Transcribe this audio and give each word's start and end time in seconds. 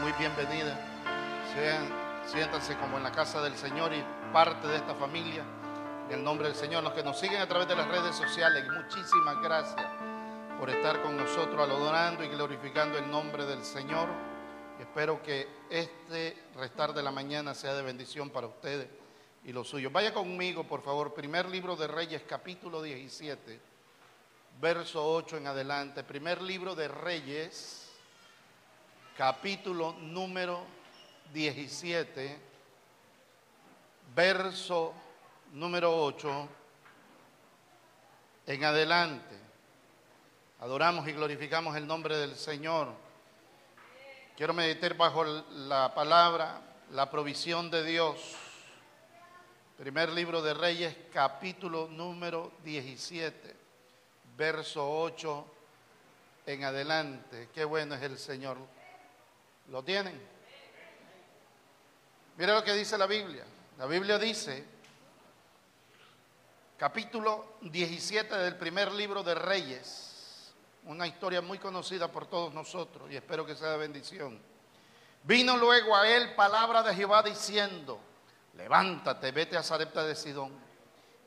muy 0.00 0.10
bienvenidos. 0.18 0.76
Sean, 1.54 1.88
siéntanse 2.26 2.76
como 2.78 2.96
en 2.96 3.04
la 3.04 3.12
casa 3.12 3.40
del 3.40 3.56
Señor 3.56 3.92
y 3.94 4.04
parte 4.32 4.66
de 4.66 4.74
esta 4.74 4.92
familia. 4.96 5.44
En 6.08 6.18
el 6.18 6.24
nombre 6.24 6.48
del 6.48 6.56
Señor, 6.56 6.82
los 6.82 6.92
que 6.94 7.04
nos 7.04 7.20
siguen 7.20 7.40
a 7.40 7.46
través 7.46 7.68
de 7.68 7.76
las 7.76 7.86
redes 7.86 8.16
sociales, 8.16 8.64
muchísimas 8.68 9.40
gracias 9.40 9.86
por 10.58 10.68
estar 10.68 11.00
con 11.00 11.16
nosotros 11.16 11.60
adorando 11.60 12.24
y 12.24 12.28
glorificando 12.28 12.98
el 12.98 13.08
nombre 13.08 13.46
del 13.46 13.62
Señor. 13.62 14.08
Espero 14.80 15.22
que 15.22 15.46
este 15.70 16.36
restar 16.56 16.92
de 16.92 17.04
la 17.04 17.12
mañana 17.12 17.54
sea 17.54 17.74
de 17.74 17.82
bendición 17.82 18.30
para 18.30 18.48
ustedes 18.48 18.88
y 19.44 19.52
los 19.52 19.68
suyos. 19.68 19.92
Vaya 19.92 20.12
conmigo, 20.12 20.64
por 20.64 20.82
favor, 20.82 21.14
primer 21.14 21.48
libro 21.48 21.76
de 21.76 21.86
Reyes, 21.86 22.22
capítulo 22.28 22.82
17, 22.82 23.60
verso 24.60 25.06
8 25.06 25.36
en 25.36 25.46
adelante. 25.46 26.02
Primer 26.02 26.42
libro 26.42 26.74
de 26.74 26.88
Reyes, 26.88 27.81
capítulo 29.16 29.94
número 30.00 30.64
17, 31.32 32.38
verso 34.14 34.94
número 35.52 36.04
8 36.04 36.48
en 38.46 38.64
adelante. 38.64 39.36
Adoramos 40.60 41.06
y 41.08 41.12
glorificamos 41.12 41.76
el 41.76 41.86
nombre 41.86 42.16
del 42.16 42.36
Señor. 42.36 42.88
Quiero 44.36 44.54
meditar 44.54 44.96
bajo 44.96 45.24
la 45.24 45.92
palabra, 45.94 46.60
la 46.92 47.10
provisión 47.10 47.70
de 47.70 47.84
Dios. 47.84 48.36
Primer 49.76 50.10
libro 50.10 50.40
de 50.40 50.54
Reyes, 50.54 50.96
capítulo 51.12 51.88
número 51.88 52.52
17, 52.64 53.56
verso 54.36 55.02
8 55.02 55.46
en 56.46 56.64
adelante. 56.64 57.50
Qué 57.52 57.64
bueno 57.64 57.94
es 57.94 58.02
el 58.02 58.16
Señor. 58.16 58.56
¿Lo 59.72 59.82
tienen? 59.82 60.20
Mira 62.36 62.52
lo 62.52 62.62
que 62.62 62.74
dice 62.74 62.98
la 62.98 63.06
Biblia. 63.06 63.42
La 63.78 63.86
Biblia 63.86 64.18
dice, 64.18 64.66
capítulo 66.76 67.54
17 67.62 68.36
del 68.36 68.56
primer 68.56 68.92
libro 68.92 69.22
de 69.22 69.34
Reyes, 69.34 70.52
una 70.84 71.06
historia 71.06 71.40
muy 71.40 71.56
conocida 71.56 72.12
por 72.12 72.26
todos 72.26 72.52
nosotros 72.52 73.10
y 73.10 73.16
espero 73.16 73.46
que 73.46 73.56
sea 73.56 73.70
de 73.70 73.78
bendición. 73.78 74.38
Vino 75.22 75.56
luego 75.56 75.96
a 75.96 76.06
él 76.06 76.34
palabra 76.34 76.82
de 76.82 76.94
Jehová 76.94 77.22
diciendo, 77.22 77.98
levántate, 78.58 79.32
vete 79.32 79.56
a 79.56 79.62
Sarepta 79.62 80.04
de 80.04 80.14
Sidón 80.14 80.52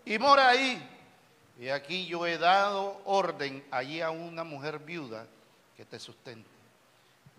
y 0.05 0.19
mora 0.19 0.49
ahí. 0.49 0.87
Y 1.57 1.69
aquí 1.69 2.05
yo 2.05 2.27
he 2.27 2.37
dado 2.37 3.01
orden 3.05 3.65
allí 3.71 4.01
a 4.01 4.11
una 4.11 4.43
mujer 4.43 4.77
viuda 4.77 5.25
que 5.75 5.83
te 5.83 5.99
sustente. 5.99 6.54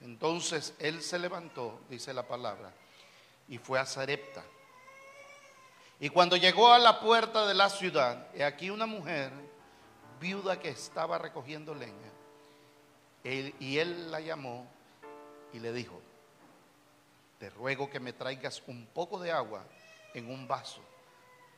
Entonces 0.03 0.75
él 0.79 1.03
se 1.03 1.19
levantó, 1.19 1.81
dice 1.89 2.13
la 2.13 2.27
palabra, 2.27 2.73
y 3.49 3.59
fue 3.59 3.79
a 3.79 3.87
Sarepta. 3.87 4.45
Y 5.99 6.11
cuando 6.11 6.37
llegó 6.37 6.73
a 6.73 6.79
la 6.79 7.01
puerta 7.01 7.47
de 7.47 7.55
la 7.55 7.71
ciudad, 7.71 8.29
he 8.35 8.45
aquí 8.45 8.71
una 8.71 8.87
mujer 8.87 9.33
viuda 10.21 10.61
que 10.61 10.69
estaba 10.69 11.19
recogiendo 11.19 11.75
leña. 11.75 12.13
y 13.25 13.79
él 13.79 14.11
la 14.13 14.21
llamó 14.21 14.69
y 15.53 15.59
le 15.59 15.73
dijo, 15.73 16.01
te 17.39 17.51
ruego 17.51 17.91
que 17.91 18.01
me 18.01 18.13
traigas 18.13 18.63
un 18.67 18.87
poco 18.87 19.19
de 19.19 19.33
agua 19.33 19.65
en 20.15 20.31
un 20.31 20.47
vaso 20.47 20.81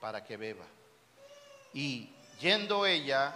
para 0.00 0.24
que 0.24 0.36
beba. 0.36 0.64
Y 1.72 2.10
yendo 2.40 2.86
ella 2.86 3.34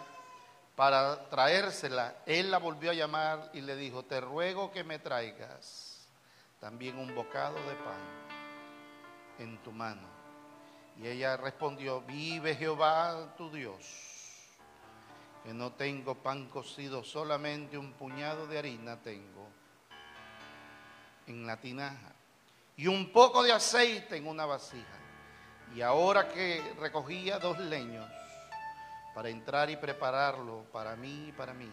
para 0.77 1.29
traérsela, 1.29 2.17
él 2.27 2.51
la 2.51 2.59
volvió 2.59 2.91
a 2.91 2.95
llamar 2.95 3.51
y 3.53 3.61
le 3.61 3.77
dijo, 3.77 4.05
te 4.05 4.21
ruego 4.21 4.73
que 4.73 4.85
me 4.85 4.99
traigas 4.99 6.09
también 6.61 6.99
un 6.99 7.15
bocado 7.15 7.57
de 7.57 7.75
pan 7.75 8.01
en 9.39 9.59
tu 9.63 9.73
mano. 9.73 10.09
Y 10.99 11.07
ella 11.07 11.37
respondió, 11.37 12.01
vive 12.03 12.55
Jehová 12.55 13.35
tu 13.37 13.51
Dios, 13.51 13.85
que 15.45 15.53
no 15.53 15.73
tengo 15.73 16.15
pan 16.15 16.49
cocido, 16.49 17.03
solamente 17.05 17.77
un 17.77 17.93
puñado 17.93 18.47
de 18.47 18.59
harina 18.59 19.01
tengo 19.01 19.49
en 21.27 21.47
la 21.47 21.57
tinaja 21.59 22.13
y 22.77 22.87
un 22.87 23.13
poco 23.13 23.43
de 23.43 23.53
aceite 23.53 24.17
en 24.17 24.27
una 24.27 24.47
vasija. 24.47 24.99
Y 25.75 25.81
ahora 25.81 26.29
que 26.29 26.75
recogía 26.79 27.39
dos 27.39 27.59
leños 27.59 28.07
para 29.15 29.29
entrar 29.29 29.71
y 29.71 29.77
prepararlo 29.77 30.65
para 30.73 30.97
mí 30.97 31.29
y 31.29 31.33
para 31.33 31.53
mí, 31.55 31.71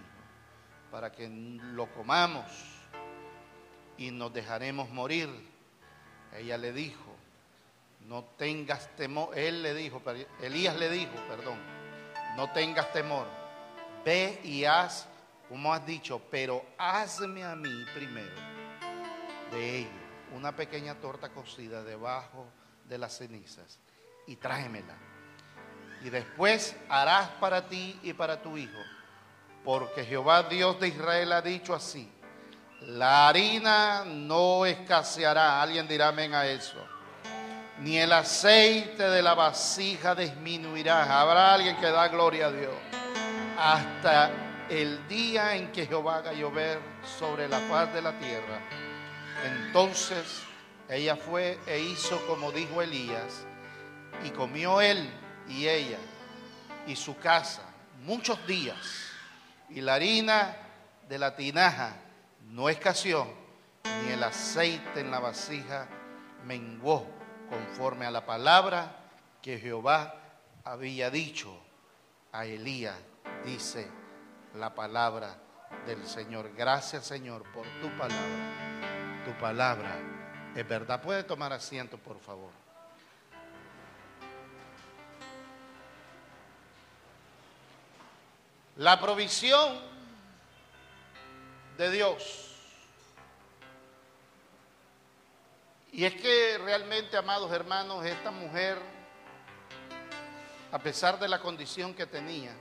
para 0.91 1.11
que 1.11 1.27
lo 1.29 1.91
comamos 1.94 2.45
y 3.97 4.11
nos 4.11 4.33
dejaremos 4.33 4.89
morir, 4.89 5.29
ella 6.35 6.57
le 6.57 6.73
dijo, 6.73 7.16
no 8.01 8.23
tengas 8.23 8.95
temor, 8.95 9.38
él 9.38 9.61
le 9.61 9.73
dijo, 9.73 10.01
Elías 10.41 10.75
le 10.78 10.89
dijo, 10.89 11.13
perdón, 11.28 11.59
no 12.35 12.51
tengas 12.51 12.91
temor, 12.91 13.28
ve 14.05 14.39
y 14.44 14.66
haz 14.66 15.07
como 15.49 15.73
has 15.73 15.83
dicho, 15.85 16.22
pero 16.29 16.63
hazme 16.78 17.44
a 17.44 17.55
mí 17.55 17.83
primero 17.95 18.35
de 19.51 19.79
ello 19.79 20.09
una 20.35 20.55
pequeña 20.55 20.94
torta 20.95 21.29
cocida 21.29 21.83
debajo 21.83 22.45
de 22.88 22.99
las 22.99 23.17
cenizas 23.17 23.79
y 24.28 24.35
tráemela. 24.35 25.09
Y 26.03 26.09
después 26.09 26.75
harás 26.87 27.29
para 27.39 27.67
ti 27.67 27.99
y 28.03 28.13
para 28.13 28.41
tu 28.41 28.57
hijo, 28.57 28.79
porque 29.63 30.05
Jehová 30.05 30.43
Dios 30.43 30.79
de 30.79 30.87
Israel 30.87 31.33
ha 31.33 31.41
dicho 31.41 31.73
así, 31.73 32.09
la 32.81 33.27
harina 33.27 34.05
no 34.05 34.65
escaseará, 34.65 35.61
alguien 35.61 35.87
dirá 35.87 36.09
amén 36.09 36.33
a 36.33 36.45
eso, 36.45 36.77
ni 37.79 37.97
el 37.97 38.13
aceite 38.13 39.09
de 39.09 39.21
la 39.21 39.33
vasija 39.33 40.15
disminuirá, 40.15 41.19
habrá 41.19 41.53
alguien 41.53 41.75
que 41.77 41.87
da 41.87 42.07
gloria 42.07 42.47
a 42.47 42.51
Dios, 42.51 42.73
hasta 43.57 44.31
el 44.69 45.05
día 45.09 45.55
en 45.55 45.71
que 45.71 45.85
Jehová 45.85 46.17
haga 46.17 46.31
llover 46.31 46.79
sobre 47.19 47.49
la 47.49 47.59
faz 47.59 47.93
de 47.93 48.01
la 48.01 48.17
tierra 48.19 48.59
entonces 49.45 50.43
ella 50.89 51.16
fue 51.16 51.57
e 51.67 51.79
hizo 51.79 52.19
como 52.27 52.51
dijo 52.51 52.81
Elías, 52.81 53.45
y 54.25 54.31
comió 54.31 54.81
él 54.81 55.09
y 55.49 55.67
ella 55.67 55.97
y 56.87 56.95
su 56.95 57.17
casa 57.17 57.63
muchos 58.05 58.45
días, 58.47 58.77
y 59.69 59.81
la 59.81 59.95
harina 59.95 60.55
de 61.09 61.19
la 61.19 61.35
tinaja 61.35 61.95
no 62.45 62.69
escaseó, 62.69 63.27
ni 64.05 64.11
el 64.11 64.23
aceite 64.23 65.01
en 65.01 65.11
la 65.11 65.19
vasija 65.19 65.87
menguó, 66.45 67.05
conforme 67.49 68.05
a 68.05 68.11
la 68.11 68.25
palabra 68.25 68.95
que 69.41 69.59
Jehová 69.59 70.15
había 70.63 71.09
dicho 71.09 71.59
a 72.31 72.45
Elías, 72.45 72.95
dice 73.45 73.87
la 74.55 74.73
palabra 74.73 75.35
del 75.85 76.05
Señor. 76.07 76.53
Gracias 76.55 77.05
Señor 77.05 77.43
por 77.51 77.66
tu 77.81 77.89
palabra 77.97 78.69
tu 79.29 79.37
palabra 79.39 79.95
es 80.55 80.67
verdad. 80.67 81.01
Puede 81.01 81.23
tomar 81.23 81.53
asiento, 81.53 81.97
por 81.97 82.19
favor. 82.19 82.51
La 88.79 89.00
provisión 89.00 89.79
de 91.78 91.91
Dios. 91.91 92.55
Y 95.91 96.05
es 96.05 96.16
que 96.16 96.58
realmente, 96.58 97.16
amados 97.16 97.52
hermanos, 97.52 98.03
esta 98.03 98.31
mujer, 98.31 98.78
a 100.72 100.79
pesar 100.79 101.20
de 101.20 101.28
la 101.28 101.40
condición 101.40 101.93
que 101.93 102.08
tenía, 102.08 102.55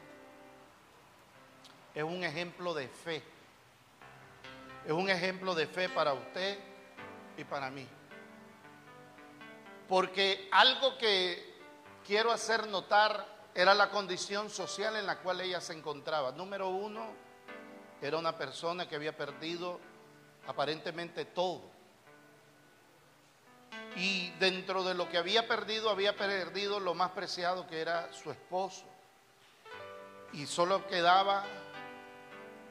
es 1.94 2.04
un 2.04 2.22
ejemplo 2.22 2.74
de 2.74 2.88
fe 2.88 3.22
es 4.88 4.94
un 4.94 5.10
ejemplo 5.10 5.54
de 5.54 5.66
fe 5.66 5.90
para 5.90 6.14
usted 6.14 6.58
y 7.36 7.44
para 7.44 7.70
mí. 7.70 7.86
Porque 9.86 10.48
algo 10.50 10.96
que 10.96 11.58
quiero 12.06 12.32
hacer 12.32 12.66
notar 12.68 13.37
era 13.60 13.74
la 13.74 13.90
condición 13.90 14.50
social 14.50 14.94
en 14.94 15.04
la 15.04 15.18
cual 15.18 15.40
ella 15.40 15.60
se 15.60 15.72
encontraba. 15.72 16.30
Número 16.30 16.68
uno, 16.68 17.08
era 18.00 18.16
una 18.16 18.38
persona 18.38 18.88
que 18.88 18.94
había 18.94 19.16
perdido 19.16 19.80
aparentemente 20.46 21.24
todo. 21.24 21.62
Y 23.96 24.30
dentro 24.38 24.84
de 24.84 24.94
lo 24.94 25.08
que 25.08 25.18
había 25.18 25.48
perdido, 25.48 25.90
había 25.90 26.16
perdido 26.16 26.78
lo 26.78 26.94
más 26.94 27.10
preciado 27.10 27.66
que 27.66 27.80
era 27.80 28.12
su 28.12 28.30
esposo. 28.30 28.84
Y 30.32 30.46
solo 30.46 30.86
quedaba 30.86 31.44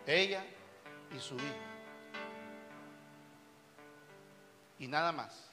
ella 0.05 0.45
y 1.13 1.19
su 1.19 1.35
hijo. 1.35 1.67
y 4.79 4.87
nada 4.87 5.11
más. 5.11 5.49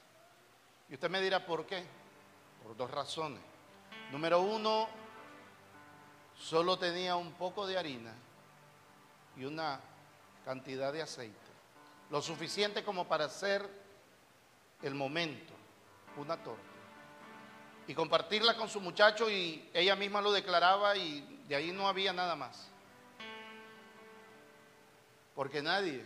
Y 0.88 0.94
usted 0.94 1.10
me 1.10 1.20
dirá, 1.20 1.44
¿por 1.44 1.66
qué? 1.66 1.82
Por 2.62 2.76
dos 2.76 2.90
razones. 2.90 3.40
Número 4.12 4.40
uno, 4.40 4.86
solo 6.44 6.78
tenía 6.78 7.16
un 7.16 7.32
poco 7.32 7.66
de 7.66 7.78
harina 7.78 8.12
y 9.36 9.44
una 9.44 9.80
cantidad 10.44 10.92
de 10.92 11.00
aceite, 11.00 11.38
lo 12.10 12.20
suficiente 12.20 12.84
como 12.84 13.08
para 13.08 13.24
hacer 13.24 13.66
el 14.82 14.94
momento, 14.94 15.54
una 16.18 16.36
torta, 16.36 16.62
y 17.86 17.94
compartirla 17.94 18.56
con 18.56 18.68
su 18.68 18.80
muchacho 18.80 19.30
y 19.30 19.70
ella 19.72 19.96
misma 19.96 20.20
lo 20.20 20.32
declaraba 20.32 20.94
y 20.96 21.42
de 21.48 21.56
ahí 21.56 21.72
no 21.72 21.88
había 21.88 22.12
nada 22.12 22.36
más, 22.36 22.68
porque 25.34 25.62
nadie 25.62 26.04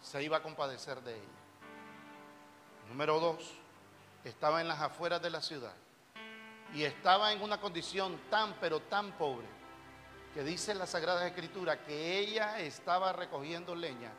se 0.00 0.22
iba 0.22 0.38
a 0.38 0.42
compadecer 0.42 1.02
de 1.02 1.16
ella. 1.16 1.40
Número 2.88 3.20
dos, 3.20 3.52
estaba 4.24 4.62
en 4.62 4.68
las 4.68 4.80
afueras 4.80 5.20
de 5.20 5.30
la 5.30 5.42
ciudad 5.42 5.74
y 6.74 6.84
estaba 6.84 7.32
en 7.32 7.42
una 7.42 7.60
condición 7.60 8.20
tan, 8.30 8.54
pero 8.60 8.80
tan 8.80 9.12
pobre, 9.12 9.46
que 10.34 10.44
dice 10.44 10.74
la 10.74 10.86
Sagrada 10.86 11.26
Escritura 11.26 11.82
que 11.82 12.18
ella 12.18 12.60
estaba 12.60 13.12
recogiendo 13.12 13.74
leña 13.74 14.12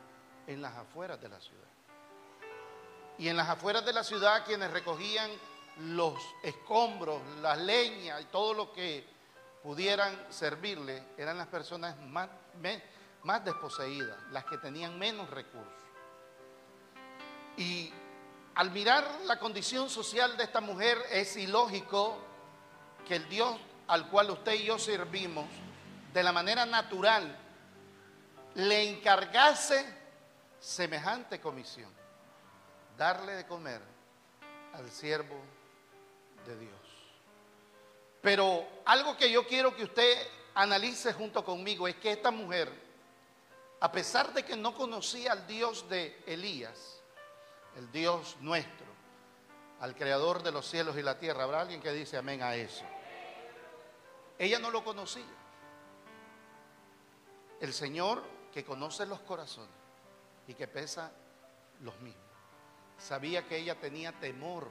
en 0.47 0.61
las 0.61 0.75
afueras 0.75 1.21
de 1.21 1.29
la 1.29 1.39
ciudad. 1.39 1.67
Y 3.17 3.29
en 3.29 3.37
las 3.37 3.49
afueras 3.49 3.85
de 3.85 3.93
la 3.93 4.03
ciudad 4.03 4.43
quienes 4.45 4.71
recogían 4.71 5.31
los 5.77 6.15
escombros, 6.43 7.21
las 7.41 7.57
leñas 7.59 8.21
y 8.21 8.25
todo 8.25 8.53
lo 8.53 8.73
que 8.73 9.05
pudieran 9.63 10.13
servirle 10.29 11.03
eran 11.17 11.37
las 11.37 11.47
personas 11.47 11.97
más, 11.99 12.29
más 13.23 13.45
desposeídas, 13.45 14.17
las 14.31 14.43
que 14.45 14.57
tenían 14.57 14.97
menos 14.97 15.29
recursos. 15.29 15.71
Y 17.57 17.93
al 18.55 18.71
mirar 18.71 19.07
la 19.25 19.39
condición 19.39 19.89
social 19.89 20.35
de 20.35 20.43
esta 20.43 20.59
mujer 20.59 20.97
es 21.11 21.37
ilógico 21.37 22.17
que 23.07 23.15
el 23.15 23.29
Dios 23.29 23.59
al 23.87 24.07
cual 24.09 24.31
usted 24.31 24.53
y 24.53 24.65
yo 24.65 24.79
servimos, 24.79 25.45
de 26.13 26.23
la 26.23 26.31
manera 26.31 26.65
natural, 26.65 27.37
le 28.55 28.89
encargase 28.89 29.85
semejante 30.59 31.41
comisión, 31.41 31.91
darle 32.97 33.33
de 33.33 33.47
comer 33.47 33.81
al 34.73 34.89
siervo 34.89 35.41
de 36.45 36.57
Dios. 36.57 36.79
Pero 38.21 38.65
algo 38.85 39.17
que 39.17 39.31
yo 39.31 39.47
quiero 39.47 39.75
que 39.75 39.83
usted 39.83 40.27
analice 40.53 41.13
junto 41.13 41.43
conmigo 41.43 41.87
es 41.87 41.95
que 41.95 42.11
esta 42.11 42.31
mujer, 42.31 42.71
a 43.79 43.91
pesar 43.91 44.33
de 44.33 44.45
que 44.45 44.55
no 44.55 44.73
conocía 44.75 45.31
al 45.31 45.47
Dios 45.47 45.89
de 45.89 46.21
Elías, 46.27 47.01
el 47.75 47.91
Dios 47.91 48.37
nuestro, 48.39 48.90
al 49.81 49.95
creador 49.95 50.43
de 50.43 50.51
los 50.51 50.67
cielos 50.69 50.95
y 50.95 51.01
la 51.01 51.17
tierra, 51.17 51.43
¿habrá 51.43 51.61
alguien 51.61 51.81
que 51.81 51.91
dice 51.91 52.15
amén 52.15 52.43
a 52.43 52.55
eso? 52.55 52.85
Ella 54.37 54.59
no 54.59 54.69
lo 54.69 54.83
conocía. 54.83 55.25
El 57.59 57.73
Señor 57.73 58.23
que 58.53 58.63
conoce 58.63 59.07
los 59.07 59.19
corazones 59.21 59.73
y 60.47 60.53
que 60.53 60.67
pesa 60.67 61.11
los 61.81 61.99
mismos. 61.99 62.23
Sabía 62.99 63.47
que 63.47 63.57
ella 63.57 63.79
tenía 63.79 64.11
temor. 64.19 64.67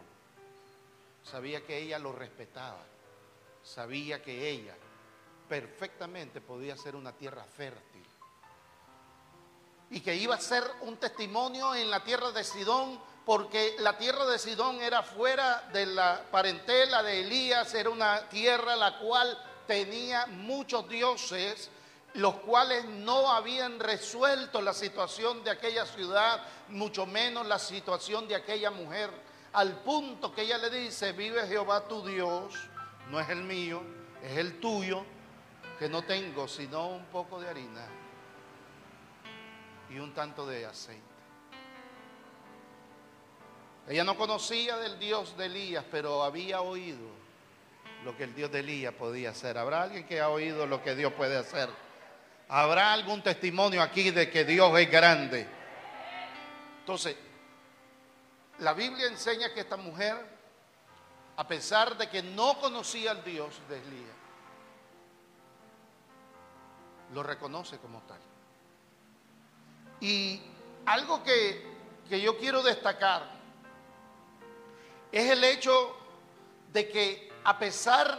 Sabía 1.24 1.66
que 1.66 1.78
ella 1.78 1.98
lo 1.98 2.12
respetaba. 2.12 2.82
Sabía 3.64 4.22
que 4.22 4.48
ella 4.48 4.76
perfectamente 5.48 6.40
podía 6.40 6.76
ser 6.76 6.94
una 6.94 7.12
tierra 7.12 7.44
fértil. 7.44 8.06
Y 9.90 10.00
que 10.00 10.14
iba 10.14 10.37
a 10.37 10.40
ser 10.40 10.64
un 10.82 10.96
testimonio 10.96 11.75
en 11.75 11.90
la 11.90 12.02
tierra 12.04 12.31
de 12.31 12.44
Sidón 12.44 13.00
porque 13.25 13.76
la 13.78 13.96
tierra 13.96 14.26
de 14.26 14.38
Sidón 14.38 14.81
era 14.81 15.02
fuera 15.02 15.69
de 15.72 15.87
la 15.87 16.25
parentela 16.31 17.02
de 17.02 17.20
Elías, 17.20 17.72
era 17.75 17.90
una 17.90 18.28
tierra 18.28 18.75
la 18.76 18.98
cual 18.98 19.38
tenía 19.66 20.26
muchos 20.26 20.88
dioses, 20.88 21.70
los 22.14 22.34
cuales 22.37 22.84
no 22.87 23.31
habían 23.31 23.78
resuelto 23.78 24.60
la 24.60 24.75
situación 24.75 25.44
de 25.44 25.50
aquella 25.50 25.87
ciudad, 25.87 26.40
mucho 26.70 27.06
menos 27.06 27.46
la 27.46 27.58
situación 27.58 28.26
de 28.26 28.34
aquella 28.34 28.72
mujer, 28.72 29.10
al 29.52 29.81
punto 29.82 30.34
que 30.34 30.43
ella 30.43 30.58
le 30.58 30.70
dice, 30.70 31.12
vive 31.12 31.46
Jehová 31.46 31.86
tu 31.86 32.04
Dios, 32.04 32.54
no 33.10 33.20
es 33.20 33.28
el 33.28 33.44
mío, 33.44 33.81
es 34.25 34.38
el 34.38 34.58
tuyo, 34.58 35.04
que 35.78 35.88
no 35.88 36.02
tengo 36.02 36.48
sino 36.48 36.88
un 36.88 37.04
poco 37.06 37.40
de 37.40 37.48
harina 37.48 38.00
y 39.90 39.98
un 39.98 40.14
tanto 40.14 40.46
de 40.46 40.66
aceite. 40.66 41.02
Ella 43.88 44.04
no 44.04 44.16
conocía 44.16 44.76
del 44.76 44.98
Dios 44.98 45.37
de 45.37 45.46
Elías, 45.46 45.84
pero 45.90 46.22
había 46.22 46.60
oído 46.60 47.08
lo 48.04 48.16
que 48.16 48.25
el 48.25 48.34
Dios 48.34 48.50
de 48.52 48.60
Elías 48.60 48.94
podía 48.94 49.31
hacer. 49.31 49.58
¿Habrá 49.58 49.82
alguien 49.82 50.06
que 50.06 50.20
ha 50.20 50.28
oído 50.28 50.66
lo 50.66 50.82
que 50.82 50.94
Dios 50.94 51.12
puede 51.12 51.37
hacer? 51.37 51.69
¿Habrá 52.48 52.92
algún 52.92 53.22
testimonio 53.22 53.82
aquí 53.82 54.10
de 54.10 54.31
que 54.31 54.44
Dios 54.44 54.78
es 54.78 54.90
grande? 54.90 55.46
Entonces, 56.81 57.16
la 58.60 58.75
Biblia 58.75 59.06
enseña 59.06 59.52
que 59.52 59.60
esta 59.60 59.76
mujer, 59.76 60.16
a 61.36 61.46
pesar 61.48 61.96
de 61.96 62.08
que 62.08 62.22
no 62.22 62.58
conocía 62.60 63.10
al 63.10 63.25
Dios 63.25 63.60
de 63.69 63.78
Elías, 63.78 64.16
lo 67.12 67.22
reconoce 67.22 67.78
como 67.78 68.00
tal. 68.02 68.20
Y 70.00 70.41
algo 70.87 71.23
que, 71.23 71.64
que 72.08 72.20
yo 72.20 72.38
quiero 72.38 72.62
destacar 72.62 73.23
es 75.12 75.31
el 75.31 75.44
hecho 75.44 75.97
de 76.73 76.88
que 76.88 77.32
a 77.44 77.58
pesar 77.58 78.19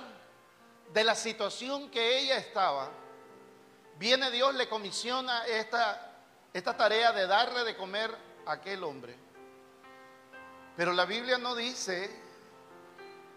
de 0.93 1.03
la 1.03 1.15
situación 1.15 1.89
que 1.89 2.19
ella 2.19 2.37
estaba, 2.37 2.89
viene 3.97 4.29
Dios, 4.31 4.53
le 4.55 4.67
comisiona 4.67 5.45
esta, 5.45 6.17
esta 6.53 6.75
tarea 6.75 7.11
de 7.13 7.27
darle 7.27 7.63
de 7.63 7.77
comer 7.77 8.15
a 8.45 8.53
aquel 8.53 8.83
hombre. 8.83 9.15
Pero 10.75 10.93
la 10.93 11.05
Biblia 11.05 11.37
no 11.37 11.55
dice 11.55 12.09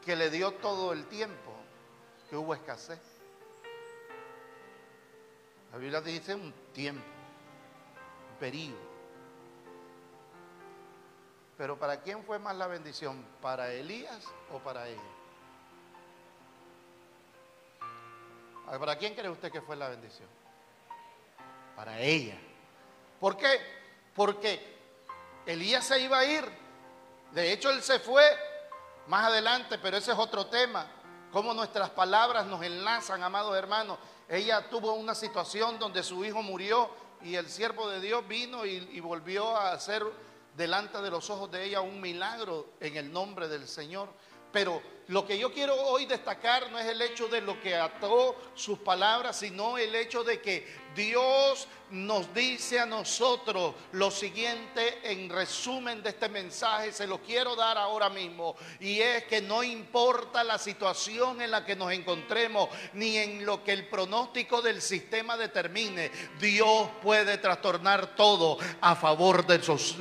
que 0.04 0.16
le 0.16 0.30
dio 0.30 0.52
todo 0.52 0.92
el 0.92 1.06
tiempo, 1.06 1.52
que 2.28 2.36
hubo 2.36 2.54
escasez. 2.54 3.00
La 5.72 5.78
Biblia 5.78 6.00
dice 6.00 6.34
un 6.34 6.52
tiempo, 6.72 7.13
periodo. 8.34 8.94
Pero 11.56 11.78
¿para 11.78 12.00
quién 12.00 12.24
fue 12.24 12.38
más 12.38 12.56
la 12.56 12.66
bendición? 12.66 13.24
¿Para 13.40 13.72
Elías 13.72 14.24
o 14.52 14.58
para 14.58 14.88
ella? 14.88 15.00
¿Para 18.78 18.96
quién 18.96 19.14
cree 19.14 19.30
usted 19.30 19.52
que 19.52 19.60
fue 19.60 19.76
la 19.76 19.88
bendición? 19.88 20.28
Para 21.76 22.00
ella. 22.00 22.38
¿Por 23.20 23.36
qué? 23.36 23.60
Porque 24.14 24.74
Elías 25.46 25.86
se 25.86 26.00
iba 26.00 26.18
a 26.18 26.24
ir. 26.24 26.44
De 27.32 27.52
hecho, 27.52 27.70
él 27.70 27.82
se 27.82 28.00
fue 28.00 28.24
más 29.06 29.26
adelante, 29.26 29.78
pero 29.78 29.96
ese 29.96 30.12
es 30.12 30.18
otro 30.18 30.46
tema. 30.46 30.86
Cómo 31.32 31.52
nuestras 31.52 31.90
palabras 31.90 32.46
nos 32.46 32.62
enlazan, 32.62 33.22
amados 33.22 33.56
hermanos. 33.56 33.98
Ella 34.28 34.68
tuvo 34.70 34.94
una 34.94 35.14
situación 35.14 35.78
donde 35.78 36.02
su 36.02 36.24
hijo 36.24 36.42
murió 36.42 36.90
y 37.22 37.36
el 37.36 37.48
siervo 37.48 37.88
de 37.88 38.00
Dios 38.00 38.26
vino 38.26 38.66
y, 38.66 39.00
volvió 39.00 39.56
a 39.56 39.72
hacer 39.72 40.04
delante 40.56 41.00
de 41.00 41.10
los 41.10 41.30
ojos 41.30 41.50
de 41.50 41.64
ella 41.64 41.80
un 41.80 42.00
milagro 42.00 42.66
en 42.80 42.96
el 42.96 43.12
nombre 43.12 43.48
del 43.48 43.66
Señor. 43.66 44.08
Pero 44.52 44.80
lo 45.08 45.26
que 45.26 45.38
yo 45.38 45.52
quiero 45.52 45.74
hoy 45.74 46.06
destacar 46.06 46.70
no 46.70 46.78
es 46.78 46.86
el 46.86 47.00
hecho 47.02 47.28
de 47.28 47.40
lo 47.40 47.60
que 47.60 47.74
ató 47.74 48.36
sus 48.54 48.78
palabras, 48.78 49.38
sino 49.38 49.76
el 49.76 49.94
hecho 49.94 50.24
de 50.24 50.40
que 50.40 50.66
Dios 50.94 51.66
nos 51.90 52.32
dice 52.34 52.80
a 52.80 52.86
nosotros 52.86 53.74
lo 53.92 54.10
siguiente 54.10 54.98
en 55.04 55.28
resumen 55.28 56.02
de 56.02 56.10
este 56.10 56.28
mensaje, 56.28 56.92
se 56.92 57.06
lo 57.06 57.20
quiero 57.20 57.54
dar 57.54 57.78
ahora 57.78 58.08
mismo, 58.08 58.56
y 58.80 59.00
es 59.00 59.24
que 59.24 59.40
no 59.40 59.62
importa 59.62 60.42
la 60.42 60.58
situación 60.58 61.40
en 61.40 61.50
la 61.50 61.64
que 61.64 61.76
nos 61.76 61.92
encontremos, 61.92 62.68
ni 62.94 63.18
en 63.18 63.46
lo 63.46 63.62
que 63.62 63.72
el 63.72 63.86
pronóstico 63.86 64.62
del 64.62 64.82
sistema 64.82 65.36
determine, 65.36 66.10
Dios 66.40 66.88
puede 67.02 67.38
trastornar 67.38 68.16
todo 68.16 68.58
a 68.80 68.96
favor 68.96 69.46
de 69.46 69.62
sus, 69.62 69.96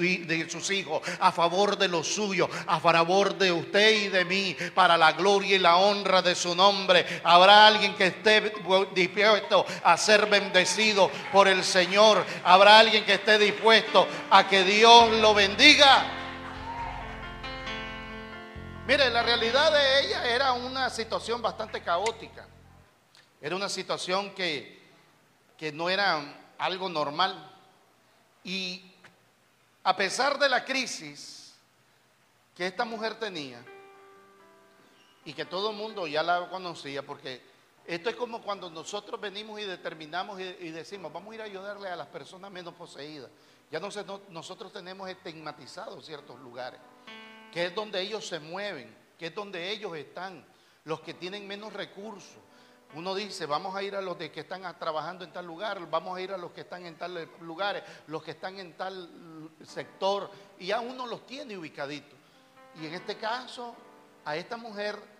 hijos, 0.71 1.01
a 1.19 1.31
favor 1.31 1.77
de 1.77 1.89
los 1.89 2.07
suyos, 2.07 2.49
a 2.65 2.79
favor 2.79 3.35
de 3.35 3.51
usted 3.51 4.05
y 4.05 4.07
de 4.09 4.25
mí, 4.25 4.55
para 4.73 4.92
la 4.97 5.13
gloria 5.13 5.55
y 5.55 5.59
la 5.59 5.77
honra 5.77 6.21
de 6.21 6.35
su 6.35 6.55
nombre. 6.55 7.21
Habrá 7.23 7.67
alguien 7.67 7.95
que 7.95 8.07
esté 8.07 8.53
dispuesto 8.93 9.65
a 9.83 9.97
ser 9.97 10.27
bendecido 10.27 11.09
por 11.31 11.47
el 11.47 11.63
Señor. 11.63 12.25
Habrá 12.43 12.79
alguien 12.79 13.05
que 13.05 13.15
esté 13.15 13.37
dispuesto 13.37 14.07
a 14.29 14.47
que 14.47 14.63
Dios 14.63 15.11
lo 15.13 15.33
bendiga. 15.33 16.05
Mire, 18.85 19.09
la 19.09 19.23
realidad 19.23 19.71
de 19.71 20.01
ella 20.01 20.25
era 20.25 20.53
una 20.53 20.89
situación 20.89 21.41
bastante 21.41 21.81
caótica. 21.81 22.45
Era 23.41 23.55
una 23.55 23.69
situación 23.69 24.31
que, 24.35 24.81
que 25.57 25.71
no 25.71 25.89
era 25.89 26.21
algo 26.57 26.89
normal. 26.89 27.51
Y 28.43 28.93
a 29.83 29.95
pesar 29.95 30.37
de 30.37 30.49
la 30.49 30.65
crisis 30.65 31.53
que 32.55 32.67
esta 32.67 32.85
mujer 32.85 33.15
tenía, 33.15 33.63
y 35.25 35.33
que 35.33 35.45
todo 35.45 35.71
el 35.71 35.77
mundo 35.77 36.07
ya 36.07 36.23
la 36.23 36.49
conocía 36.49 37.03
porque 37.03 37.41
Esto 37.85 38.09
es 38.09 38.15
como 38.15 38.41
cuando 38.41 38.69
nosotros 38.69 39.19
venimos 39.19 39.59
y 39.59 39.63
determinamos 39.63 40.39
y, 40.39 40.71
decimos, 40.71 41.11
vamos 41.11 41.31
a 41.31 41.35
ir 41.35 41.41
a 41.41 41.45
ayudarle 41.45 41.89
a 41.89 41.95
las 41.95 42.07
personas 42.07 42.49
menos 42.49 42.73
poseídas. 42.73 43.29
Ya 43.69 43.79
no, 43.79 43.89
nosotros 44.29 44.71
tenemos 44.71 45.09
estigmatizados 45.09 46.05
ciertos 46.05 46.39
lugares, 46.39 46.79
que 47.51 47.65
es 47.65 47.75
donde 47.75 47.99
ellos 47.99 48.25
se 48.25 48.39
mueven, 48.39 48.95
que 49.17 49.27
es 49.27 49.35
donde 49.35 49.71
ellos 49.71 49.95
están, 49.97 50.45
los 50.85 51.01
que 51.01 51.13
tienen 51.13 51.47
menos 51.47 51.73
recursos. 51.73 52.37
Uno 52.95 53.15
dice, 53.15 53.47
vamos 53.47 53.75
a 53.75 53.81
ir 53.81 53.95
a 53.95 54.01
los 54.01 54.17
de 54.19 54.31
que 54.31 54.41
están 54.41 54.61
trabajando 54.77 55.25
en 55.25 55.33
tal 55.33 55.45
lugar, 55.45 55.89
vamos 55.89 56.15
a 56.15 56.21
ir 56.21 56.31
a 56.31 56.37
los 56.37 56.51
que 56.51 56.61
están 56.61 56.85
en 56.85 56.95
tal 56.95 57.27
lugares, 57.41 57.83
los 58.07 58.21
que 58.21 58.31
están 58.31 58.59
en 58.59 58.77
tal 58.77 59.49
sector, 59.63 60.29
y 60.59 60.67
ya 60.67 60.79
uno 60.79 61.07
los 61.07 61.25
tiene 61.25 61.57
ubicaditos. 61.57 62.17
Y 62.79 62.85
en 62.85 62.93
este 62.93 63.17
caso, 63.17 63.75
a 64.25 64.35
esta 64.35 64.57
mujer, 64.57 65.12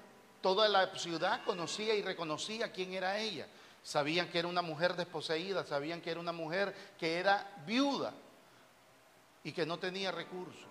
toda 0.43 0.67
la 0.67 0.93
ciudad 0.97 1.41
conocía 1.45 1.95
y 1.95 2.01
reconocía 2.01 2.73
quién 2.73 2.93
era 2.93 3.17
ella. 3.17 3.47
Sabían 3.81 4.29
que 4.29 4.39
era 4.39 4.49
una 4.49 4.61
mujer 4.61 4.95
desposeída, 4.95 5.65
sabían 5.65 6.01
que 6.01 6.11
era 6.11 6.19
una 6.19 6.33
mujer 6.33 6.75
que 6.99 7.17
era 7.17 7.49
viuda 7.65 8.13
y 9.41 9.53
que 9.53 9.65
no 9.65 9.79
tenía 9.79 10.11
recursos. 10.11 10.67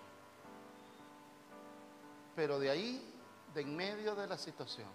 Pero 2.35 2.59
de 2.59 2.69
ahí, 2.69 3.13
de 3.55 3.61
en 3.61 3.75
medio 3.75 4.13
de 4.13 4.27
la 4.27 4.37
situación, 4.37 4.87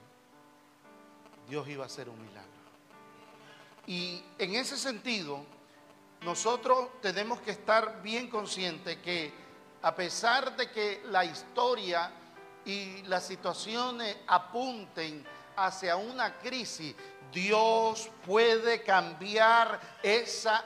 Dios 1.49 1.67
iba 1.67 1.83
a 1.83 1.87
hacer 1.87 2.09
un 2.09 2.21
milagro. 2.23 2.49
Y 3.85 4.23
en 4.39 4.55
ese 4.55 4.77
sentido, 4.77 5.45
nosotros 6.23 7.01
tenemos 7.03 7.41
que 7.41 7.51
estar 7.51 8.01
bien 8.01 8.29
conscientes 8.31 8.99
que 8.99 9.33
a 9.83 9.95
pesar 9.95 10.57
de 10.57 10.71
que 10.71 11.03
la 11.07 11.25
historia 11.25 12.13
y 12.69 13.03
las 13.05 13.27
situaciones 13.27 14.15
apunten 14.27 15.25
hacia 15.57 15.97
una 15.97 16.39
crisis, 16.39 16.95
Dios 17.33 18.09
puede 18.25 18.83
cambiar 18.83 19.81
esa 20.03 20.65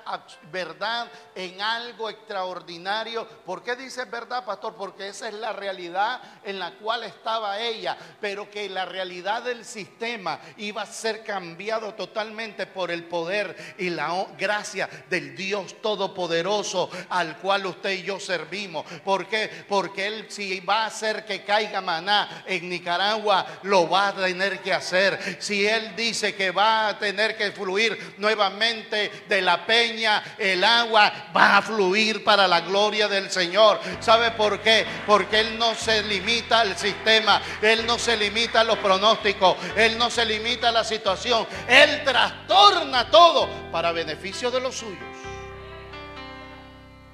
verdad 0.50 1.08
en 1.34 1.60
algo 1.60 2.10
extraordinario. 2.10 3.26
¿Por 3.26 3.62
qué 3.62 3.76
dice 3.76 4.04
verdad, 4.04 4.44
pastor? 4.44 4.74
Porque 4.74 5.08
esa 5.08 5.28
es 5.28 5.34
la 5.34 5.52
realidad 5.52 6.20
en 6.44 6.58
la 6.58 6.72
cual 6.72 7.04
estaba 7.04 7.60
ella, 7.60 7.96
pero 8.20 8.50
que 8.50 8.68
la 8.68 8.84
realidad 8.84 9.42
del 9.42 9.64
sistema 9.64 10.40
iba 10.56 10.82
a 10.82 10.86
ser 10.86 11.24
cambiado 11.24 11.94
totalmente 11.94 12.66
por 12.66 12.90
el 12.90 13.04
poder 13.04 13.74
y 13.78 13.90
la 13.90 14.26
gracia 14.38 14.88
del 15.08 15.34
Dios 15.36 15.80
Todopoderoso 15.80 16.90
al 17.08 17.38
cual 17.38 17.66
usted 17.66 17.90
y 17.90 18.02
yo 18.02 18.20
servimos. 18.20 18.84
¿Por 19.04 19.26
qué? 19.26 19.64
Porque 19.68 20.06
Él 20.06 20.26
si 20.28 20.60
va 20.60 20.84
a 20.84 20.86
hacer 20.86 21.24
que 21.24 21.44
caiga 21.44 21.80
maná 21.80 22.44
en 22.46 22.68
Nicaragua, 22.68 23.46
lo 23.62 23.88
va 23.88 24.08
a 24.08 24.14
tener 24.14 24.60
que 24.60 24.72
hacer. 24.72 25.36
Si 25.40 25.66
Él 25.66 25.94
dice 25.96 26.34
que 26.34 26.51
va 26.52 26.88
a 26.88 26.98
tener 26.98 27.36
que 27.36 27.50
fluir 27.50 28.14
nuevamente 28.18 29.24
de 29.28 29.42
la 29.42 29.66
peña, 29.66 30.22
el 30.38 30.62
agua 30.62 31.12
va 31.34 31.56
a 31.56 31.62
fluir 31.62 32.22
para 32.22 32.46
la 32.46 32.60
gloria 32.60 33.08
del 33.08 33.30
Señor. 33.30 33.80
¿Sabe 34.00 34.30
por 34.32 34.60
qué? 34.60 34.86
Porque 35.06 35.40
Él 35.40 35.58
no 35.58 35.74
se 35.74 36.02
limita 36.02 36.60
al 36.60 36.76
sistema, 36.76 37.42
Él 37.60 37.86
no 37.86 37.98
se 37.98 38.16
limita 38.16 38.60
a 38.60 38.64
los 38.64 38.78
pronósticos, 38.78 39.56
Él 39.76 39.98
no 39.98 40.10
se 40.10 40.24
limita 40.24 40.68
a 40.68 40.72
la 40.72 40.84
situación, 40.84 41.46
Él 41.66 42.04
trastorna 42.04 43.10
todo 43.10 43.48
para 43.70 43.92
beneficio 43.92 44.50
de 44.50 44.60
los 44.60 44.76
suyos. 44.76 44.98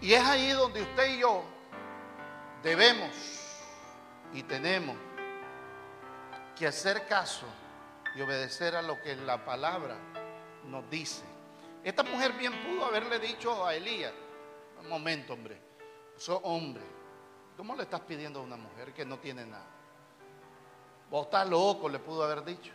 Y 0.01 0.13
es 0.13 0.25
ahí 0.25 0.51
donde 0.51 0.83
usted 0.83 1.15
y 1.15 1.21
yo 1.21 1.45
debemos 2.63 3.11
y 4.33 4.43
tenemos 4.43 4.97
que 6.57 6.67
hacer 6.67 7.07
caso 7.07 7.47
y 8.15 8.21
obedecer 8.21 8.77
a 8.77 8.83
lo 8.83 9.01
que 9.01 9.17
la 9.17 9.45
palabra 9.45 9.97
nos 10.65 10.89
dice. 10.91 11.25
Esta 11.85 12.03
mujer 12.03 12.33
bien 12.33 12.53
pudo 12.65 12.85
haberle 12.85 13.19
dicho 13.19 13.65
a 13.67 13.75
Elías, 13.75 14.13
un 14.81 14.89
momento 14.89 15.35
hombre, 15.35 15.59
soy 16.17 16.39
hombre, 16.43 16.83
¿cómo 17.57 17.75
le 17.77 17.85
estás 17.85 18.01
pidiendo 18.01 18.41
a 18.41 18.43
una 18.43 18.57
mujer 18.57 18.93
que 18.93 19.05
no 19.05 19.19
tiene 19.19 19.47
nada? 19.47 19.67
Vos 21.11 21.27
estás 21.27 21.49
loco, 21.49 21.89
le 21.89 21.99
pudo 21.99 22.25
haber 22.25 22.45
dicho. 22.45 22.73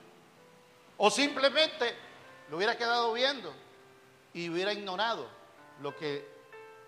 O 0.97 1.09
simplemente 1.11 1.95
lo 2.49 2.57
hubiera 2.57 2.77
quedado 2.77 3.13
viendo 3.13 3.53
y 4.33 4.49
hubiera 4.49 4.73
ignorado 4.73 5.27
lo 5.81 5.95
que 5.95 6.27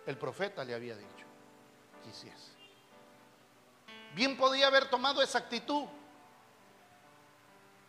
el 0.06 0.18
profeta 0.18 0.64
le 0.64 0.74
había 0.74 0.96
dicho. 0.96 1.26
Quisiese. 2.04 2.52
Bien 4.14 4.38
podía 4.38 4.68
haber 4.68 4.90
tomado 4.90 5.22
esa 5.22 5.40
actitud 5.40 5.86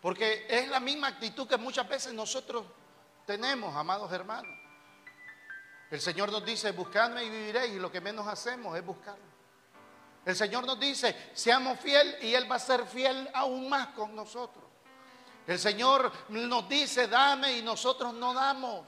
porque 0.06 0.46
es 0.48 0.68
la 0.68 0.78
misma 0.78 1.08
actitud 1.08 1.48
que 1.48 1.56
muchas 1.56 1.88
veces 1.88 2.14
nosotros 2.14 2.64
tenemos, 3.26 3.74
amados 3.74 4.12
hermanos. 4.12 4.56
El 5.90 6.00
Señor 6.00 6.30
nos 6.30 6.46
dice, 6.46 6.70
buscadme 6.70 7.24
y 7.24 7.28
viviréis, 7.28 7.74
y 7.74 7.80
lo 7.80 7.90
que 7.90 8.00
menos 8.00 8.24
hacemos 8.28 8.78
es 8.78 8.86
buscarlo. 8.86 9.24
El 10.24 10.36
Señor 10.36 10.64
nos 10.64 10.78
dice, 10.78 11.30
seamos 11.34 11.80
fiel 11.80 12.18
y 12.22 12.34
Él 12.34 12.48
va 12.48 12.54
a 12.54 12.60
ser 12.60 12.86
fiel 12.86 13.28
aún 13.34 13.68
más 13.68 13.88
con 13.88 14.14
nosotros. 14.14 14.62
El 15.44 15.58
Señor 15.58 16.12
nos 16.28 16.68
dice, 16.68 17.08
dame 17.08 17.58
y 17.58 17.62
nosotros 17.62 18.14
no 18.14 18.32
damos. 18.32 18.86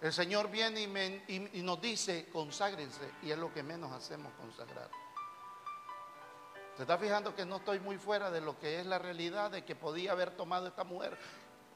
El 0.00 0.14
Señor 0.14 0.50
viene 0.50 0.80
y, 1.28 1.58
y 1.58 1.62
nos 1.62 1.78
dice, 1.78 2.30
conságrense, 2.32 3.06
y 3.22 3.32
es 3.32 3.36
lo 3.36 3.52
que 3.52 3.62
menos 3.62 3.92
hacemos, 3.92 4.32
consagrar. 4.40 4.88
¿Se 6.80 6.84
está 6.84 6.96
fijando 6.96 7.34
que 7.34 7.44
no 7.44 7.56
estoy 7.56 7.78
muy 7.78 7.98
fuera 7.98 8.30
de 8.30 8.40
lo 8.40 8.58
que 8.58 8.80
es 8.80 8.86
la 8.86 8.98
realidad 8.98 9.50
de 9.50 9.66
que 9.66 9.76
podía 9.76 10.12
haber 10.12 10.30
tomado 10.30 10.66
esta 10.66 10.82
mujer? 10.82 11.14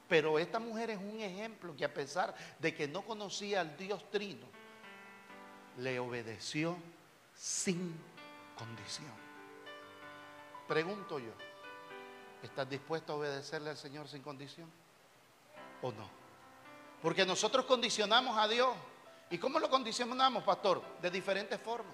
Pero 0.09 0.39
esta 0.39 0.57
mujer 0.57 0.89
es 0.89 0.97
un 0.97 1.21
ejemplo 1.21 1.75
que 1.75 1.85
a 1.85 1.93
pesar 1.93 2.33
de 2.57 2.73
que 2.73 2.87
no 2.87 3.03
conocía 3.03 3.61
al 3.61 3.77
Dios 3.77 4.09
Trino, 4.09 4.47
le 5.77 5.99
obedeció 5.99 6.75
sin 7.35 7.95
condición. 8.57 9.13
Pregunto 10.67 11.19
yo, 11.19 11.33
¿estás 12.41 12.67
dispuesto 12.67 13.13
a 13.13 13.17
obedecerle 13.17 13.69
al 13.69 13.77
Señor 13.77 14.07
sin 14.07 14.23
condición? 14.23 14.71
¿O 15.83 15.91
no? 15.91 16.09
Porque 17.03 17.27
nosotros 17.27 17.65
condicionamos 17.65 18.35
a 18.39 18.47
Dios. 18.47 18.75
¿Y 19.29 19.37
cómo 19.37 19.59
lo 19.59 19.69
condicionamos, 19.69 20.43
pastor? 20.43 20.81
De 20.99 21.11
diferentes 21.11 21.61
formas. 21.61 21.93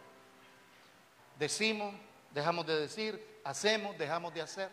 Decimos, 1.37 1.93
dejamos 2.33 2.65
de 2.65 2.79
decir, 2.79 3.41
hacemos, 3.43 3.97
dejamos 3.97 4.33
de 4.33 4.41
hacer. 4.41 4.69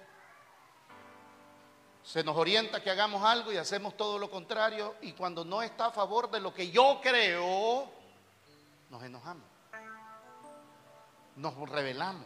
Se 2.03 2.25
nos 2.25 2.37
orienta 2.37 2.83
que 2.83 2.91
hagamos 2.91 3.23
algo 3.23 3.53
y 3.53 3.57
hacemos 3.57 3.97
todo 3.97 4.19
lo 4.19 4.31
contrario 4.31 4.95
y 5.03 5.12
cuando 5.12 5.45
no 5.45 5.62
está 5.62 5.87
a 5.87 5.91
favor 5.91 6.31
de 6.31 6.41
lo 6.41 6.55
que 6.55 6.71
yo 6.71 7.00
creo, 7.03 7.91
nos 8.91 9.03
enojamos. 9.03 9.45
Nos 11.37 11.69
rebelamos. 11.69 12.25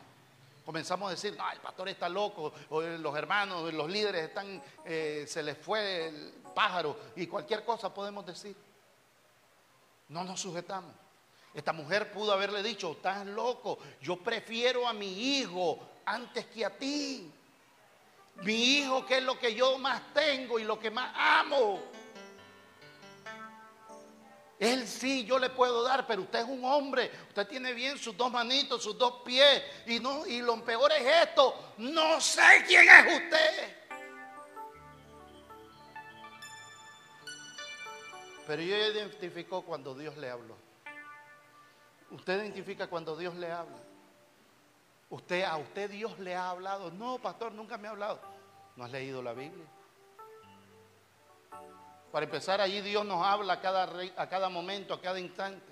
Comenzamos 0.65 1.09
a 1.09 1.11
decir, 1.11 1.37
no, 1.37 1.51
el 1.51 1.59
pastor 1.59 1.89
está 1.89 2.09
loco, 2.09 2.53
o 2.71 2.81
los 2.81 3.17
hermanos, 3.17 3.75
los 3.75 3.91
líderes 3.91 4.29
están, 4.29 4.63
eh, 4.85 5.25
se 5.27 5.43
les 5.43 5.59
fue 5.59 6.07
el 6.09 6.35
pájaro 6.55 6.97
y 7.17 7.27
cualquier 7.27 7.65
cosa 7.65 7.93
podemos 7.93 8.25
decir. 8.25 8.57
No 10.09 10.23
nos 10.23 10.41
sujetamos. 10.41 11.02
Esta 11.55 11.73
mujer 11.73 12.11
pudo 12.13 12.33
haberle 12.33 12.63
dicho, 12.63 12.93
estás 12.93 13.27
loco, 13.27 13.79
yo 14.01 14.17
prefiero 14.17 14.89
a 14.89 14.93
mi 14.93 15.39
hijo 15.39 15.79
antes 16.07 16.47
que 16.47 16.65
a 16.65 16.71
ti. 16.71 17.31
Mi 18.37 18.79
hijo 18.79 19.05
que 19.05 19.19
es 19.19 19.23
lo 19.23 19.39
que 19.39 19.55
yo 19.55 19.79
más 19.79 20.01
tengo 20.15 20.59
y 20.59 20.65
lo 20.65 20.79
que 20.81 20.91
más 20.91 21.13
amo. 21.15 21.81
Él 24.59 24.87
sí, 24.87 25.25
yo 25.25 25.39
le 25.39 25.51
puedo 25.51 25.83
dar, 25.83 26.07
pero 26.07 26.23
usted 26.23 26.39
es 26.39 26.49
un 26.49 26.65
hombre, 26.65 27.11
usted 27.29 27.49
tiene 27.49 27.73
bien 27.75 27.99
sus 27.99 28.17
dos 28.17 28.31
manitos, 28.31 28.81
sus 28.81 28.97
dos 28.97 29.23
pies, 29.25 29.61
y, 29.87 29.99
no, 29.99 30.25
y 30.25 30.41
lo 30.41 30.65
peor 30.65 30.93
es 30.93 31.29
esto, 31.29 31.75
no 31.79 32.21
sé 32.21 32.65
quién 32.69 32.89
es 32.89 33.23
usted. 33.23 33.77
Pero 38.47 38.63
yo 38.63 38.77
identifico 38.77 39.63
cuando 39.63 39.97
Dios 39.97 40.17
le 40.17 40.31
habló. 40.31 40.62
Usted 42.13 42.41
identifica 42.43 42.87
cuando 42.87 43.17
Dios 43.17 43.35
le 43.37 43.51
habla. 43.51 43.79
Usted, 45.09 45.45
a 45.45 45.57
usted 45.57 45.91
Dios 45.91 46.19
le 46.19 46.35
ha 46.35 46.51
hablado. 46.51 46.91
No, 46.91 47.19
pastor, 47.19 47.53
nunca 47.53 47.79
me 47.79 47.89
ha 47.89 47.93
hablado. 47.93 48.21
¿No 48.77 48.85
has 48.85 48.91
leído 48.91 49.23
la 49.23 49.33
Biblia? 49.33 49.67
Para 52.11 52.25
empezar, 52.25 52.61
allí 52.61 52.83
Dios 52.83 53.05
nos 53.07 53.25
habla 53.25 53.55
a 53.55 53.61
cada, 53.61 53.89
a 54.17 54.29
cada 54.29 54.49
momento, 54.51 54.93
a 54.93 55.01
cada 55.01 55.19
instante. 55.19 55.72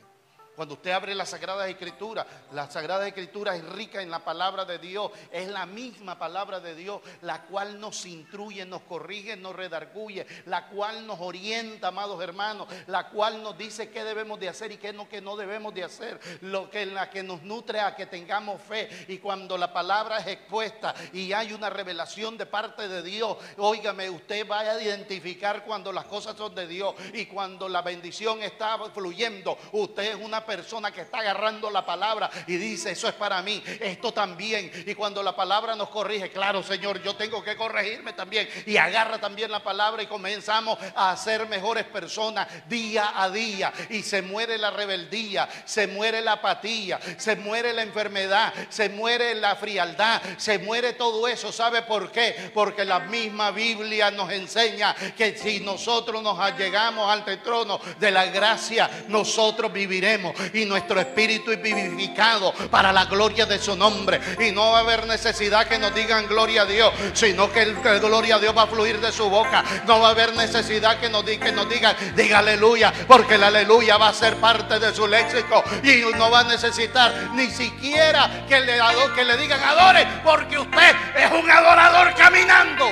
Cuando 0.61 0.75
usted 0.75 0.91
abre 0.91 1.15
la 1.15 1.25
Sagrada 1.25 1.67
Escritura, 1.69 2.27
la 2.53 2.71
Sagrada 2.71 3.09
Escritura 3.09 3.57
es 3.57 3.65
rica 3.65 4.03
en 4.03 4.11
la 4.11 4.19
palabra 4.19 4.67
de 4.67 4.79
Dios. 4.79 5.11
Es 5.33 5.49
la 5.49 5.65
misma 5.65 6.19
palabra 6.19 6.61
de 6.61 6.75
Dios, 6.75 7.01
la 7.23 7.45
cual 7.45 7.81
nos 7.81 8.05
instruye, 8.05 8.67
nos 8.67 8.83
corrige, 8.83 9.39
nos 9.39 9.57
redarguye, 9.57 10.27
la 10.45 10.67
cual 10.67 11.07
nos 11.07 11.19
orienta, 11.19 11.89
amados 11.89 12.23
hermanos, 12.23 12.69
la 12.89 13.09
cual 13.09 13.43
nos 13.43 13.57
dice 13.57 13.89
qué 13.89 14.05
debemos 14.05 14.39
de 14.39 14.51
hacer 14.51 14.71
y 14.71 14.77
qué 14.77 14.93
no, 14.93 15.09
que 15.09 15.23
no 15.23 15.35
debemos 15.35 15.73
de 15.73 15.85
hacer. 15.85 16.21
Lo 16.43 16.69
que 16.69 16.85
la 16.85 17.09
que 17.09 17.23
nos 17.23 17.41
nutre 17.41 17.81
a 17.81 17.97
que 17.97 18.05
tengamos 18.05 18.61
fe. 18.61 18.91
Y 19.09 19.17
cuando 19.17 19.57
la 19.57 19.73
palabra 19.73 20.19
es 20.19 20.27
expuesta 20.27 20.95
y 21.15 21.33
hay 21.33 21.55
una 21.55 21.71
revelación 21.71 22.37
de 22.37 22.45
parte 22.45 22.87
de 22.87 23.03
Dios, 23.03 23.39
óigame, 23.57 24.11
usted 24.11 24.47
va 24.47 24.61
a 24.61 24.83
identificar 24.83 25.65
cuando 25.65 25.91
las 25.91 26.05
cosas 26.05 26.37
son 26.37 26.55
de 26.55 26.67
Dios 26.67 26.95
y 27.15 27.25
cuando 27.25 27.67
la 27.67 27.81
bendición 27.81 28.43
está 28.43 28.79
fluyendo. 28.93 29.57
Usted 29.73 30.17
es 30.17 30.17
una 30.17 30.50
persona 30.51 30.91
que 30.91 31.03
está 31.03 31.19
agarrando 31.19 31.71
la 31.71 31.87
palabra 31.87 32.29
y 32.49 32.57
dice, 32.57 32.91
eso 32.91 33.07
es 33.07 33.15
para 33.15 33.41
mí, 33.41 33.63
esto 33.79 34.13
también. 34.13 34.69
Y 34.85 34.97
cuando 34.97 35.23
la 35.23 35.37
palabra 35.37 35.77
nos 35.77 35.91
corrige, 35.91 36.33
claro, 36.33 36.61
Señor, 36.61 37.01
yo 37.05 37.15
tengo 37.15 37.41
que 37.45 37.55
corregirme 37.55 38.15
también. 38.15 38.49
Y 38.67 38.77
agarra 38.77 39.21
también 39.21 39.53
la 39.53 39.63
palabra 39.63 40.03
y 40.03 40.09
comenzamos 40.09 40.77
a 40.97 41.17
ser 41.17 41.47
mejores 41.47 41.85
personas 41.85 42.49
día 42.69 43.13
a 43.15 43.31
día. 43.31 43.73
Y 43.91 44.03
se 44.03 44.23
muere 44.23 44.59
la 44.59 44.73
rebeldía, 44.73 45.49
se 45.67 45.87
muere 45.87 46.21
la 46.21 46.33
apatía, 46.33 46.99
se 47.17 47.37
muere 47.37 47.73
la 47.73 47.83
enfermedad, 47.83 48.53
se 48.71 48.89
muere 48.89 49.37
la 49.37 49.55
frialdad, 49.55 50.21
se 50.37 50.59
muere 50.59 50.95
todo 50.95 51.29
eso. 51.29 51.53
¿Sabe 51.53 51.83
por 51.83 52.11
qué? 52.11 52.51
Porque 52.53 52.85
la 52.85 52.99
misma 52.99 53.53
Biblia 53.53 54.11
nos 54.11 54.33
enseña 54.33 54.97
que 55.17 55.39
si 55.39 55.61
nosotros 55.61 56.21
nos 56.21 56.59
llegamos 56.59 57.09
al 57.09 57.25
trono 57.41 57.81
de 58.01 58.11
la 58.11 58.27
gracia, 58.27 58.91
nosotros 59.07 59.73
viviremos 59.73 60.35
y 60.53 60.65
nuestro 60.65 61.01
espíritu 61.01 61.53
es 61.53 61.63
vivificado 61.63 62.53
para 62.71 62.93
la 62.93 63.07
gloria 63.07 63.47
de 63.47 63.59
su 63.59 63.77
nombre. 63.77 64.21
Y 64.39 64.53
no 64.53 64.73
va 64.73 64.79
a 64.79 64.81
haber 64.81 65.07
necesidad 65.07 65.67
que 65.67 65.79
nos 65.79 65.95
digan 65.95 66.27
gloria 66.27 66.63
a 66.63 66.67
Dios, 66.67 66.93
sino 67.15 67.53
que 67.53 67.63
el 67.63 67.75
gloria 68.01 68.37
a 68.37 68.39
Dios 68.39 68.57
va 68.57 68.63
a 68.63 68.67
fluir 68.67 69.01
de 69.01 69.13
su 69.13 69.29
boca. 69.29 69.65
No 69.87 70.01
va 70.01 70.09
a 70.09 70.11
haber 70.11 70.35
necesidad 70.35 70.99
que 70.99 71.09
nos, 71.09 71.25
que 71.25 71.53
nos 71.53 71.69
digan, 71.69 71.97
diga 72.17 72.39
aleluya, 72.39 72.93
porque 73.07 73.39
la 73.39 73.49
aleluya 73.49 73.97
va 73.97 74.09
a 74.09 74.15
ser 74.15 74.37
parte 74.37 74.79
de 74.79 74.95
su 74.95 75.07
léxico 75.07 75.63
y 75.83 76.03
no 76.17 76.31
va 76.31 76.41
a 76.41 76.45
necesitar 76.45 77.31
ni 77.35 77.51
siquiera 77.51 78.45
que 78.49 78.61
le, 78.61 78.79
que 79.15 79.25
le 79.25 79.37
digan 79.37 79.63
adore, 79.63 80.07
porque 80.25 80.59
usted 80.59 80.97
es 81.17 81.31
un 81.33 81.51
adorador 81.51 82.15
caminando. 82.15 82.87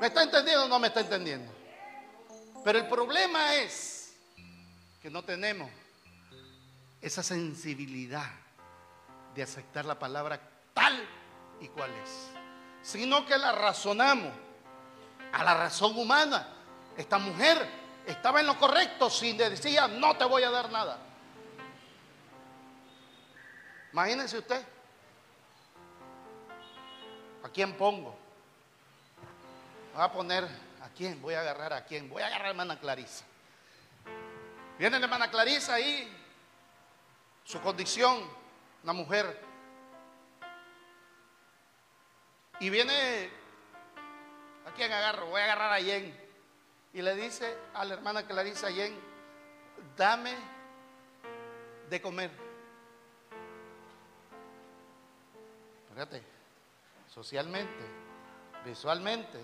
¿Me 0.00 0.08
está 0.08 0.22
entendiendo 0.22 0.66
o 0.66 0.68
no 0.68 0.78
me 0.78 0.88
está 0.88 1.00
entendiendo? 1.00 1.55
Pero 2.66 2.80
el 2.80 2.88
problema 2.88 3.54
es 3.54 4.12
que 5.00 5.08
no 5.08 5.22
tenemos 5.22 5.70
esa 7.00 7.22
sensibilidad 7.22 8.28
de 9.36 9.44
aceptar 9.44 9.84
la 9.84 9.96
palabra 9.96 10.40
tal 10.74 11.08
y 11.60 11.68
cual 11.68 11.92
es, 12.02 12.28
sino 12.82 13.24
que 13.24 13.38
la 13.38 13.52
razonamos 13.52 14.32
a 15.32 15.44
la 15.44 15.54
razón 15.54 15.96
humana. 15.96 16.48
Esta 16.96 17.18
mujer 17.18 17.56
estaba 18.04 18.40
en 18.40 18.48
lo 18.48 18.58
correcto 18.58 19.10
si 19.10 19.32
decía 19.34 19.86
no 19.86 20.16
te 20.16 20.24
voy 20.24 20.42
a 20.42 20.50
dar 20.50 20.68
nada. 20.68 20.98
Imagínense 23.92 24.38
usted, 24.38 24.66
¿a 27.44 27.48
quién 27.48 27.74
pongo? 27.74 28.12
Voy 29.94 30.02
a 30.02 30.10
poner 30.10 30.65
quién? 30.96 31.20
Voy 31.20 31.34
a 31.34 31.40
agarrar 31.40 31.72
a 31.72 31.84
quién? 31.84 32.08
Voy 32.08 32.22
a 32.22 32.26
agarrar 32.26 32.46
a 32.46 32.50
hermana 32.50 32.80
Clarisa. 32.80 33.24
Viene 34.78 34.98
la 34.98 35.06
hermana 35.06 35.30
Clarisa 35.30 35.74
ahí, 35.74 36.12
su 37.44 37.60
condición, 37.60 38.28
una 38.82 38.92
mujer. 38.92 39.40
Y 42.58 42.70
viene, 42.70 43.30
¿a 44.66 44.72
quién 44.72 44.92
agarro? 44.92 45.26
Voy 45.26 45.40
a 45.40 45.44
agarrar 45.44 45.72
a 45.72 45.80
Yen. 45.80 46.26
Y 46.92 47.02
le 47.02 47.14
dice 47.14 47.56
a 47.74 47.84
la 47.84 47.94
hermana 47.94 48.26
Clarisa 48.26 48.70
Yen, 48.70 48.98
dame 49.96 50.34
de 51.90 52.00
comer. 52.00 52.30
Fíjate, 55.92 56.22
socialmente, 57.08 57.84
visualmente, 58.64 59.40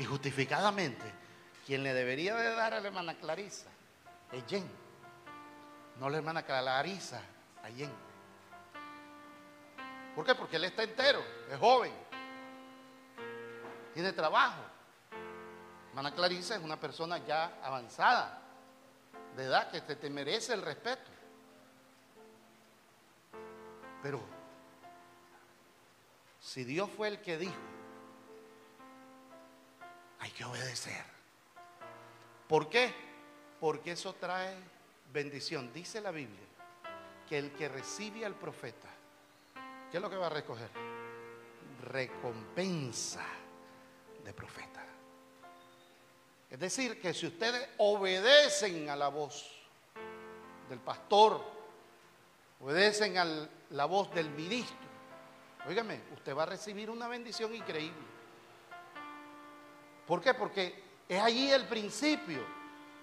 y 0.00 0.04
justificadamente, 0.06 1.04
quien 1.66 1.82
le 1.82 1.92
debería 1.92 2.34
de 2.34 2.54
dar 2.54 2.72
a 2.72 2.80
la 2.80 2.86
hermana 2.86 3.14
Clarisa 3.18 3.66
es 4.32 4.42
Jen, 4.48 4.66
no 5.98 6.08
la 6.08 6.16
hermana 6.16 6.42
Clarisa, 6.42 7.20
a 7.62 7.68
Jen. 7.68 7.92
¿Por 10.16 10.24
qué? 10.24 10.34
Porque 10.34 10.56
él 10.56 10.64
está 10.64 10.84
entero, 10.84 11.22
es 11.50 11.58
joven, 11.58 11.92
tiene 13.92 14.14
trabajo. 14.14 14.62
Hermana 15.90 16.14
Clarisa 16.14 16.56
es 16.56 16.62
una 16.62 16.80
persona 16.80 17.18
ya 17.18 17.58
avanzada, 17.62 18.40
de 19.36 19.44
edad, 19.44 19.70
que 19.70 19.82
te, 19.82 20.08
merece 20.08 20.54
el 20.54 20.62
respeto. 20.62 21.10
Pero 24.02 24.22
si 26.40 26.64
Dios 26.64 26.88
fue 26.96 27.08
el 27.08 27.20
que 27.20 27.36
dijo 27.36 27.79
obedecer. 30.44 31.04
¿Por 32.48 32.68
qué? 32.68 32.92
Porque 33.60 33.92
eso 33.92 34.14
trae 34.14 34.54
bendición. 35.12 35.72
Dice 35.72 36.00
la 36.00 36.10
Biblia 36.10 36.46
que 37.28 37.38
el 37.38 37.52
que 37.52 37.68
recibe 37.68 38.24
al 38.24 38.34
profeta, 38.34 38.88
¿qué 39.90 39.96
es 39.96 40.02
lo 40.02 40.10
que 40.10 40.16
va 40.16 40.26
a 40.26 40.30
recoger? 40.30 40.68
Recompensa 41.84 43.24
de 44.24 44.32
profeta. 44.32 44.84
Es 46.50 46.58
decir, 46.58 47.00
que 47.00 47.14
si 47.14 47.28
ustedes 47.28 47.68
obedecen 47.78 48.90
a 48.90 48.96
la 48.96 49.08
voz 49.08 49.46
del 50.68 50.80
pastor, 50.80 51.40
obedecen 52.60 53.16
a 53.18 53.48
la 53.70 53.84
voz 53.84 54.12
del 54.12 54.28
ministro, 54.30 54.76
óigame, 55.68 56.00
usted 56.12 56.36
va 56.36 56.42
a 56.42 56.46
recibir 56.46 56.90
una 56.90 57.06
bendición 57.06 57.54
increíble. 57.54 58.09
¿Por 60.10 60.20
qué? 60.20 60.34
Porque 60.34 60.74
es 61.08 61.22
allí 61.22 61.52
el 61.52 61.68
principio. 61.68 62.44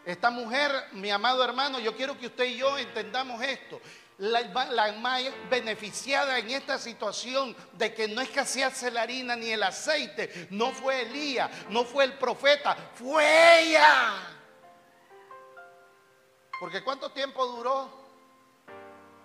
Esta 0.03 0.29
mujer, 0.29 0.69
mi 0.91 1.09
amado 1.09 1.41
hermano, 1.41 1.79
yo 1.79 1.95
quiero 1.95 2.17
que 2.19 2.25
usted 2.25 2.43
y 2.43 2.57
yo 2.57 2.77
entendamos 2.77 3.41
esto. 3.41 3.79
La, 4.17 4.91
más 4.99 5.23
beneficiada 5.49 6.37
en 6.37 6.51
esta 6.51 6.77
situación 6.77 7.55
de 7.71 7.93
que 7.93 8.09
no 8.09 8.19
escasease 8.19 8.91
la 8.91 9.03
harina 9.03 9.37
ni 9.37 9.51
el 9.51 9.63
aceite, 9.63 10.49
no 10.49 10.73
fue 10.73 11.03
Elías, 11.03 11.49
no 11.69 11.85
fue 11.85 12.03
el 12.03 12.17
profeta, 12.17 12.75
fue 12.95 13.61
ella. 13.61 14.15
Porque 16.59 16.83
¿cuánto 16.83 17.13
tiempo 17.13 17.47
duró 17.47 17.89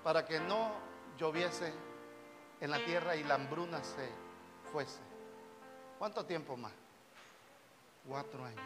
para 0.05 0.25
que 0.25 0.39
no 0.39 0.71
lloviese 1.19 1.75
en 2.61 2.71
la 2.71 2.79
tierra 2.85 3.17
y 3.17 3.25
la 3.25 3.35
hambruna 3.35 3.83
se 3.83 4.09
fuese? 4.71 5.01
¿Cuánto 5.99 6.25
tiempo 6.25 6.57
más? 6.57 6.82
Cuatro 8.07 8.45
años. 8.45 8.61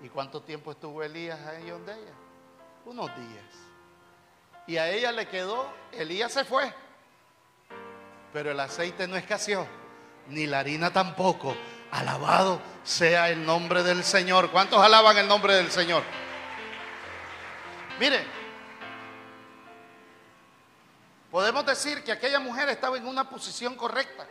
¿Y 0.00 0.08
cuánto 0.08 0.42
tiempo 0.42 0.72
estuvo 0.72 1.02
Elías 1.02 1.38
ahí 1.46 1.68
donde 1.68 1.92
ella? 1.92 2.14
Unos 2.86 3.14
días. 3.16 3.44
Y 4.66 4.76
a 4.76 4.88
ella 4.90 5.12
le 5.12 5.26
quedó, 5.28 5.70
Elías 5.92 6.32
se 6.32 6.44
fue, 6.44 6.72
pero 8.32 8.50
el 8.50 8.60
aceite 8.60 9.06
no 9.08 9.16
escaseó, 9.16 9.66
ni 10.28 10.46
la 10.46 10.60
harina 10.60 10.92
tampoco. 10.92 11.54
Alabado 11.90 12.60
sea 12.84 13.30
el 13.30 13.44
nombre 13.44 13.82
del 13.82 14.04
Señor. 14.04 14.50
¿Cuántos 14.50 14.78
alaban 14.80 15.16
el 15.16 15.26
nombre 15.26 15.54
del 15.54 15.70
Señor? 15.70 16.02
Mire, 17.98 18.24
podemos 21.30 21.64
decir 21.66 22.04
que 22.04 22.12
aquella 22.12 22.38
mujer 22.38 22.68
estaba 22.68 22.96
en 22.96 23.06
una 23.06 23.28
posición 23.28 23.74
correcta 23.74 24.26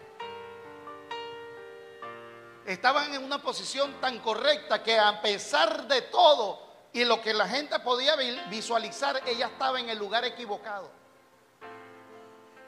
estaban 2.67 3.13
en 3.13 3.23
una 3.23 3.41
posición 3.41 3.93
tan 4.01 4.19
correcta 4.19 4.84
que 4.84 4.99
a 4.99 5.21
pesar 5.21 5.88
de 5.88 6.01
todo 6.03 6.67
y 6.91 7.06
lo 7.06 7.21
que 7.21 7.34
la 7.34 7.47
gente 7.47 7.80
podía 7.80 8.15
visualizar, 8.49 9.21
ella 9.25 9.47
estaba 9.47 9.80
en 9.80 9.89
el 9.89 9.97
lugar 9.97 10.25
equivocado. 10.25 10.91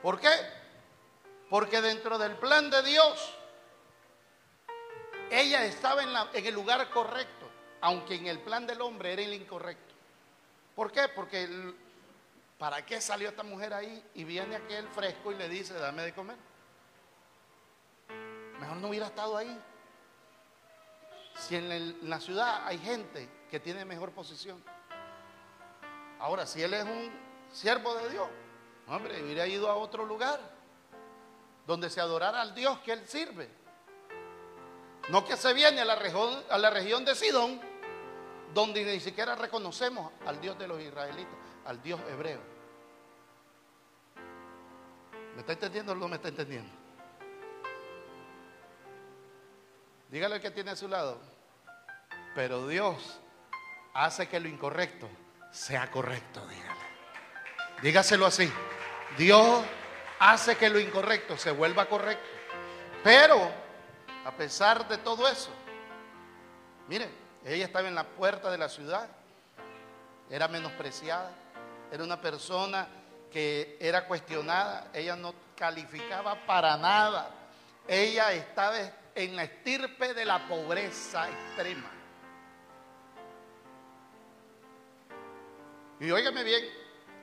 ¿Por 0.01 0.19
qué? 0.19 0.29
Porque 1.49 1.81
dentro 1.81 2.17
del 2.17 2.37
plan 2.37 2.69
de 2.69 2.81
Dios, 2.83 3.33
ella 5.29 5.65
estaba 5.65 6.03
en, 6.03 6.45
el 6.45 6.53
lugar 6.53 6.89
correcto, 6.91 7.49
aunque 7.81 8.15
en 8.15 8.27
el 8.27 8.39
plan 8.39 8.65
del 8.65 8.81
hombre 8.81 9.11
era 9.13 9.21
el 9.21 9.33
incorrecto. 9.33 9.95
¿Por 10.75 10.93
qué? 10.93 11.09
Porque 11.09 11.73
¿para 12.57 12.85
qué 12.85 13.01
salió 13.01 13.29
esta 13.29 13.43
mujer 13.43 13.73
ahí 13.73 14.01
y 14.13 14.23
viene 14.23 14.55
aquel 14.55 14.87
fresco 14.87 15.33
y 15.33 15.35
le 15.35 15.49
dice, 15.49 15.73
dame 15.73 16.03
de 16.03 16.13
comer? 16.13 16.37
Mejor 18.59 18.77
no 18.77 18.87
hubiera 18.87 19.07
estado 19.07 19.35
ahí. 19.35 19.59
Si 21.39 21.55
en, 21.55 22.09
la 22.09 22.19
ciudad 22.19 22.67
hay 22.67 22.77
gente 22.77 23.29
que 23.49 23.59
tiene 23.59 23.85
mejor 23.85 24.11
posición. 24.11 24.61
Ahora, 26.19 26.45
si 26.45 26.61
él 26.61 26.73
es 26.73 26.83
un 26.83 27.09
siervo 27.51 27.95
de 27.95 28.09
Dios, 28.09 28.27
hombre, 28.87 29.23
hubiera 29.23 29.47
ido 29.47 29.69
a 29.69 29.75
otro 29.75 30.05
lugar 30.05 30.39
donde 31.65 31.89
se 31.89 32.01
adorara 32.01 32.41
al 32.41 32.53
Dios 32.53 32.79
que 32.79 32.91
él 32.91 33.07
sirve. 33.07 33.49
No 35.09 35.25
que 35.25 35.37
se 35.37 35.53
viene 35.53 35.81
a 35.81 35.85
la 35.85 35.95
región, 35.95 36.43
a 36.49 36.57
la 36.57 36.69
región 36.69 37.05
de 37.05 37.15
Sidón, 37.15 37.59
donde 38.53 38.83
ni 38.83 38.99
siquiera 38.99 39.35
reconocemos 39.35 40.11
al 40.25 40.41
Dios 40.41 40.59
de 40.59 40.67
los 40.67 40.81
israelitas, 40.81 41.33
al 41.65 41.81
Dios 41.81 42.01
hebreo. 42.09 42.41
¿Me 45.35 45.39
está 45.39 45.53
entendiendo 45.53 45.93
o 45.93 45.95
no 45.95 46.07
me 46.07 46.17
está 46.17 46.27
entendiendo? 46.27 46.78
Dígale 50.09 50.35
al 50.35 50.41
que 50.41 50.51
tiene 50.51 50.71
a 50.71 50.75
su 50.75 50.87
lado. 50.87 51.19
Pero 52.35 52.67
Dios 52.67 53.19
hace 53.93 54.27
que 54.27 54.39
lo 54.39 54.47
incorrecto 54.47 55.09
sea 55.51 55.89
correcto, 55.89 56.45
dígale. 56.47 56.79
Dígaselo 57.81 58.25
así. 58.25 58.51
Dios 59.17 59.63
hace 60.19 60.57
que 60.57 60.69
lo 60.69 60.79
incorrecto 60.79 61.37
se 61.37 61.51
vuelva 61.51 61.85
correcto. 61.85 62.27
Pero, 63.03 63.51
a 64.25 64.31
pesar 64.31 64.87
de 64.87 64.97
todo 64.97 65.27
eso, 65.27 65.49
mire, 66.87 67.09
ella 67.45 67.65
estaba 67.65 67.87
en 67.87 67.95
la 67.95 68.03
puerta 68.03 68.51
de 68.51 68.57
la 68.57 68.67
ciudad, 68.67 69.07
era 70.29 70.47
menospreciada, 70.47 71.31
era 71.91 72.03
una 72.03 72.19
persona 72.19 72.87
que 73.31 73.77
era 73.79 74.05
cuestionada, 74.05 74.87
ella 74.93 75.15
no 75.15 75.33
calificaba 75.55 76.35
para 76.45 76.75
nada, 76.77 77.29
ella 77.87 78.33
estaba 78.33 78.77
en 79.15 79.35
la 79.35 79.43
estirpe 79.43 80.13
de 80.13 80.25
la 80.25 80.47
pobreza 80.47 81.29
extrema. 81.29 81.89
Y 85.99 86.11
óigame 86.11 86.43
bien, 86.43 86.63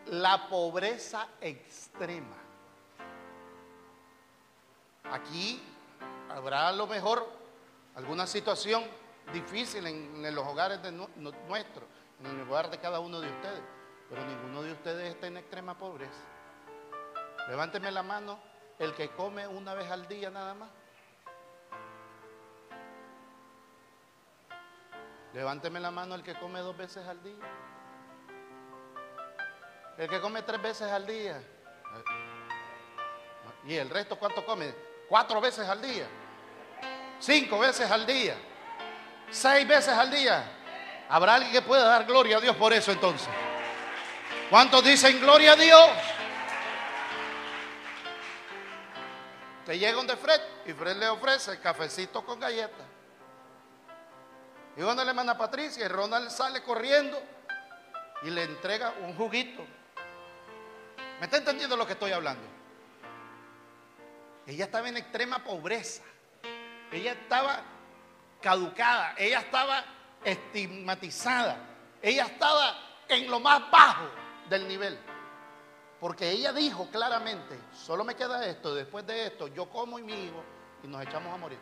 la 0.07 0.49
pobreza 0.49 1.29
extrema. 1.41 2.37
Aquí 5.11 5.63
habrá 6.29 6.69
a 6.69 6.73
lo 6.73 6.87
mejor 6.87 7.27
alguna 7.95 8.27
situación 8.27 8.85
difícil 9.33 9.87
en, 9.87 10.35
los 10.35 10.47
hogares 10.47 10.83
de 10.83 10.93
nu- 10.93 11.09
nu- 11.17 11.33
nuestros, 11.49 11.85
en 12.21 12.27
el 12.27 12.49
hogar 12.49 12.71
de 12.71 12.79
cada 12.79 13.01
uno 13.01 13.21
de 13.21 13.29
ustedes, 13.31 13.63
pero 14.11 14.25
ninguno 14.27 14.63
de 14.63 14.73
ustedes 14.73 15.15
está 15.15 15.27
en 15.27 15.39
extrema 15.39 15.77
pobreza. 15.79 16.21
Levánteme 17.49 17.91
la 17.91 18.03
mano 18.03 18.39
el 18.79 18.93
que 18.95 19.09
come 19.11 19.47
una 19.47 19.75
vez 19.75 19.91
al 19.91 20.07
día 20.07 20.29
nada 20.31 20.53
más. 20.55 20.69
Levánteme 25.33 25.81
la 25.81 25.91
mano 25.91 26.15
el 26.15 26.23
que 26.23 26.35
come 26.35 26.61
dos 26.61 26.77
veces 26.77 27.07
al 27.07 27.23
día. 27.23 27.45
El 29.99 30.09
que 30.09 30.21
come 30.21 30.43
tres 30.43 30.61
veces 30.61 30.91
al 30.91 31.07
día. 31.07 31.41
¿Y 33.65 33.75
el 33.75 33.91
resto 33.91 34.19
cuánto 34.19 34.45
come? 34.45 34.75
Cuatro 35.09 35.41
veces 35.41 35.69
al 35.69 35.81
día. 35.83 36.07
Cinco 37.19 37.59
veces 37.59 37.91
al 37.91 38.07
día. 38.07 38.37
Seis 39.31 39.67
veces 39.67 39.95
al 39.95 40.11
día. 40.11 40.45
¿Habrá 41.09 41.35
alguien 41.35 41.53
que 41.53 41.63
pueda 41.63 41.85
dar 41.85 42.05
gloria 42.05 42.39
a 42.39 42.41
Dios 42.41 42.57
por 42.57 42.73
eso 42.73 42.93
entonces? 42.93 43.29
¿Cuántos 44.51 44.85
dicen 44.85 45.21
gloria 45.21 45.53
a 45.53 45.57
Dios? 45.57 45.91
Te 49.65 49.79
llega 49.79 49.95
donde 49.95 50.17
Fred 50.17 50.41
y 50.67 50.73
Fred 50.73 50.97
le 50.97 51.09
ofrece 51.09 51.59
cafecito 51.61 52.25
con 52.25 52.39
galletas. 52.39 52.87
Y 54.77 54.83
cuando 54.83 55.03
la 55.05 55.11
hermana 55.11 55.39
Patricia 55.39 55.85
y 55.85 55.89
Ronald 55.89 56.31
sale 56.31 56.63
corriendo 56.63 57.21
y 58.23 58.31
le 58.31 58.45
entrega 58.45 58.95
un 59.03 59.15
juguito. 59.17 59.65
¿Me 61.19 61.25
está 61.25 61.39
entendiendo 61.39 61.77
lo 61.77 61.87
que 61.87 61.95
estoy 61.95 62.13
hablando? 62.13 62.43
Ella 64.47 64.67
estaba 64.67 64.89
en 64.89 64.99
extrema 64.99 65.43
pobreza. 65.43 66.03
Ella 66.93 67.13
estaba 67.13 67.63
caducada. 68.41 69.15
Ella 69.17 69.41
estaba 69.41 69.83
estigmatizada. 70.23 71.57
Ella 72.03 72.27
estaba 72.27 72.77
en 73.09 73.31
lo 73.31 73.41
más 73.41 73.71
bajo 73.71 74.11
del 74.51 74.69
nivel. 74.69 74.99
Porque 76.01 76.31
ella 76.31 76.53
dijo 76.53 76.89
claramente, 76.91 77.59
solo 77.73 78.05
me 78.05 78.15
queda 78.15 78.45
esto, 78.47 78.75
después 78.75 79.07
de 79.07 79.27
esto 79.27 79.49
yo 79.49 79.69
como 79.71 79.99
y 79.99 80.03
mi 80.03 80.27
hijo 80.27 80.45
y 80.83 80.89
nos 80.89 81.03
echamos 81.03 81.33
a 81.33 81.39
morir. 81.39 81.59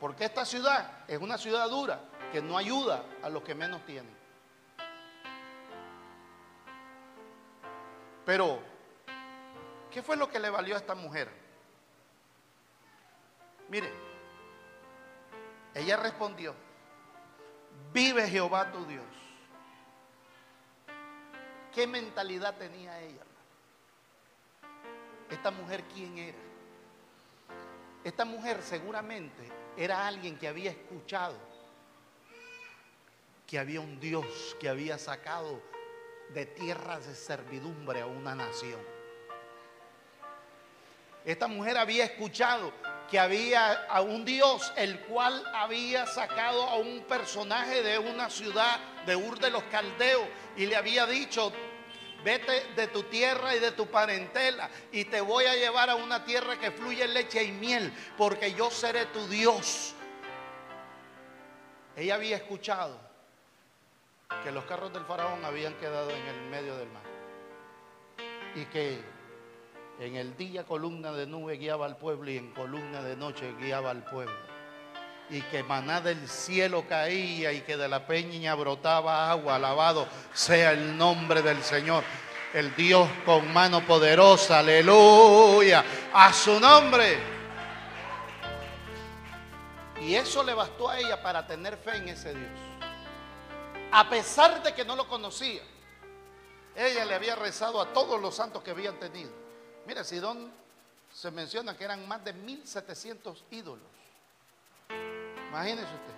Porque 0.00 0.24
esta 0.24 0.44
ciudad 0.44 1.04
es 1.08 1.18
una 1.18 1.38
ciudad 1.38 1.68
dura 1.68 2.00
que 2.32 2.42
no 2.42 2.58
ayuda 2.58 3.04
a 3.22 3.28
los 3.28 3.42
que 3.42 3.54
menos 3.54 3.84
tienen. 3.86 4.14
Pero, 8.26 8.58
¿qué 9.90 10.02
fue 10.02 10.16
lo 10.16 10.28
que 10.28 10.40
le 10.40 10.50
valió 10.50 10.74
a 10.74 10.78
esta 10.78 10.94
mujer? 10.94 11.30
Mire, 13.68 13.92
ella 15.74 15.96
respondió, 15.96 16.54
vive 17.92 18.28
Jehová 18.28 18.70
tu 18.72 18.84
Dios. 18.86 19.04
¿Qué 21.72 21.86
mentalidad 21.86 22.56
tenía 22.56 23.00
ella? 23.00 23.22
Esta 25.30 25.50
mujer, 25.50 25.84
¿quién 25.92 26.16
era? 26.18 26.38
Esta 28.04 28.24
mujer 28.24 28.62
seguramente 28.62 29.63
era 29.76 30.06
alguien 30.06 30.38
que 30.38 30.48
había 30.48 30.70
escuchado 30.70 31.54
que 33.46 33.58
había 33.58 33.80
un 33.80 34.00
Dios 34.00 34.56
que 34.58 34.68
había 34.68 34.98
sacado 34.98 35.60
de 36.30 36.46
tierras 36.46 37.06
de 37.06 37.14
servidumbre 37.14 38.00
a 38.00 38.06
una 38.06 38.34
nación. 38.34 38.80
Esta 41.24 41.46
mujer 41.46 41.78
había 41.78 42.04
escuchado 42.04 42.72
que 43.10 43.18
había 43.18 43.84
a 43.86 44.00
un 44.00 44.24
Dios 44.24 44.72
el 44.76 44.98
cual 45.00 45.44
había 45.54 46.06
sacado 46.06 46.62
a 46.64 46.76
un 46.76 47.04
personaje 47.04 47.82
de 47.82 47.98
una 47.98 48.28
ciudad 48.30 48.80
de 49.06 49.14
Ur 49.14 49.38
de 49.38 49.50
los 49.50 49.62
Caldeos 49.64 50.26
y 50.56 50.66
le 50.66 50.76
había 50.76 51.06
dicho, 51.06 51.52
vete 52.24 52.72
de 52.74 52.88
tu 52.88 53.04
tierra 53.04 53.54
y 53.54 53.60
de 53.60 53.72
tu 53.72 53.86
parentela 53.86 54.70
y 54.90 55.04
te 55.04 55.20
voy 55.20 55.44
a 55.44 55.54
llevar 55.54 55.90
a 55.90 55.94
una 55.94 56.24
tierra 56.24 56.58
que 56.58 56.70
fluye 56.70 57.06
leche 57.06 57.44
y 57.44 57.52
miel 57.52 57.92
porque 58.16 58.54
yo 58.54 58.70
seré 58.70 59.06
tu 59.06 59.26
Dios. 59.28 59.94
Ella 61.96 62.14
había 62.16 62.36
escuchado 62.36 62.98
que 64.42 64.50
los 64.50 64.64
carros 64.64 64.92
del 64.92 65.04
faraón 65.04 65.44
habían 65.44 65.74
quedado 65.74 66.10
en 66.10 66.26
el 66.26 66.40
medio 66.50 66.76
del 66.76 66.88
mar 66.88 67.02
y 68.56 68.64
que 68.66 68.98
en 70.00 70.16
el 70.16 70.36
día 70.36 70.64
columna 70.64 71.12
de 71.12 71.26
nube 71.26 71.56
guiaba 71.56 71.86
al 71.86 71.96
pueblo 71.96 72.30
y 72.30 72.38
en 72.38 72.52
columna 72.52 73.02
de 73.02 73.16
noche 73.16 73.54
guiaba 73.60 73.90
al 73.90 74.04
pueblo. 74.04 74.53
Y 75.30 75.40
que 75.42 75.62
maná 75.62 76.00
del 76.00 76.28
cielo 76.28 76.86
caía 76.86 77.52
y 77.52 77.62
que 77.62 77.76
de 77.76 77.88
la 77.88 78.06
peña 78.06 78.54
brotaba 78.54 79.30
agua. 79.30 79.56
Alabado 79.56 80.06
sea 80.32 80.72
el 80.72 80.96
nombre 80.96 81.42
del 81.42 81.62
Señor. 81.62 82.04
El 82.52 82.74
Dios 82.76 83.08
con 83.24 83.52
mano 83.52 83.84
poderosa. 83.86 84.60
Aleluya. 84.60 85.84
A 86.12 86.32
su 86.32 86.60
nombre. 86.60 87.18
Y 90.00 90.14
eso 90.14 90.42
le 90.42 90.52
bastó 90.52 90.88
a 90.88 90.98
ella 90.98 91.22
para 91.22 91.46
tener 91.46 91.76
fe 91.78 91.96
en 91.96 92.08
ese 92.10 92.34
Dios. 92.34 92.50
A 93.90 94.08
pesar 94.10 94.62
de 94.62 94.74
que 94.74 94.84
no 94.84 94.94
lo 94.96 95.08
conocía. 95.08 95.62
Ella 96.76 97.04
le 97.04 97.14
había 97.14 97.36
rezado 97.36 97.80
a 97.80 97.92
todos 97.92 98.20
los 98.20 98.34
santos 98.34 98.62
que 98.62 98.72
habían 98.72 98.98
tenido. 98.98 99.30
Mira, 99.86 100.02
Sidón 100.02 100.52
se 101.12 101.30
menciona 101.30 101.76
que 101.76 101.84
eran 101.84 102.06
más 102.08 102.24
de 102.24 102.32
1700 102.32 103.44
ídolos. 103.50 103.86
Imagínese 105.54 105.84
usted. 105.84 106.14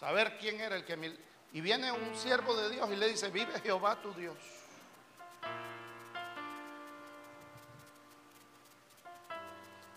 Saber 0.00 0.36
quién 0.38 0.60
era 0.60 0.74
el 0.74 0.84
que... 0.84 1.16
Y 1.52 1.60
viene 1.60 1.92
un 1.92 2.12
siervo 2.16 2.52
de 2.56 2.70
Dios 2.70 2.90
y 2.90 2.96
le 2.96 3.08
dice, 3.08 3.30
vive 3.30 3.52
Jehová 3.60 3.94
tu 4.02 4.12
Dios. 4.14 4.36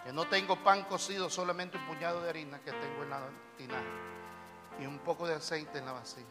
Que 0.04 0.14
no 0.14 0.28
tengo 0.28 0.64
pan 0.64 0.84
cocido, 0.84 1.28
solamente 1.28 1.80
un 1.80 1.88
puñado 1.88 2.22
de 2.22 2.30
harina 2.30 2.60
que 2.60 2.72
tengo 2.72 3.02
en 3.02 3.10
la 3.10 3.30
tinaja. 3.58 3.84
Y 4.80 4.86
un 4.86 5.00
poco 5.00 5.28
de 5.28 5.34
aceite 5.34 5.80
en 5.80 5.86
la 5.86 5.94
vasija. 5.94 6.28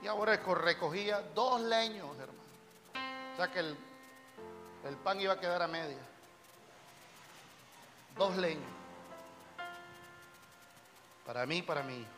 Y 0.00 0.06
ahora 0.06 0.36
recogía 0.36 1.22
dos 1.34 1.60
leños, 1.62 2.16
hermano. 2.20 3.32
O 3.32 3.36
sea 3.36 3.50
que 3.50 3.58
el, 3.58 3.76
el 4.84 4.96
pan 4.98 5.20
iba 5.20 5.32
a 5.32 5.40
quedar 5.40 5.60
a 5.60 5.66
media. 5.66 5.98
Dos 8.16 8.36
leños. 8.36 8.75
Para 11.26 11.44
mí 11.44 11.62
para 11.62 11.82
mi 11.82 11.96
hijo. 11.96 12.10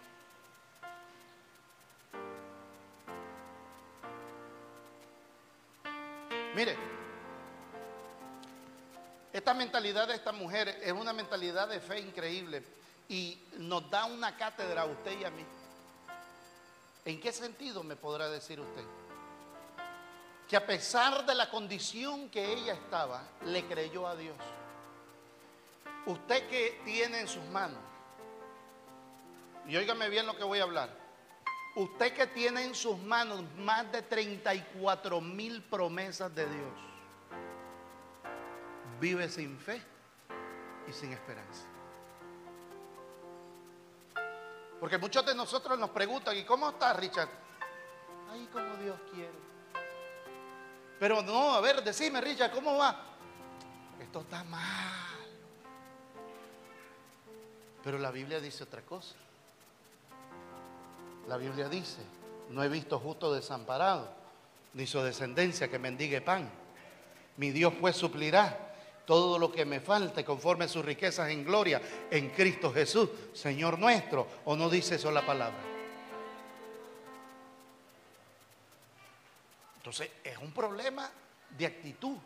Mire, 6.54 6.76
esta 9.32 9.54
mentalidad 9.54 10.08
de 10.08 10.14
esta 10.14 10.32
mujer 10.32 10.68
es 10.82 10.92
una 10.92 11.12
mentalidad 11.12 11.68
de 11.68 11.80
fe 11.80 12.00
increíble. 12.00 12.62
y 13.10 13.38
nos 13.56 13.88
da 13.88 14.04
una 14.04 14.36
cátedra 14.36 14.82
a 14.82 14.84
usted 14.84 15.18
y 15.18 15.24
a 15.24 15.30
mí. 15.30 15.42
¿En 17.06 17.18
qué 17.18 17.32
sentido 17.32 17.82
me 17.82 17.96
podrá 17.96 18.28
decir 18.28 18.60
usted? 18.60 18.84
Que 20.46 20.56
a 20.56 20.66
pesar 20.66 21.24
de 21.24 21.34
la 21.34 21.48
condición 21.48 22.28
que 22.28 22.52
ella 22.52 22.74
estaba, 22.74 23.22
le 23.46 23.64
creyó 23.64 24.06
a 24.06 24.14
Dios. 24.14 24.36
Usted 26.04 26.48
que 26.48 26.82
tiene 26.84 27.20
en 27.20 27.28
sus 27.28 27.44
manos, 27.46 27.80
y 29.68 29.76
óigame 29.76 30.08
bien 30.08 30.26
lo 30.26 30.34
que 30.36 30.44
voy 30.44 30.60
a 30.60 30.62
hablar, 30.62 30.88
usted 31.76 32.14
que 32.14 32.26
tiene 32.26 32.64
en 32.64 32.74
sus 32.74 32.98
manos 32.98 33.44
más 33.58 33.90
de 33.92 34.00
34 34.02 35.20
mil 35.20 35.62
promesas 35.62 36.34
de 36.34 36.46
Dios, 36.46 36.72
vive 38.98 39.28
sin 39.28 39.58
fe 39.58 39.82
y 40.88 40.92
sin 40.92 41.12
esperanza. 41.12 41.66
Porque 44.80 44.96
muchos 44.96 45.26
de 45.26 45.34
nosotros 45.34 45.78
nos 45.78 45.90
preguntan, 45.90 46.36
¿y 46.36 46.44
cómo 46.44 46.70
está 46.70 46.94
Richard? 46.94 47.28
Ay, 48.30 48.48
como 48.52 48.74
Dios 48.76 48.98
quiere. 49.12 49.48
Pero 50.98 51.22
no, 51.22 51.54
a 51.54 51.60
ver, 51.60 51.82
decime 51.82 52.20
Richard, 52.20 52.52
¿cómo 52.52 52.78
va? 52.78 53.04
Esto 54.00 54.20
está 54.20 54.44
mal. 54.44 55.28
Pero 57.82 57.98
la 57.98 58.10
Biblia 58.10 58.40
dice 58.40 58.64
otra 58.64 58.82
cosa. 58.82 59.14
La 61.28 61.36
Biblia 61.36 61.68
dice, 61.68 61.98
no 62.48 62.64
he 62.64 62.68
visto 62.68 62.98
justo 62.98 63.32
desamparado, 63.32 64.08
ni 64.72 64.86
su 64.86 65.00
descendencia 65.02 65.68
que 65.68 65.78
mendigue 65.78 66.22
pan. 66.22 66.50
Mi 67.36 67.50
Dios 67.50 67.74
pues 67.78 67.96
suplirá 67.96 68.74
todo 69.04 69.38
lo 69.38 69.52
que 69.52 69.66
me 69.66 69.80
falte 69.80 70.24
conforme 70.24 70.64
a 70.64 70.68
sus 70.68 70.82
riquezas 70.82 71.28
en 71.28 71.44
gloria 71.44 71.82
en 72.10 72.30
Cristo 72.30 72.72
Jesús, 72.72 73.10
Señor 73.34 73.78
nuestro. 73.78 74.26
¿O 74.46 74.56
no 74.56 74.70
dice 74.70 74.94
eso 74.94 75.10
la 75.10 75.24
palabra? 75.24 75.58
Entonces 79.76 80.10
es 80.24 80.38
un 80.38 80.52
problema 80.52 81.10
de 81.58 81.66
actitud. 81.66 82.16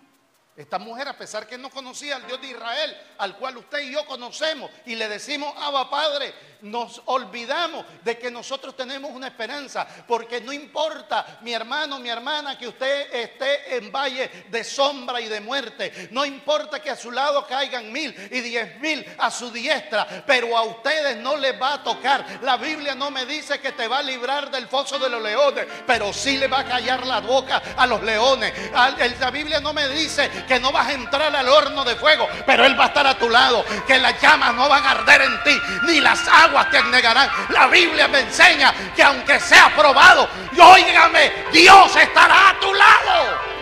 Esta 0.56 0.78
mujer, 0.78 1.08
a 1.08 1.16
pesar 1.16 1.46
que 1.46 1.56
no 1.56 1.70
conocía 1.70 2.16
al 2.16 2.26
Dios 2.26 2.40
de 2.40 2.48
Israel, 2.48 2.96
al 3.18 3.38
cual 3.38 3.56
usted 3.56 3.80
y 3.80 3.92
yo 3.92 4.04
conocemos, 4.04 4.70
y 4.84 4.94
le 4.94 5.08
decimos, 5.08 5.52
Abba 5.56 5.88
Padre, 5.88 6.34
nos 6.62 7.02
olvidamos 7.06 7.84
de 8.02 8.18
que 8.18 8.30
nosotros 8.30 8.76
tenemos 8.76 9.10
una 9.10 9.28
esperanza, 9.28 9.86
porque 10.06 10.40
no 10.40 10.52
importa, 10.52 11.38
mi 11.42 11.52
hermano, 11.52 11.98
mi 11.98 12.08
hermana, 12.08 12.58
que 12.58 12.68
usted 12.68 13.12
esté 13.14 13.76
en 13.76 13.92
valle 13.92 14.46
de 14.48 14.64
sombra 14.64 15.20
y 15.20 15.28
de 15.28 15.40
muerte, 15.40 16.08
no 16.10 16.24
importa 16.24 16.80
que 16.80 16.90
a 16.90 16.96
su 16.96 17.10
lado 17.10 17.46
caigan 17.46 17.92
mil 17.92 18.14
y 18.30 18.40
diez 18.40 18.78
mil 18.80 19.04
a 19.18 19.30
su 19.30 19.50
diestra, 19.50 20.24
pero 20.26 20.56
a 20.56 20.62
ustedes 20.62 21.16
no 21.18 21.36
les 21.36 21.60
va 21.60 21.74
a 21.74 21.82
tocar. 21.82 22.24
La 22.42 22.56
Biblia 22.56 22.94
no 22.94 23.10
me 23.10 23.26
dice 23.26 23.60
que 23.60 23.72
te 23.72 23.88
va 23.88 23.98
a 23.98 24.02
librar 24.02 24.50
del 24.50 24.68
foso 24.68 24.98
de 24.98 25.08
los 25.08 25.22
leones, 25.22 25.66
pero 25.86 26.12
sí 26.12 26.38
le 26.38 26.48
va 26.48 26.60
a 26.60 26.64
callar 26.64 27.06
la 27.06 27.20
boca 27.20 27.62
a 27.76 27.86
los 27.86 28.02
leones. 28.02 28.52
La 28.72 29.30
Biblia 29.30 29.60
no 29.60 29.72
me 29.72 29.88
dice 29.88 30.30
que 30.46 30.60
no 30.60 30.72
vas 30.72 30.88
a 30.88 30.92
entrar 30.92 31.34
al 31.34 31.48
horno 31.48 31.84
de 31.84 31.96
fuego, 31.96 32.28
pero 32.46 32.64
Él 32.64 32.78
va 32.78 32.84
a 32.84 32.88
estar 32.88 33.06
a 33.06 33.18
tu 33.18 33.28
lado, 33.28 33.64
que 33.86 33.98
las 33.98 34.20
llamas 34.20 34.54
no 34.54 34.68
van 34.68 34.84
a 34.84 34.90
arder 34.92 35.22
en 35.22 35.42
ti, 35.42 35.58
ni 35.86 36.00
las 36.00 36.26
te 36.70 36.78
anegarán. 36.78 37.30
La 37.50 37.66
Biblia 37.66 38.08
me 38.08 38.20
enseña 38.20 38.72
que 38.94 39.02
aunque 39.02 39.40
sea 39.40 39.74
probado, 39.74 40.28
y 40.52 40.60
óigame, 40.60 41.32
Dios 41.52 41.96
estará 41.96 42.50
a 42.50 42.60
tu 42.60 42.72
lado. 42.72 43.52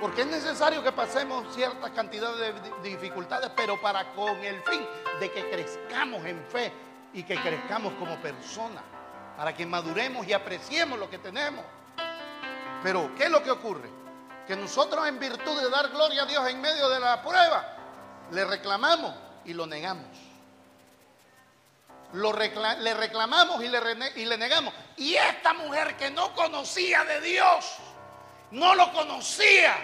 Porque 0.00 0.22
es 0.22 0.26
necesario 0.26 0.82
que 0.82 0.92
pasemos 0.92 1.52
cierta 1.54 1.90
cantidad 1.92 2.34
de 2.36 2.54
dificultades, 2.82 3.50
pero 3.56 3.80
para 3.80 4.12
con 4.12 4.36
el 4.44 4.62
fin 4.62 4.86
de 5.20 5.30
que 5.30 5.50
crezcamos 5.50 6.24
en 6.24 6.44
fe 6.44 6.72
y 7.12 7.22
que 7.22 7.36
crezcamos 7.36 7.94
como 7.94 8.16
personas, 8.16 8.82
para 9.36 9.54
que 9.54 9.64
maduremos 9.66 10.26
y 10.26 10.32
apreciemos 10.32 10.98
lo 10.98 11.08
que 11.08 11.18
tenemos. 11.18 11.64
Pero, 12.82 13.10
¿qué 13.16 13.24
es 13.24 13.30
lo 13.30 13.42
que 13.42 13.50
ocurre? 13.50 13.90
Que 14.46 14.54
nosotros 14.54 15.08
en 15.08 15.18
virtud 15.18 15.60
de 15.60 15.70
dar 15.70 15.88
gloria 15.88 16.22
a 16.22 16.26
Dios 16.26 16.48
en 16.48 16.60
medio 16.60 16.88
de 16.88 17.00
la 17.00 17.20
prueba, 17.22 17.76
le 18.30 18.44
reclamamos 18.44 19.12
y 19.46 19.54
lo 19.54 19.66
negamos. 19.66 20.06
Lo 22.12 22.32
le 22.32 22.94
reclamamos 22.94 23.62
y 23.62 23.68
le, 23.68 23.80
y 24.16 24.24
le 24.24 24.38
negamos. 24.38 24.72
Y 24.96 25.14
esta 25.14 25.52
mujer 25.54 25.96
que 25.96 26.10
no 26.10 26.34
conocía 26.34 27.04
de 27.04 27.20
Dios, 27.20 27.76
no 28.52 28.74
lo 28.74 28.92
conocía, 28.92 29.76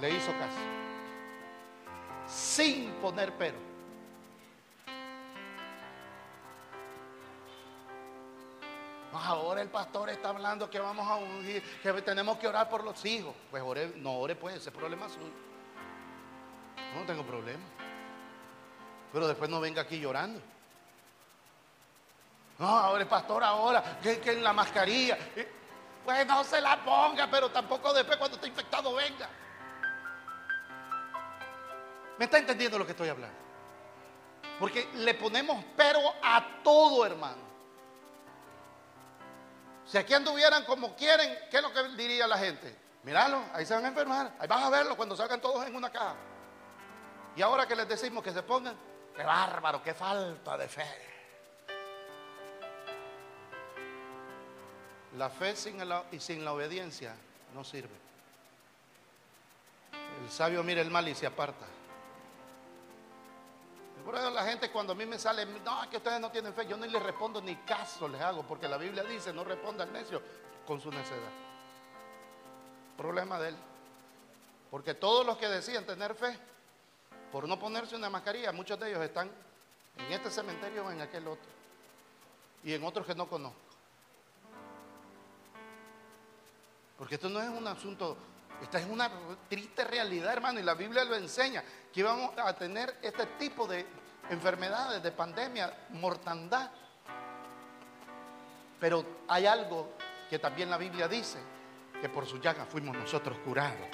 le 0.00 0.10
hizo 0.10 0.32
caso. 0.32 0.58
Sin 2.26 2.92
poner 2.94 3.32
pero. 3.38 3.68
ahora 9.24 9.62
el 9.62 9.68
pastor 9.68 10.10
está 10.10 10.30
hablando 10.30 10.70
que 10.70 10.78
vamos 10.78 11.06
a 11.06 11.16
ungir, 11.16 11.62
que 11.82 11.92
tenemos 12.02 12.38
que 12.38 12.46
orar 12.46 12.68
por 12.68 12.84
los 12.84 13.04
hijos. 13.04 13.34
Pues 13.50 13.62
no 13.96 14.18
ore 14.18 14.36
pues, 14.36 14.56
ese 14.56 14.70
problema 14.70 15.08
suyo. 15.08 15.48
No 16.94 17.04
tengo 17.06 17.24
problema. 17.24 17.64
Pero 19.12 19.28
después 19.28 19.48
no 19.50 19.60
venga 19.60 19.82
aquí 19.82 19.98
llorando. 19.98 20.40
No, 22.58 22.66
ahora 22.66 23.02
el 23.02 23.08
pastor 23.08 23.44
ahora, 23.44 23.98
que, 24.02 24.20
en 24.24 24.42
la 24.42 24.52
mascarilla. 24.52 25.16
Pues 26.04 26.26
no 26.26 26.42
se 26.42 26.60
la 26.60 26.82
ponga, 26.84 27.28
pero 27.30 27.50
tampoco 27.50 27.92
después 27.92 28.16
cuando 28.16 28.36
está 28.36 28.48
infectado 28.48 28.94
venga. 28.94 29.28
¿Me 32.18 32.24
está 32.24 32.38
entendiendo 32.38 32.78
lo 32.78 32.84
que 32.84 32.92
estoy 32.92 33.08
hablando? 33.08 33.36
Porque 34.58 34.88
le 34.94 35.14
ponemos 35.14 35.64
pero 35.76 36.00
a 36.22 36.62
todo, 36.64 37.06
hermano. 37.06 37.48
Si 39.86 39.96
aquí 39.96 40.12
anduvieran 40.12 40.64
como 40.64 40.94
quieren, 40.96 41.38
¿qué 41.50 41.58
es 41.58 41.62
lo 41.62 41.72
que 41.72 41.82
diría 41.96 42.26
la 42.26 42.36
gente? 42.36 42.76
Míralo, 43.04 43.42
ahí 43.54 43.64
se 43.64 43.74
van 43.74 43.84
a 43.84 43.88
enfermar, 43.88 44.34
ahí 44.38 44.48
van 44.48 44.64
a 44.64 44.68
verlo 44.68 44.96
cuando 44.96 45.16
salgan 45.16 45.40
todos 45.40 45.66
en 45.66 45.74
una 45.74 45.90
caja. 45.90 46.16
Y 47.38 47.42
ahora 47.42 47.68
que 47.68 47.76
les 47.76 47.88
decimos 47.88 48.24
que 48.24 48.32
se 48.32 48.42
pongan, 48.42 48.74
qué 49.14 49.22
bárbaro, 49.22 49.80
qué 49.80 49.94
falta 49.94 50.58
de 50.58 50.66
fe. 50.66 50.84
La 55.16 55.30
fe 55.30 55.54
sin 55.54 55.80
y 56.10 56.18
sin 56.18 56.44
la 56.44 56.52
obediencia 56.52 57.14
no 57.54 57.62
sirve. 57.62 57.94
El 60.20 60.28
sabio 60.28 60.64
mira 60.64 60.80
el 60.80 60.90
mal 60.90 61.06
y 61.06 61.14
se 61.14 61.26
aparta. 61.26 61.64
Por 64.04 64.16
eso 64.16 64.30
la 64.30 64.42
gente 64.42 64.72
cuando 64.72 64.94
a 64.94 64.96
mí 64.96 65.06
me 65.06 65.16
sale, 65.16 65.46
no, 65.46 65.88
que 65.88 65.98
ustedes 65.98 66.18
no 66.20 66.32
tienen 66.32 66.52
fe, 66.52 66.66
yo 66.66 66.76
ni 66.76 66.88
les 66.88 67.00
respondo 67.00 67.40
ni 67.40 67.54
caso 67.54 68.08
les 68.08 68.20
hago, 68.20 68.42
porque 68.42 68.66
la 68.66 68.78
Biblia 68.78 69.04
dice, 69.04 69.32
no 69.32 69.44
responda 69.44 69.84
al 69.84 69.92
necio 69.92 70.20
con 70.66 70.80
su 70.80 70.90
necedad. 70.90 71.30
Problema 72.96 73.38
de 73.38 73.50
él. 73.50 73.56
Porque 74.72 74.94
todos 74.94 75.24
los 75.24 75.38
que 75.38 75.46
decían 75.46 75.86
tener 75.86 76.16
fe, 76.16 76.36
por 77.32 77.46
no 77.46 77.58
ponerse 77.58 77.96
una 77.96 78.08
mascarilla, 78.08 78.52
muchos 78.52 78.78
de 78.78 78.90
ellos 78.90 79.02
están 79.02 79.30
en 79.96 80.12
este 80.12 80.30
cementerio 80.30 80.86
o 80.86 80.90
en 80.90 81.00
aquel 81.00 81.26
otro. 81.26 81.50
Y 82.64 82.72
en 82.72 82.82
otros 82.84 83.06
que 83.06 83.14
no 83.14 83.28
conozco. 83.28 83.58
Porque 86.96 87.14
esto 87.14 87.28
no 87.28 87.40
es 87.40 87.48
un 87.48 87.66
asunto, 87.66 88.16
esta 88.62 88.80
es 88.80 88.86
una 88.86 89.10
triste 89.48 89.84
realidad, 89.84 90.32
hermano, 90.32 90.58
y 90.58 90.62
la 90.64 90.74
Biblia 90.74 91.04
lo 91.04 91.14
enseña, 91.14 91.62
que 91.92 92.00
íbamos 92.00 92.36
a 92.38 92.52
tener 92.54 92.96
este 93.02 93.26
tipo 93.38 93.66
de 93.66 93.86
enfermedades, 94.30 95.02
de 95.02 95.12
pandemia, 95.12 95.72
mortandad. 95.90 96.70
Pero 98.80 99.04
hay 99.28 99.46
algo 99.46 99.92
que 100.28 100.38
también 100.38 100.70
la 100.70 100.76
Biblia 100.76 101.06
dice, 101.06 101.38
que 102.00 102.08
por 102.08 102.26
su 102.26 102.38
llaga 102.38 102.64
fuimos 102.64 102.96
nosotros 102.96 103.38
curados, 103.44 103.86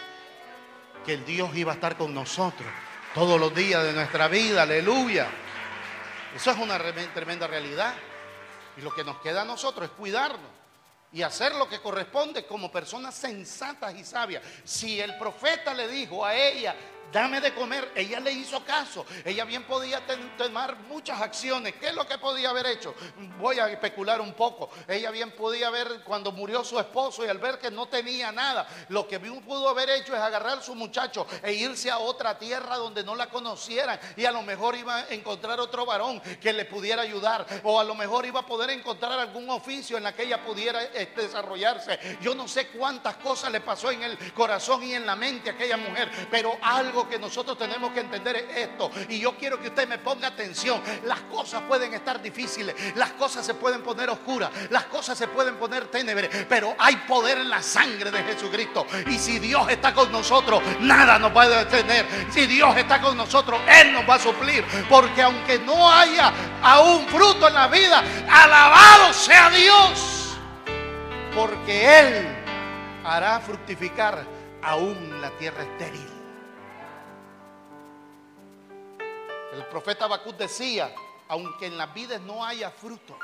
que 1.04 1.14
el 1.14 1.24
Dios 1.24 1.54
iba 1.54 1.72
a 1.72 1.74
estar 1.74 1.96
con 1.96 2.14
nosotros 2.14 2.68
todos 3.14 3.38
los 3.38 3.54
días 3.54 3.82
de 3.84 3.92
nuestra 3.92 4.26
vida, 4.26 4.62
aleluya. 4.62 5.28
Eso 6.34 6.50
es 6.50 6.58
una 6.58 6.76
tremenda 7.14 7.46
realidad. 7.46 7.94
Y 8.76 8.80
lo 8.80 8.92
que 8.92 9.04
nos 9.04 9.20
queda 9.20 9.42
a 9.42 9.44
nosotros 9.44 9.88
es 9.88 9.96
cuidarnos 9.96 10.50
y 11.12 11.22
hacer 11.22 11.54
lo 11.54 11.68
que 11.68 11.80
corresponde 11.80 12.44
como 12.44 12.72
personas 12.72 13.14
sensatas 13.14 13.94
y 13.94 14.02
sabias. 14.02 14.42
Si 14.64 15.00
el 15.00 15.16
profeta 15.16 15.72
le 15.72 15.86
dijo 15.86 16.24
a 16.24 16.34
ella, 16.34 16.74
dame 17.14 17.40
de 17.40 17.54
comer. 17.54 17.92
Ella 17.94 18.18
le 18.18 18.32
hizo 18.32 18.62
caso. 18.64 19.06
Ella 19.24 19.44
bien 19.44 19.62
podía 19.62 20.02
tomar 20.36 20.76
muchas 20.88 21.20
acciones. 21.22 21.74
¿Qué 21.76 21.86
es 21.86 21.94
lo 21.94 22.06
que 22.06 22.18
podía 22.18 22.50
haber 22.50 22.66
hecho? 22.66 22.94
Voy 23.38 23.58
a 23.60 23.68
especular 23.68 24.20
un 24.20 24.34
poco. 24.34 24.68
Ella 24.88 25.12
bien 25.12 25.30
podía 25.30 25.70
ver 25.70 26.02
cuando 26.04 26.32
murió 26.32 26.64
su 26.64 26.78
esposo 26.78 27.24
y 27.24 27.28
al 27.28 27.38
ver 27.38 27.58
que 27.60 27.70
no 27.70 27.86
tenía 27.86 28.32
nada, 28.32 28.66
lo 28.88 29.06
que 29.06 29.18
bien 29.18 29.40
pudo 29.42 29.68
haber 29.68 29.88
hecho 29.90 30.14
es 30.14 30.20
agarrar 30.20 30.58
a 30.58 30.62
su 30.62 30.74
muchacho 30.74 31.26
e 31.42 31.52
irse 31.52 31.90
a 31.90 31.98
otra 31.98 32.36
tierra 32.36 32.76
donde 32.76 33.04
no 33.04 33.14
la 33.14 33.28
conocieran 33.28 33.98
y 34.16 34.24
a 34.24 34.32
lo 34.32 34.42
mejor 34.42 34.74
iba 34.74 34.96
a 34.96 35.08
encontrar 35.10 35.60
otro 35.60 35.86
varón 35.86 36.20
que 36.40 36.52
le 36.52 36.64
pudiera 36.64 37.02
ayudar 37.02 37.46
o 37.62 37.78
a 37.78 37.84
lo 37.84 37.94
mejor 37.94 38.26
iba 38.26 38.40
a 38.40 38.46
poder 38.46 38.70
encontrar 38.70 39.12
algún 39.12 39.48
oficio 39.50 39.96
en 39.96 40.02
la 40.02 40.14
que 40.14 40.24
ella 40.24 40.44
pudiera 40.44 40.82
este, 40.82 41.22
desarrollarse. 41.22 42.18
Yo 42.20 42.34
no 42.34 42.48
sé 42.48 42.68
cuántas 42.68 43.16
cosas 43.16 43.52
le 43.52 43.60
pasó 43.60 43.92
en 43.92 44.02
el 44.02 44.18
corazón 44.32 44.82
y 44.82 44.94
en 44.94 45.06
la 45.06 45.14
mente 45.14 45.50
a 45.50 45.52
aquella 45.52 45.76
mujer, 45.76 46.10
pero 46.30 46.56
algo 46.60 47.03
que 47.08 47.18
nosotros 47.18 47.56
tenemos 47.58 47.92
que 47.92 48.00
entender 48.00 48.36
es 48.36 48.56
esto. 48.56 48.90
Y 49.08 49.18
yo 49.20 49.36
quiero 49.36 49.60
que 49.60 49.68
usted 49.68 49.88
me 49.88 49.98
ponga 49.98 50.28
atención. 50.28 50.80
Las 51.04 51.20
cosas 51.22 51.62
pueden 51.62 51.94
estar 51.94 52.20
difíciles, 52.20 52.74
las 52.96 53.12
cosas 53.12 53.44
se 53.44 53.54
pueden 53.54 53.82
poner 53.82 54.10
oscuras, 54.10 54.50
las 54.70 54.84
cosas 54.84 55.16
se 55.16 55.28
pueden 55.28 55.56
poner 55.56 55.86
tenebres, 55.86 56.46
pero 56.48 56.74
hay 56.78 56.96
poder 57.08 57.38
en 57.38 57.50
la 57.50 57.62
sangre 57.62 58.10
de 58.10 58.22
Jesucristo. 58.22 58.86
Y 59.06 59.18
si 59.18 59.38
Dios 59.38 59.68
está 59.68 59.94
con 59.94 60.10
nosotros, 60.10 60.62
nada 60.80 61.18
nos 61.18 61.36
va 61.36 61.42
a 61.42 61.64
detener. 61.64 62.06
Si 62.30 62.46
Dios 62.46 62.76
está 62.76 63.00
con 63.00 63.16
nosotros, 63.16 63.60
Él 63.66 63.92
nos 63.92 64.08
va 64.08 64.14
a 64.14 64.18
suplir. 64.18 64.64
Porque 64.88 65.22
aunque 65.22 65.58
no 65.58 65.90
haya 65.90 66.32
aún 66.62 67.06
fruto 67.08 67.48
en 67.48 67.54
la 67.54 67.68
vida, 67.68 68.02
alabado 68.28 69.12
sea 69.12 69.50
Dios. 69.50 70.36
Porque 71.34 71.98
Él 72.00 72.44
hará 73.04 73.40
fructificar 73.40 74.24
aún 74.62 75.20
la 75.20 75.30
tierra 75.30 75.62
estéril. 75.62 76.13
El 79.54 79.64
profeta 79.66 80.06
Habacuc 80.06 80.36
decía, 80.36 80.92
aunque 81.28 81.66
en 81.66 81.78
las 81.78 81.94
vides 81.94 82.20
no 82.20 82.44
haya 82.44 82.72
fruto, 82.72 83.16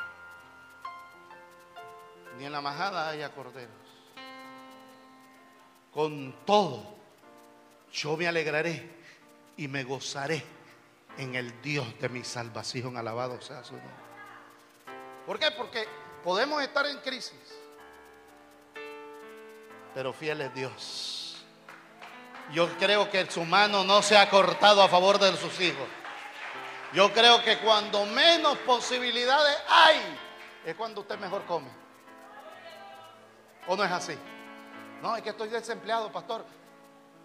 ni 2.39 2.45
en 2.45 2.53
la 2.53 2.61
majada 2.61 3.09
haya 3.09 3.35
corderos, 3.35 3.75
con 5.93 6.33
todo 6.47 6.95
yo 7.93 8.17
me 8.17 8.29
alegraré 8.29 8.89
y 9.57 9.67
me 9.67 9.83
gozaré 9.83 10.45
en 11.19 11.35
el 11.35 11.61
Dios 11.63 11.99
de 11.99 12.09
mi 12.09 12.23
salvación. 12.23 12.97
Alabado 12.97 13.41
sea 13.41 13.65
su 13.65 13.73
nombre. 13.73 13.91
¿Por 15.27 15.39
qué? 15.41 15.51
Porque 15.51 15.85
podemos 16.23 16.63
estar 16.63 16.87
en 16.87 16.99
crisis, 16.99 17.35
pero 19.95 20.13
fiel 20.13 20.43
es 20.43 20.55
Dios. 20.55 21.45
Yo 22.53 22.69
creo 22.79 23.11
que 23.11 23.29
su 23.29 23.45
mano 23.45 23.83
no 23.83 24.01
se 24.01 24.17
ha 24.17 24.31
cortado 24.31 24.81
a 24.83 24.89
favor 24.89 25.19
de 25.19 25.37
sus 25.37 25.61
hijos. 25.61 25.89
Yo 26.93 27.13
creo 27.13 27.43
que 27.43 27.59
cuando 27.59 28.05
menos 28.07 28.59
posibilidades 28.59 29.57
hay, 29.69 30.19
es 30.65 30.75
cuando 30.75 31.03
usted 31.03 31.19
mejor 31.19 31.45
come. 31.47 31.71
¿O 33.67 33.77
no 33.77 33.85
es 33.85 33.93
así? 33.93 34.19
No, 35.01 35.17
es 35.17 35.23
que 35.23 35.31
estoy 35.31 35.49
desempleado, 35.49 36.11
pastor. 36.11 36.45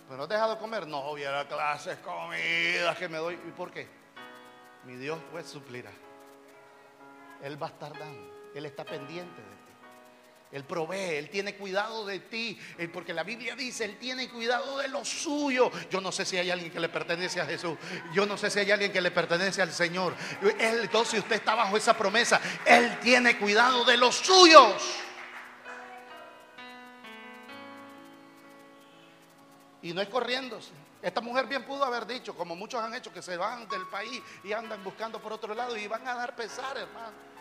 Pero 0.07 0.17
no 0.17 0.23
he 0.25 0.27
dejado 0.27 0.53
de 0.53 0.59
comer. 0.59 0.85
No, 0.85 1.09
hubiera 1.09 1.47
clases, 1.47 1.97
comidas 1.99 2.97
que 2.97 3.09
me 3.09 3.17
doy. 3.17 3.33
¿Y 3.33 3.51
por 3.51 3.71
qué? 3.71 3.89
Mi 4.83 4.95
Dios 4.95 5.17
pues 5.31 5.49
suplirá. 5.49 5.91
Él 7.41 7.61
va 7.61 7.67
a 7.67 7.69
estar 7.71 7.97
dando. 7.97 8.35
Él 8.53 8.65
está 8.65 8.85
pendiente 8.85 9.41
de 9.41 9.55
ti. 9.55 9.64
Él 10.51 10.63
provee, 10.63 11.17
Él 11.17 11.29
tiene 11.29 11.55
cuidado 11.55 12.05
de 12.05 12.19
ti, 12.19 12.57
porque 12.93 13.13
la 13.13 13.23
Biblia 13.23 13.55
dice, 13.55 13.85
Él 13.85 13.97
tiene 13.97 14.29
cuidado 14.29 14.77
de 14.77 14.87
lo 14.87 15.03
suyo. 15.03 15.71
Yo 15.89 15.99
no 15.99 16.11
sé 16.11 16.23
si 16.23 16.37
hay 16.37 16.49
alguien 16.49 16.71
que 16.71 16.79
le 16.79 16.89
pertenece 16.89 17.41
a 17.41 17.45
Jesús, 17.45 17.77
yo 18.13 18.25
no 18.25 18.37
sé 18.37 18.49
si 18.49 18.59
hay 18.59 18.71
alguien 18.71 18.91
que 18.91 19.01
le 19.01 19.11
pertenece 19.11 19.61
al 19.61 19.71
Señor. 19.73 20.13
Él, 20.59 20.81
entonces 20.83 21.19
usted 21.19 21.35
está 21.35 21.55
bajo 21.55 21.75
esa 21.75 21.97
promesa, 21.97 22.39
Él 22.65 22.99
tiene 23.01 23.37
cuidado 23.37 23.83
de 23.83 23.97
los 23.97 24.15
suyos. 24.15 24.81
Y 29.81 29.93
no 29.93 30.01
es 30.01 30.07
corriéndose. 30.07 30.71
Esta 31.01 31.21
mujer 31.21 31.45
bien 31.45 31.63
pudo 31.63 31.85
haber 31.85 32.07
dicho, 32.07 32.35
como 32.35 32.55
muchos 32.55 32.81
han 32.81 32.93
hecho, 32.95 33.13
que 33.13 33.21
se 33.21 33.37
van 33.37 33.67
del 33.69 33.85
país 33.87 34.21
y 34.43 34.53
andan 34.53 34.83
buscando 34.83 35.19
por 35.21 35.33
otro 35.33 35.53
lado 35.53 35.77
y 35.77 35.87
van 35.87 36.07
a 36.07 36.15
dar 36.15 36.35
pesar, 36.35 36.75
hermano. 36.77 37.34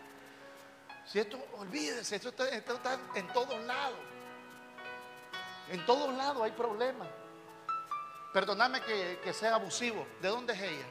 Si 1.07 1.19
esto, 1.19 1.38
olvídese, 1.59 2.17
esto 2.17 2.29
está, 2.31 2.99
en 3.14 3.27
todos 3.29 3.62
lados. 3.64 3.99
En 5.71 5.85
todos 5.87 6.12
lados 6.14 6.43
hay 6.43 6.53
problemas. 6.53 7.09
Perdóname 8.33 8.81
que, 8.83 9.33
sea 9.33 9.55
abusivo. 9.55 10.07
¿De 10.21 10.29
dónde 10.29 10.55
es 10.55 10.62
ella? 10.62 10.87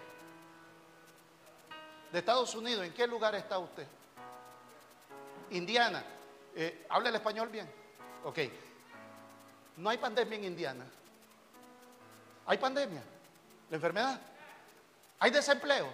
De 2.12 2.20
Estados 2.20 2.54
Unidos. 2.56 2.86
¿En 2.86 2.94
qué 2.94 3.08
lugar 3.08 3.36
está 3.36 3.58
usted? 3.58 3.88
Indiana. 5.50 6.04
Eh, 6.56 6.86
¿Habla 6.90 7.10
el 7.10 7.16
español 7.16 7.50
bien? 7.50 7.70
Ok. 8.24 8.40
No 9.78 9.90
hay 9.90 9.98
pandemia 9.98 10.38
en 10.38 10.44
Indiana. 10.46 10.86
¿Hay 12.46 12.58
pandemia? 12.58 13.02
¿La 13.70 13.76
enfermedad? 13.76 14.22
¿Hay 15.20 15.32
desempleo? 15.32 15.88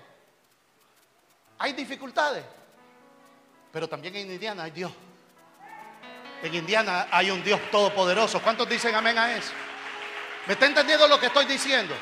¿Hay 1.57 1.73
dificultades? 1.73 2.43
Pero 3.71 3.87
también 3.87 4.15
en 4.15 4.31
Indiana 4.31 4.63
hay 4.63 4.71
Dios. 4.71 4.91
En 6.41 6.53
Indiana 6.53 7.07
hay 7.11 7.29
un 7.29 7.43
Dios 7.43 7.59
todopoderoso. 7.71 8.41
¿Cuántos 8.41 8.67
dicen 8.67 8.95
amén 8.95 9.17
a 9.17 9.35
eso? 9.35 9.51
¿Me 10.47 10.53
está 10.53 10.65
entendiendo 10.65 11.07
lo 11.07 11.19
que 11.19 11.27
estoy 11.27 11.45
diciendo? 11.45 11.93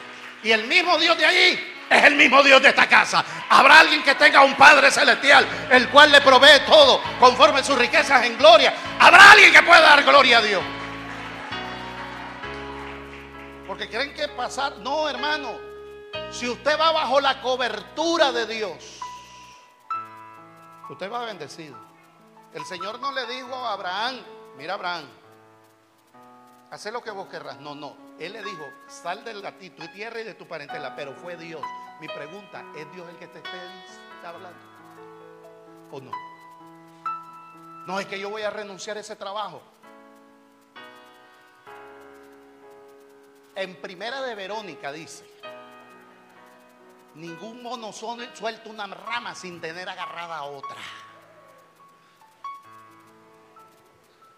Y 0.43 0.51
el 0.51 0.65
mismo 0.67 0.97
Dios 0.97 1.17
de 1.17 1.25
allí 1.25 1.73
es 1.89 2.03
el 2.03 2.15
mismo 2.15 2.43
Dios 2.43 2.61
de 2.61 2.69
esta 2.69 2.87
casa. 2.87 3.23
Habrá 3.49 3.79
alguien 3.79 4.03
que 4.03 4.15
tenga 4.15 4.43
un 4.43 4.55
Padre 4.55 4.91
celestial, 4.91 5.45
el 5.71 5.89
cual 5.89 6.11
le 6.11 6.21
provee 6.21 6.61
todo 6.65 7.01
conforme 7.19 7.63
sus 7.63 7.77
riquezas 7.77 8.25
en 8.25 8.37
gloria. 8.37 8.73
Habrá 8.99 9.31
alguien 9.31 9.51
que 9.51 9.63
pueda 9.63 9.81
dar 9.81 10.03
gloria 10.03 10.37
a 10.37 10.41
Dios. 10.41 10.63
Porque 13.65 13.89
creen 13.89 14.13
que 14.13 14.27
pasar, 14.29 14.77
no 14.77 15.09
hermano, 15.09 15.59
si 16.31 16.47
usted 16.47 16.79
va 16.79 16.91
bajo 16.91 17.19
la 17.19 17.41
cobertura 17.41 18.31
de 18.31 18.45
Dios, 18.45 18.96
Usted 20.89 21.11
va 21.11 21.25
bendecido. 21.25 21.77
El 22.53 22.65
Señor 22.65 22.99
no 22.99 23.11
le 23.11 23.25
dijo 23.25 23.53
a 23.53 23.73
Abraham, 23.73 24.21
mira 24.57 24.75
Abraham, 24.75 25.05
haz 26.71 26.85
lo 26.91 27.03
que 27.03 27.11
vos 27.11 27.27
querrás. 27.27 27.59
No, 27.59 27.75
no. 27.75 27.95
Él 28.19 28.33
le 28.33 28.43
dijo, 28.43 28.63
sal 28.87 29.23
del 29.23 29.41
gatito 29.41 29.83
tu 29.83 29.91
tierra 29.93 30.21
y 30.21 30.23
de 30.23 30.33
tu 30.33 30.47
parentela. 30.47 30.95
Pero 30.95 31.13
fue 31.13 31.35
Dios. 31.35 31.61
Mi 31.99 32.07
pregunta, 32.07 32.63
¿es 32.75 32.91
Dios 32.93 33.07
el 33.09 33.17
que 33.17 33.27
te 33.27 33.39
está 33.39 34.29
hablando? 34.29 34.59
¿O 35.91 35.99
no? 35.99 36.11
No, 37.85 37.99
es 37.99 38.05
que 38.05 38.19
yo 38.19 38.29
voy 38.29 38.41
a 38.41 38.49
renunciar 38.49 38.97
a 38.97 38.99
ese 38.99 39.15
trabajo. 39.15 39.61
En 43.55 43.75
primera 43.81 44.21
de 44.21 44.35
Verónica 44.35 44.91
dice, 44.91 45.25
Ningún 47.17 47.63
mono 47.63 47.91
suelta 47.91 48.69
una 48.69 48.85
rama 48.85 49.33
sin 49.33 49.59
tener 49.59 49.89
agarrada 49.89 50.43
otra. 50.43 50.77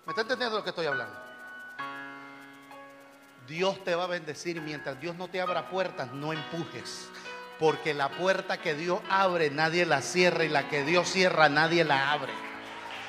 ¿Me 0.05 0.11
está 0.11 0.21
entendiendo 0.21 0.55
lo 0.55 0.63
que 0.63 0.69
estoy 0.69 0.85
hablando? 0.85 1.13
Dios 3.45 3.83
te 3.83 3.93
va 3.95 4.05
a 4.05 4.07
bendecir 4.07 4.61
mientras 4.61 4.97
Dios 5.01 5.13
no 5.17 5.27
te 5.27 5.41
abra 5.41 5.69
puertas, 5.69 6.13
no 6.13 6.31
empujes. 6.31 7.09
Porque 7.59 7.93
la 7.93 8.07
puerta 8.07 8.61
que 8.61 8.75
Dios 8.75 9.01
abre, 9.09 9.49
nadie 9.49 9.85
la 9.85 10.01
cierra. 10.01 10.45
Y 10.45 10.49
la 10.49 10.69
que 10.69 10.85
Dios 10.85 11.09
cierra, 11.09 11.49
nadie 11.49 11.83
la 11.83 12.13
abre. 12.13 12.31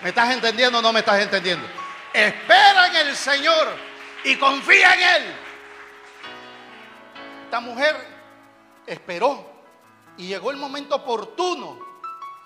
¿Me 0.02 0.08
estás 0.08 0.34
entendiendo 0.34 0.80
o 0.80 0.82
no 0.82 0.92
me 0.92 0.98
estás 0.98 1.20
entendiendo? 1.20 1.64
Espera 2.12 2.88
en 2.88 3.06
el 3.06 3.14
Señor 3.14 3.68
y 4.24 4.34
confía 4.36 4.94
en 4.94 5.22
Él. 5.22 5.34
Esta 7.44 7.60
mujer 7.60 7.94
esperó 8.84 9.49
y 10.20 10.26
llegó 10.26 10.50
el 10.50 10.58
momento 10.58 10.96
oportuno 10.96 11.78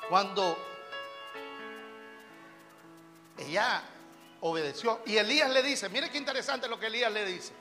cuando 0.08 0.56
ella 3.36 3.82
obedeció. 4.42 5.02
Y 5.04 5.16
Elías 5.16 5.50
le 5.50 5.60
dice, 5.60 5.88
mire 5.88 6.08
qué 6.08 6.18
interesante 6.18 6.68
lo 6.68 6.78
que 6.78 6.86
Elías 6.86 7.12
le 7.12 7.24
dice. 7.24 7.52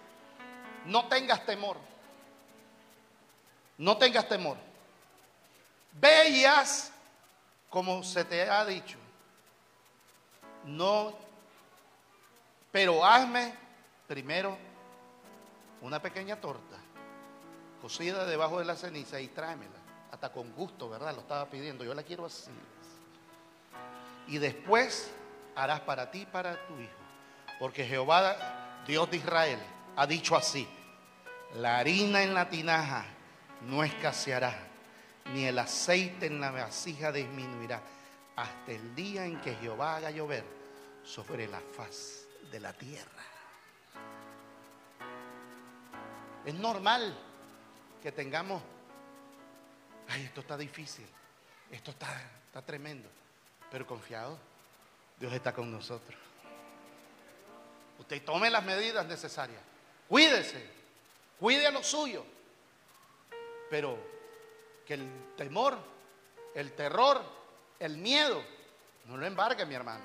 No 0.85 1.07
tengas 1.07 1.43
temor. 1.47 1.77
No 3.79 3.97
tengas 3.97 4.29
temor. 4.29 4.55
Veías 5.93 6.91
como 7.71 8.03
se 8.03 8.23
te 8.23 8.47
ha 8.47 8.63
dicho. 8.65 8.99
No, 10.65 11.17
pero 12.71 13.03
hazme 13.03 13.51
primero 14.07 14.55
una 15.81 15.99
pequeña 15.99 16.39
torta 16.39 16.77
cocida 17.81 18.27
debajo 18.27 18.59
de 18.59 18.65
la 18.65 18.75
ceniza 18.75 19.19
y 19.19 19.27
tráemela 19.29 19.82
hasta 20.13 20.31
con 20.31 20.51
gusto, 20.53 20.89
¿verdad? 20.89 21.15
Lo 21.15 21.21
estaba 21.21 21.49
pidiendo, 21.49 21.83
yo 21.83 21.95
la 21.95 22.03
quiero 22.03 22.27
así. 22.27 22.51
Y 24.27 24.37
después 24.37 25.11
harás 25.55 25.79
para 25.79 26.11
ti 26.11 26.21
y 26.21 26.25
para 26.27 26.55
tu 26.67 26.79
hijo. 26.79 26.93
Porque 27.59 27.83
Jehová, 27.83 28.83
Dios 28.85 29.09
de 29.09 29.17
Israel, 29.17 29.57
ha 29.95 30.05
dicho 30.05 30.35
así, 30.35 30.67
la 31.55 31.79
harina 31.79 32.21
en 32.21 32.35
la 32.35 32.47
tinaja 32.47 33.05
no 33.61 33.83
escaseará, 33.83 34.55
ni 35.33 35.45
el 35.45 35.57
aceite 35.57 36.27
en 36.27 36.39
la 36.39 36.51
vasija 36.51 37.11
disminuirá, 37.11 37.81
hasta 38.35 38.71
el 38.71 38.93
día 38.93 39.25
en 39.25 39.41
que 39.41 39.55
Jehová 39.55 39.95
haga 39.95 40.11
llover 40.11 40.43
sobre 41.03 41.47
la 41.47 41.59
faz 41.59 42.27
de 42.51 42.59
la 42.59 42.71
tierra. 42.73 43.23
Es 46.45 46.53
normal 46.53 47.17
que 48.03 48.11
tengamos 48.11 48.61
ay, 50.09 50.23
esto 50.23 50.41
está 50.41 50.57
difícil, 50.57 51.05
esto 51.71 51.91
está, 51.91 52.21
está 52.47 52.61
tremendo, 52.61 53.09
pero 53.71 53.85
confiado, 53.85 54.37
Dios 55.19 55.33
está 55.33 55.53
con 55.53 55.71
nosotros. 55.71 56.19
Usted 57.99 58.23
tome 58.23 58.49
las 58.49 58.63
medidas 58.63 59.05
necesarias, 59.05 59.61
cuídese, 60.07 60.69
cuide 61.39 61.67
a 61.67 61.71
lo 61.71 61.83
suyo, 61.83 62.25
Pero 63.69 63.97
que 64.85 64.95
el 64.95 65.09
temor, 65.35 65.77
el 66.53 66.73
terror, 66.73 67.23
el 67.79 67.97
miedo, 67.97 68.43
no 69.05 69.17
lo 69.17 69.25
embargue, 69.25 69.65
mi 69.65 69.73
hermano. 69.73 70.03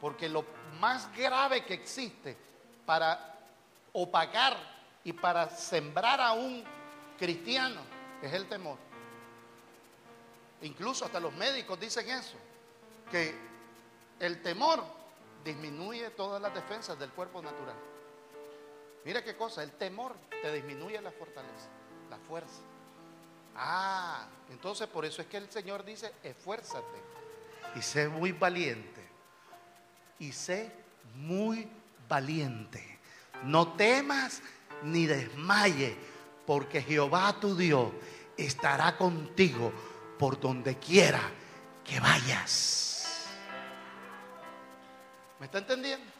Porque 0.00 0.28
lo 0.28 0.44
más 0.78 1.10
grave 1.16 1.64
que 1.64 1.74
existe 1.74 2.36
para 2.84 3.34
opacar 3.92 4.56
y 5.04 5.12
para 5.12 5.48
sembrar 5.48 6.20
a 6.20 6.32
un 6.32 6.62
cristiano 7.18 7.80
es 8.20 8.32
el 8.32 8.46
temor. 8.48 8.78
Incluso 10.62 11.04
hasta 11.04 11.20
los 11.20 11.32
médicos 11.34 11.78
dicen 11.78 12.08
eso, 12.08 12.36
que 13.10 13.34
el 14.18 14.42
temor 14.42 14.82
disminuye 15.44 16.10
todas 16.10 16.40
las 16.40 16.54
defensas 16.54 16.98
del 16.98 17.10
cuerpo 17.10 17.42
natural. 17.42 17.76
Mira 19.04 19.22
qué 19.22 19.36
cosa, 19.36 19.62
el 19.62 19.72
temor 19.72 20.14
te 20.42 20.52
disminuye 20.52 21.00
la 21.00 21.12
fortaleza, 21.12 21.68
la 22.10 22.18
fuerza. 22.18 22.60
Ah, 23.54 24.26
entonces 24.50 24.88
por 24.88 25.04
eso 25.04 25.22
es 25.22 25.28
que 25.28 25.36
el 25.36 25.50
Señor 25.50 25.84
dice, 25.84 26.12
esfuérzate 26.22 27.16
y 27.76 27.82
sé 27.82 28.08
muy 28.08 28.32
valiente. 28.32 29.04
Y 30.18 30.32
sé 30.32 30.72
muy 31.14 31.68
valiente. 32.08 32.98
No 33.44 33.74
temas 33.74 34.42
ni 34.82 35.06
desmaye, 35.06 35.96
porque 36.46 36.80
Jehová 36.80 37.36
tu 37.38 37.54
Dios 37.54 37.92
estará 38.36 38.96
contigo 38.96 39.72
por 40.18 40.38
donde 40.40 40.78
quiera 40.78 41.20
que 41.84 42.00
vayas. 42.00 43.26
¿Me 45.38 45.46
está 45.46 45.58
entendiendo? 45.58 46.10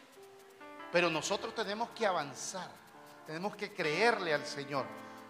Pero 0.91 1.09
nosotros 1.09 1.53
tenemos 1.53 1.89
que 1.89 2.05
avanzar, 2.05 2.69
tenemos 3.25 3.55
que 3.55 3.73
creerle 3.73 4.33
al 4.33 4.45
Señor. 4.45 4.85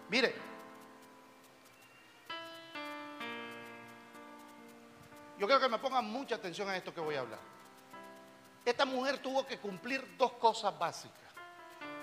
Mire, 0.08 0.34
yo 5.38 5.46
quiero 5.46 5.60
que 5.60 5.68
me 5.68 5.78
pongan 5.78 6.04
mucha 6.04 6.36
atención 6.36 6.68
a 6.68 6.76
esto 6.76 6.94
que 6.94 7.00
voy 7.00 7.16
a 7.16 7.20
hablar. 7.20 7.40
Esta 8.64 8.84
mujer 8.84 9.18
tuvo 9.18 9.46
que 9.46 9.58
cumplir 9.58 10.16
dos 10.16 10.32
cosas 10.32 10.78
básicas. 10.78 11.18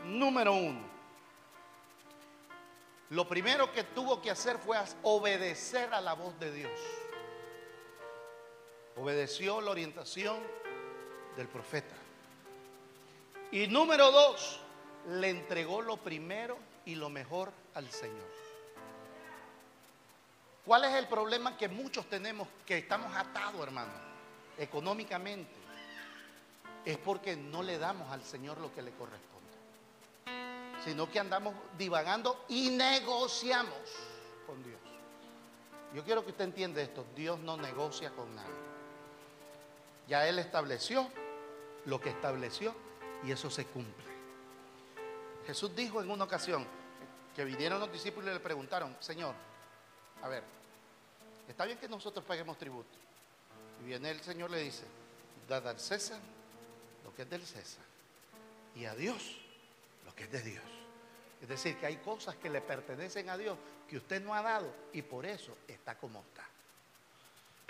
Número 0.03 0.53
uno, 0.53 0.94
lo 3.09 3.27
primero 3.27 3.71
que 3.71 3.83
tuvo 3.83 4.21
que 4.21 4.31
hacer 4.31 4.57
fue 4.57 4.77
obedecer 5.03 5.93
a 5.93 6.01
la 6.01 6.13
voz 6.13 6.37
de 6.39 6.51
Dios. 6.51 6.79
Obedeció 8.97 9.61
la 9.61 9.71
orientación 9.71 10.37
del 11.35 11.47
profeta. 11.47 11.95
Y 13.51 13.67
número 13.67 14.11
dos, 14.11 14.59
le 15.07 15.29
entregó 15.29 15.81
lo 15.81 15.97
primero 15.97 16.57
y 16.85 16.95
lo 16.95 17.09
mejor 17.09 17.51
al 17.75 17.89
Señor. 17.91 18.35
¿Cuál 20.65 20.85
es 20.85 20.95
el 20.95 21.07
problema 21.07 21.55
que 21.55 21.67
muchos 21.67 22.09
tenemos 22.09 22.47
que 22.65 22.79
estamos 22.79 23.15
atados, 23.15 23.61
hermano? 23.61 23.91
Económicamente. 24.57 25.53
Es 26.83 26.97
porque 26.97 27.35
no 27.35 27.61
le 27.61 27.77
damos 27.77 28.11
al 28.11 28.23
Señor 28.23 28.57
lo 28.59 28.73
que 28.73 28.81
le 28.81 28.91
corresponde. 28.91 29.34
Sino 30.85 31.11
que 31.11 31.19
andamos 31.19 31.53
divagando 31.77 32.45
y 32.47 32.69
negociamos 32.69 33.75
con 34.45 34.63
Dios. 34.63 34.79
Yo 35.93 36.03
quiero 36.03 36.23
que 36.23 36.31
usted 36.31 36.45
entienda 36.45 36.81
esto. 36.81 37.05
Dios 37.15 37.39
no 37.39 37.57
negocia 37.57 38.11
con 38.11 38.33
nadie. 38.35 38.49
Ya 40.07 40.27
Él 40.27 40.39
estableció 40.39 41.09
lo 41.85 41.99
que 41.99 42.09
estableció 42.09 42.73
y 43.23 43.31
eso 43.31 43.49
se 43.49 43.65
cumple. 43.65 44.05
Jesús 45.47 45.75
dijo 45.75 46.01
en 46.01 46.09
una 46.09 46.23
ocasión 46.23 46.65
que 47.35 47.43
vinieron 47.43 47.79
los 47.79 47.91
discípulos 47.91 48.29
y 48.29 48.33
le 48.33 48.39
preguntaron, 48.39 48.95
Señor, 48.99 49.35
a 50.21 50.27
ver, 50.27 50.43
está 51.47 51.65
bien 51.65 51.77
que 51.77 51.87
nosotros 51.87 52.23
paguemos 52.25 52.57
tributo. 52.57 52.97
Y 53.81 53.85
viene 53.85 54.11
el 54.11 54.21
Señor 54.21 54.51
le 54.51 54.59
dice, 54.59 54.85
dad 55.47 55.67
al 55.67 55.79
César 55.79 56.19
lo 57.03 57.13
que 57.13 57.23
es 57.23 57.29
del 57.29 57.45
César 57.45 57.83
y 58.75 58.85
a 58.85 58.95
Dios 58.95 59.37
lo 60.05 60.15
que 60.15 60.23
es 60.23 60.31
de 60.31 60.41
Dios. 60.41 60.74
Es 61.41 61.47
decir, 61.47 61.77
que 61.77 61.85
hay 61.85 61.97
cosas 61.97 62.35
que 62.35 62.49
le 62.49 62.61
pertenecen 62.61 63.29
a 63.29 63.37
Dios 63.37 63.57
que 63.87 63.97
usted 63.97 64.21
no 64.21 64.33
ha 64.33 64.41
dado 64.41 64.73
y 64.93 65.01
por 65.01 65.25
eso 65.25 65.55
está 65.67 65.97
como 65.97 66.19
está. 66.21 66.45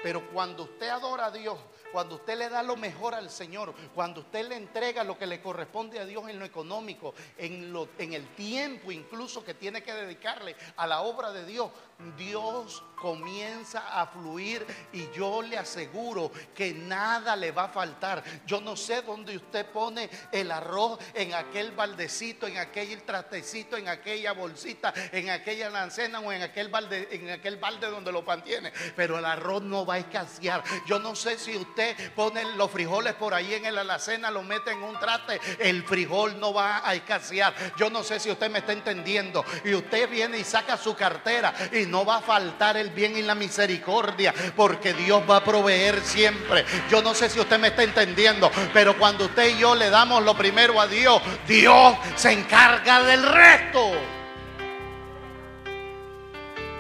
Pero 0.05 0.29
cuando 0.31 0.63
usted 0.63 0.89
adora 0.89 1.27
a 1.27 1.31
Dios, 1.31 1.57
cuando 1.91 2.15
usted 2.15 2.37
le 2.37 2.49
da 2.49 2.61
lo 2.61 2.75
mejor 2.75 3.15
al 3.15 3.29
Señor, 3.29 3.73
cuando 3.95 4.21
usted 4.21 4.47
le 4.47 4.55
entrega 4.55 5.03
lo 5.03 5.17
que 5.17 5.25
le 5.25 5.41
corresponde 5.41 5.99
a 5.99 6.05
Dios 6.05 6.29
en 6.29 6.37
lo 6.37 6.45
económico, 6.45 7.15
en, 7.37 7.73
lo, 7.73 7.87
en 7.97 8.13
el 8.13 8.27
tiempo 8.35 8.91
incluso 8.91 9.43
que 9.43 9.53
tiene 9.53 9.81
que 9.81 9.93
dedicarle 9.93 10.55
a 10.75 10.85
la 10.85 11.01
obra 11.01 11.31
de 11.31 11.45
Dios, 11.45 11.71
Dios 12.17 12.83
comienza 13.05 14.01
a 14.01 14.07
fluir 14.07 14.65
y 14.91 15.07
yo 15.15 15.43
le 15.43 15.59
aseguro 15.59 16.31
que 16.55 16.73
nada 16.73 17.35
le 17.35 17.51
va 17.51 17.65
a 17.65 17.69
faltar. 17.69 18.23
Yo 18.47 18.59
no 18.59 18.75
sé 18.75 19.03
dónde 19.03 19.35
usted 19.35 19.63
pone 19.67 20.09
el 20.31 20.49
arroz 20.49 20.97
en 21.13 21.35
aquel 21.35 21.69
baldecito, 21.73 22.47
en 22.47 22.57
aquel 22.57 23.03
trastecito, 23.03 23.77
en 23.77 23.89
aquella 23.89 24.31
bolsita, 24.31 24.91
en 25.11 25.29
aquella 25.29 25.69
lancena 25.69 26.19
o 26.19 26.31
en 26.31 26.41
aquel 26.41 26.69
balde, 26.69 27.07
en 27.11 27.29
aquel 27.29 27.57
balde 27.57 27.91
donde 27.91 28.11
lo 28.11 28.23
mantiene, 28.23 28.73
pero 28.95 29.19
el 29.19 29.25
arroz 29.25 29.61
no 29.61 29.85
va 29.85 29.93
a 29.93 29.99
escasear. 29.99 30.63
Yo 30.87 30.97
no 30.97 31.15
sé 31.15 31.37
si 31.37 31.55
usted 31.55 32.11
pone 32.15 32.55
los 32.55 32.71
frijoles 32.71 33.13
por 33.13 33.35
ahí 33.35 33.53
en 33.53 33.75
la 33.75 33.81
alacena, 33.81 34.31
lo 34.31 34.41
mete 34.41 34.71
en 34.71 34.81
un 34.81 34.97
traste, 34.99 35.39
el 35.59 35.83
frijol 35.83 36.39
no 36.39 36.55
va 36.55 36.81
a 36.83 36.95
escasear. 36.95 37.53
Yo 37.77 37.91
no 37.91 38.01
sé 38.01 38.19
si 38.19 38.31
usted 38.31 38.49
me 38.49 38.57
está 38.57 38.73
entendiendo 38.73 39.45
y 39.63 39.75
usted 39.75 40.09
viene 40.09 40.39
y 40.39 40.43
saca 40.43 40.75
su 40.75 40.95
cartera 40.95 41.53
y 41.71 41.85
no 41.85 42.03
va 42.03 42.15
a 42.15 42.21
faltar 42.21 42.77
el 42.77 42.94
bien 42.95 43.15
y 43.17 43.21
la 43.21 43.35
misericordia, 43.35 44.33
porque 44.55 44.93
Dios 44.93 45.23
va 45.29 45.37
a 45.37 45.43
proveer 45.43 46.01
siempre. 46.01 46.65
Yo 46.89 47.01
no 47.01 47.13
sé 47.13 47.29
si 47.29 47.39
usted 47.39 47.59
me 47.59 47.67
está 47.67 47.83
entendiendo, 47.83 48.49
pero 48.73 48.97
cuando 48.97 49.25
usted 49.25 49.55
y 49.55 49.59
yo 49.59 49.75
le 49.75 49.89
damos 49.89 50.23
lo 50.23 50.35
primero 50.35 50.79
a 50.79 50.87
Dios, 50.87 51.21
Dios 51.47 51.95
se 52.15 52.31
encarga 52.31 53.03
del 53.03 53.23
resto. 53.23 53.91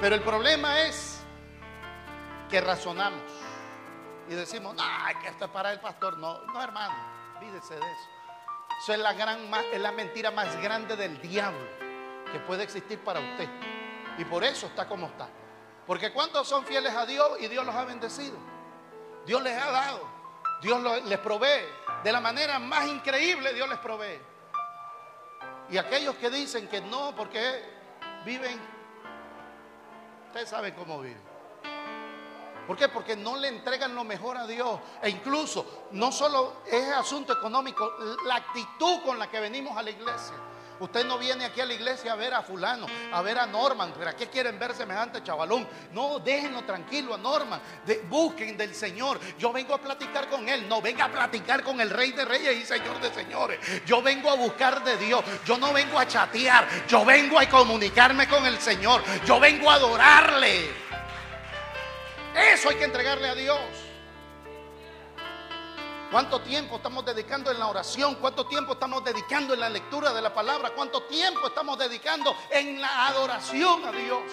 Pero 0.01 0.15
el 0.15 0.21
problema 0.21 0.81
es 0.81 1.19
que 2.49 2.61
razonamos 2.61 3.21
y 4.29 4.33
decimos, 4.33 4.75
no, 4.75 4.83
que 5.21 5.27
esto 5.27 5.45
es 5.45 5.51
para 5.51 5.71
el 5.71 5.79
pastor. 5.79 6.17
No, 6.17 6.41
no, 6.45 6.61
hermano, 6.61 6.93
olvídese 7.37 7.75
de 7.75 7.79
eso. 7.79 8.09
Eso 8.83 8.93
es 8.93 8.99
la, 8.99 9.13
gran, 9.13 9.39
es 9.71 9.79
la 9.79 9.91
mentira 9.91 10.31
más 10.31 10.55
grande 10.61 10.95
del 10.95 11.21
diablo 11.21 11.65
que 12.31 12.39
puede 12.39 12.63
existir 12.63 12.99
para 12.99 13.19
usted. 13.19 13.47
Y 14.17 14.25
por 14.25 14.43
eso 14.43 14.67
está 14.67 14.87
como 14.87 15.07
está. 15.07 15.29
Porque 15.85 16.11
¿cuántos 16.11 16.47
son 16.47 16.65
fieles 16.65 16.93
a 16.93 17.05
Dios 17.05 17.39
y 17.39 17.47
Dios 17.47 17.65
los 17.65 17.75
ha 17.75 17.85
bendecido? 17.85 18.37
Dios 19.25 19.41
les 19.41 19.61
ha 19.61 19.71
dado. 19.71 20.01
Dios 20.61 20.81
les 21.05 21.19
provee. 21.19 21.65
De 22.03 22.11
la 22.11 22.19
manera 22.19 22.59
más 22.59 22.87
increíble 22.87 23.53
Dios 23.53 23.69
les 23.69 23.79
provee. 23.79 24.19
Y 25.69 25.77
aquellos 25.77 26.15
que 26.15 26.29
dicen 26.29 26.67
que 26.67 26.81
no, 26.81 27.15
porque 27.15 27.63
viven, 28.23 28.59
ustedes 30.27 30.49
saben 30.49 30.73
cómo 30.73 31.01
viven. 31.01 31.35
¿Por 32.67 32.77
qué? 32.77 32.89
Porque 32.89 33.15
no 33.15 33.37
le 33.37 33.47
entregan 33.47 33.93
lo 33.93 34.03
mejor 34.03 34.37
a 34.37 34.47
Dios. 34.47 34.79
E 35.01 35.09
incluso, 35.09 35.87
no 35.91 36.11
solo 36.11 36.61
es 36.65 36.91
asunto 36.91 37.33
económico, 37.33 37.93
la 38.25 38.35
actitud 38.35 39.03
con 39.03 39.19
la 39.19 39.29
que 39.29 39.39
venimos 39.39 39.77
a 39.77 39.83
la 39.83 39.91
iglesia. 39.91 40.35
Usted 40.79 41.05
no 41.05 41.17
viene 41.17 41.45
aquí 41.45 41.61
a 41.61 41.65
la 41.65 41.73
iglesia 41.73 42.13
a 42.13 42.15
ver 42.15 42.33
a 42.33 42.41
fulano, 42.41 42.85
a 43.11 43.21
ver 43.21 43.37
a 43.37 43.45
Norman. 43.45 43.93
¿Para 43.93 44.15
qué 44.15 44.27
quieren 44.27 44.59
ver 44.59 44.73
semejante 44.75 45.23
chavalón? 45.23 45.67
No, 45.93 46.19
déjenlo 46.19 46.63
tranquilo 46.63 47.13
a 47.13 47.17
Norman. 47.17 47.61
busquen 48.09 48.57
del 48.57 48.75
Señor. 48.75 49.19
Yo 49.37 49.51
vengo 49.53 49.73
a 49.73 49.81
platicar 49.81 50.29
con 50.29 50.47
Él. 50.49 50.67
No, 50.67 50.81
venga 50.81 51.05
a 51.05 51.11
platicar 51.11 51.63
con 51.63 51.79
el 51.79 51.89
Rey 51.89 52.11
de 52.11 52.25
Reyes 52.25 52.57
y 52.57 52.65
Señor 52.65 52.99
de 52.99 53.13
Señores. 53.13 53.59
Yo 53.85 54.01
vengo 54.01 54.29
a 54.29 54.35
buscar 54.35 54.83
de 54.83 54.97
Dios. 54.97 55.23
Yo 55.45 55.57
no 55.57 55.71
vengo 55.73 55.97
a 55.97 56.07
chatear. 56.07 56.67
Yo 56.87 57.05
vengo 57.05 57.39
a 57.39 57.47
comunicarme 57.47 58.27
con 58.27 58.45
el 58.45 58.59
Señor. 58.59 59.03
Yo 59.25 59.39
vengo 59.39 59.69
a 59.69 59.75
adorarle. 59.75 60.69
Eso 62.35 62.69
hay 62.69 62.75
que 62.75 62.83
entregarle 62.83 63.29
a 63.29 63.35
Dios. 63.35 63.84
¿Cuánto 66.11 66.39
tiempo 66.41 66.75
estamos 66.77 67.03
dedicando 67.03 67.51
en 67.51 67.59
la 67.59 67.67
oración? 67.67 68.15
¿Cuánto 68.15 68.45
tiempo 68.45 68.73
estamos 68.73 69.03
dedicando 69.03 69.53
en 69.53 69.59
la 69.59 69.69
lectura 69.69 70.13
de 70.13 70.21
la 70.21 70.33
palabra? 70.33 70.71
¿Cuánto 70.75 71.03
tiempo 71.03 71.47
estamos 71.47 71.77
dedicando 71.79 72.35
en 72.51 72.79
la 72.79 73.07
adoración 73.07 73.85
a 73.85 73.91
Dios? 73.91 74.23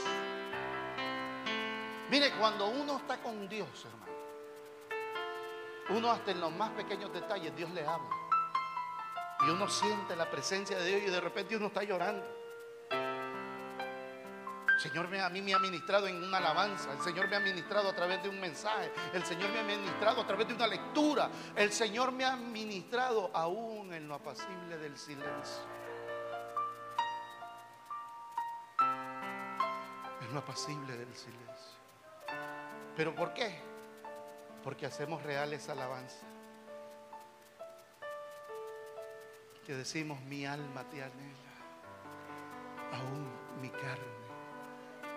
Mire, 2.11 2.31
cuando 2.33 2.69
uno 2.69 2.99
está 2.99 3.23
con 3.23 3.49
Dios, 3.49 3.69
hermano, 3.87 4.13
uno 5.91 6.11
hasta 6.11 6.31
en 6.31 6.41
los 6.41 6.53
más 6.53 6.71
pequeños 6.71 7.13
detalles, 7.13 7.57
Dios 7.57 7.71
le 7.71 7.87
habla. 7.87 8.11
Y 9.47 9.51
uno 9.51 9.69
siente 9.69 10.15
la 10.15 10.31
presencia 10.31 10.79
de 10.79 10.87
Dios 10.87 11.03
y 11.07 11.11
de 11.11 11.21
repente 11.21 11.57
uno 11.57 11.69
está 11.69 11.83
llorando. 11.83 12.42
Señor 14.83 15.15
a 15.15 15.29
mí 15.29 15.41
me 15.41 15.55
ha 15.55 15.61
ministrado 15.61 16.09
en 16.09 16.21
una 16.25 16.39
alabanza, 16.39 16.93
el 16.93 17.01
Señor 17.03 17.29
me 17.29 17.37
ha 17.37 17.41
ministrado 17.41 17.89
a 17.89 17.95
través 17.95 18.21
de 18.21 18.29
un 18.29 18.41
mensaje, 18.41 18.91
el 19.15 19.25
Señor 19.25 19.53
me 19.53 19.61
ha 19.61 19.63
ministrado 19.63 20.23
a 20.23 20.27
través 20.27 20.49
de 20.49 20.55
una 20.55 20.67
lectura, 20.67 21.31
el 21.55 21.73
Señor 21.73 22.11
me 22.11 22.25
ha 22.25 22.35
ministrado 22.35 23.31
aún 23.33 23.95
en 23.95 24.09
lo 24.09 24.17
apacible 24.17 24.77
del 24.79 24.99
silencio. 24.99 25.63
en 30.21 30.33
lo 30.33 30.41
apacible 30.41 30.97
del 30.97 31.15
silencio. 31.15 31.79
¿Pero 32.97 33.15
por 33.15 33.35
qué? 33.35 33.61
Porque 34.65 34.87
hacemos 34.87 35.23
reales 35.23 35.69
alabanzas. 35.69 36.25
Que 39.65 39.75
decimos, 39.75 40.21
mi 40.23 40.45
alma 40.45 40.83
te 40.89 41.03
anhela, 41.03 41.53
aún 42.93 43.61
mi 43.61 43.71
carne 43.71 44.22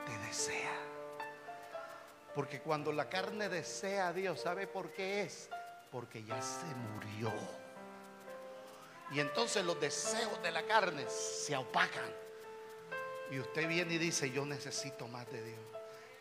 te 0.06 0.18
desea. 0.20 0.74
Porque 2.34 2.60
cuando 2.62 2.92
la 2.92 3.10
carne 3.10 3.50
desea 3.50 4.10
a 4.10 4.14
Dios, 4.14 4.42
¿sabe 4.42 4.68
por 4.68 4.92
qué 4.92 5.24
es? 5.24 5.50
Porque 5.92 6.24
ya 6.24 6.42
se 6.42 6.66
murió. 6.76 7.32
Y 9.12 9.20
entonces 9.20 9.64
los 9.64 9.80
deseos 9.80 10.42
de 10.42 10.52
la 10.52 10.64
carne 10.64 11.06
se 11.10 11.56
opacan. 11.56 12.14
Y 13.32 13.40
usted 13.40 13.68
viene 13.68 13.96
y 13.96 13.98
dice, 13.98 14.30
yo 14.30 14.46
necesito 14.46 15.08
más 15.08 15.32
de 15.32 15.44
Dios. 15.44 15.62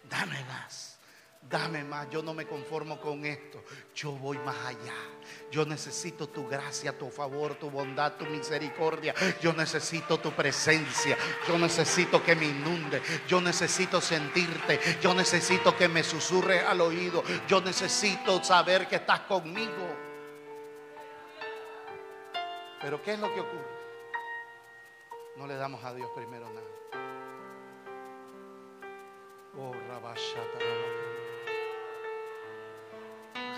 Dame 0.05 0.43
más. 0.45 0.99
Dame 1.49 1.85
más, 1.85 2.09
yo 2.09 2.23
no 2.23 2.33
me 2.33 2.47
conformo 2.47 2.99
con 3.01 3.27
esto. 3.27 3.63
Yo 3.95 4.13
voy 4.13 4.39
más 4.39 4.57
allá. 4.65 4.95
Yo 5.51 5.67
necesito 5.67 6.29
tu 6.29 6.49
gracia, 6.49 6.97
tu 6.97 7.11
favor, 7.11 7.55
tu 7.57 7.71
bondad, 7.71 8.15
tu 8.15 8.25
misericordia. 8.25 9.15
Yo 9.43 9.53
necesito 9.53 10.19
tu 10.19 10.33
presencia. 10.33 11.17
Yo 11.47 11.59
necesito 11.59 12.23
que 12.23 12.35
me 12.35 12.47
inunde. 12.47 13.03
Yo 13.29 13.41
necesito 13.41 14.01
sentirte. 14.01 14.81
Yo 15.03 15.15
necesito 15.15 15.77
que 15.77 15.87
me 15.87 16.03
susurre 16.03 16.61
al 16.61 16.81
oído. 16.81 17.23
Yo 17.47 17.61
necesito 17.61 18.43
saber 18.43 18.89
que 18.89 18.97
estás 18.97 19.21
conmigo. 19.21 19.97
Pero 22.81 23.03
¿qué 23.03 23.13
es 23.13 23.19
lo 23.19 23.33
que 23.33 23.41
ocurre? 23.41 23.75
No 25.37 25.47
le 25.47 25.57
damos 25.57 25.85
a 25.85 25.93
Dios 25.93 26.09
primero 26.15 26.49
nada. 26.51 26.75
Oh, 29.57 29.73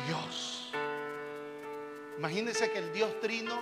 Dios. 0.06 0.72
Imagínense 2.18 2.70
que 2.70 2.78
el 2.78 2.92
Dios 2.92 3.20
trino, 3.20 3.58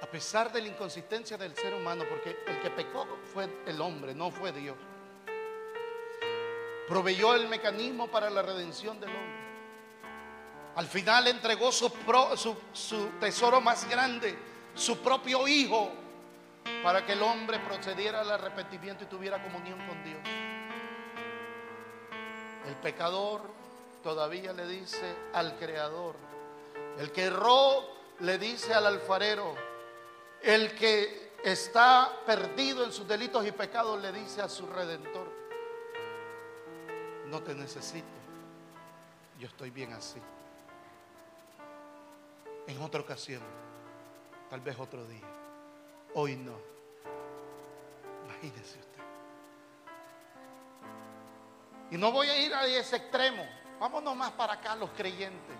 a 0.00 0.06
pesar 0.06 0.52
de 0.52 0.62
la 0.62 0.68
inconsistencia 0.68 1.36
del 1.36 1.54
ser 1.54 1.74
humano, 1.74 2.04
porque 2.08 2.38
el 2.46 2.60
que 2.60 2.70
pecó 2.70 3.06
fue 3.32 3.48
el 3.66 3.80
hombre, 3.80 4.14
no 4.14 4.30
fue 4.30 4.52
Dios, 4.52 4.76
proveyó 6.88 7.34
el 7.34 7.48
mecanismo 7.48 8.08
para 8.08 8.30
la 8.30 8.42
redención 8.42 8.98
del 8.98 9.10
hombre. 9.10 9.44
Al 10.76 10.86
final 10.86 11.28
entregó 11.28 11.70
su, 11.70 11.92
su 12.72 13.06
tesoro 13.20 13.60
más 13.60 13.88
grande, 13.88 14.36
su 14.74 14.98
propio 14.98 15.46
hijo, 15.46 15.92
para 16.82 17.04
que 17.04 17.12
el 17.12 17.22
hombre 17.22 17.58
procediera 17.60 18.22
al 18.22 18.30
arrepentimiento 18.30 19.04
y 19.04 19.06
tuviera 19.06 19.42
comunión 19.42 19.78
con 19.86 20.02
Dios. 20.02 20.20
El 22.66 22.74
pecador 22.76 23.63
todavía 24.04 24.52
le 24.52 24.68
dice 24.68 25.16
al 25.32 25.56
Creador. 25.56 26.14
El 26.98 27.10
que 27.10 27.24
erró 27.24 27.82
le 28.20 28.38
dice 28.38 28.74
al 28.74 28.86
alfarero. 28.86 29.54
El 30.42 30.74
que 30.76 31.32
está 31.42 32.12
perdido 32.26 32.84
en 32.84 32.92
sus 32.92 33.08
delitos 33.08 33.44
y 33.46 33.50
pecados 33.50 34.00
le 34.00 34.12
dice 34.12 34.42
a 34.42 34.48
su 34.48 34.66
redentor. 34.66 35.26
No 37.26 37.42
te 37.42 37.54
necesito. 37.54 38.06
Yo 39.40 39.48
estoy 39.48 39.70
bien 39.70 39.94
así. 39.94 40.20
En 42.66 42.80
otra 42.82 43.00
ocasión, 43.00 43.42
tal 44.50 44.60
vez 44.60 44.78
otro 44.78 45.04
día. 45.06 45.26
Hoy 46.14 46.36
no. 46.36 46.56
Imagínese 48.24 48.78
usted. 48.78 49.02
Y 51.90 51.96
no 51.96 52.12
voy 52.12 52.28
a 52.28 52.38
ir 52.38 52.54
a 52.54 52.66
ese 52.66 52.96
extremo. 52.96 53.63
Vámonos 53.78 54.16
más 54.16 54.32
para 54.32 54.54
acá 54.54 54.76
los 54.76 54.90
creyentes. 54.90 55.56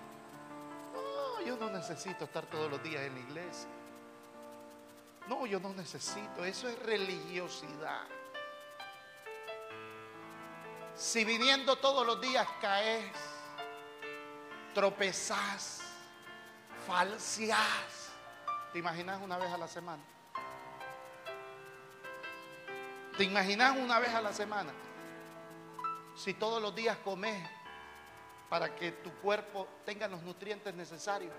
No, 0.92 1.44
yo 1.44 1.56
no 1.56 1.70
necesito 1.70 2.24
estar 2.24 2.46
todos 2.46 2.70
los 2.70 2.82
días 2.82 3.02
en 3.02 3.14
la 3.14 3.20
iglesia. 3.20 3.68
No, 5.28 5.46
yo 5.46 5.58
no 5.58 5.72
necesito. 5.72 6.44
Eso 6.44 6.68
es 6.68 6.78
religiosidad. 6.80 8.06
Si 10.94 11.24
viniendo 11.24 11.76
todos 11.76 12.06
los 12.06 12.20
días 12.20 12.46
caes, 12.60 13.10
tropezás, 14.74 15.82
falseás, 16.86 18.12
¿te 18.72 18.78
imaginas 18.78 19.20
una 19.20 19.36
vez 19.38 19.50
a 19.52 19.58
la 19.58 19.66
semana? 19.66 20.02
¿Te 23.16 23.24
imaginas 23.24 23.76
una 23.76 23.98
vez 23.98 24.14
a 24.14 24.20
la 24.20 24.32
semana? 24.32 24.72
Si 26.16 26.34
todos 26.34 26.62
los 26.62 26.74
días 26.74 26.96
comes 26.98 27.48
para 28.48 28.74
que 28.74 28.92
tu 28.92 29.12
cuerpo 29.14 29.66
tenga 29.84 30.08
los 30.08 30.22
nutrientes 30.22 30.74
necesarios 30.74 31.32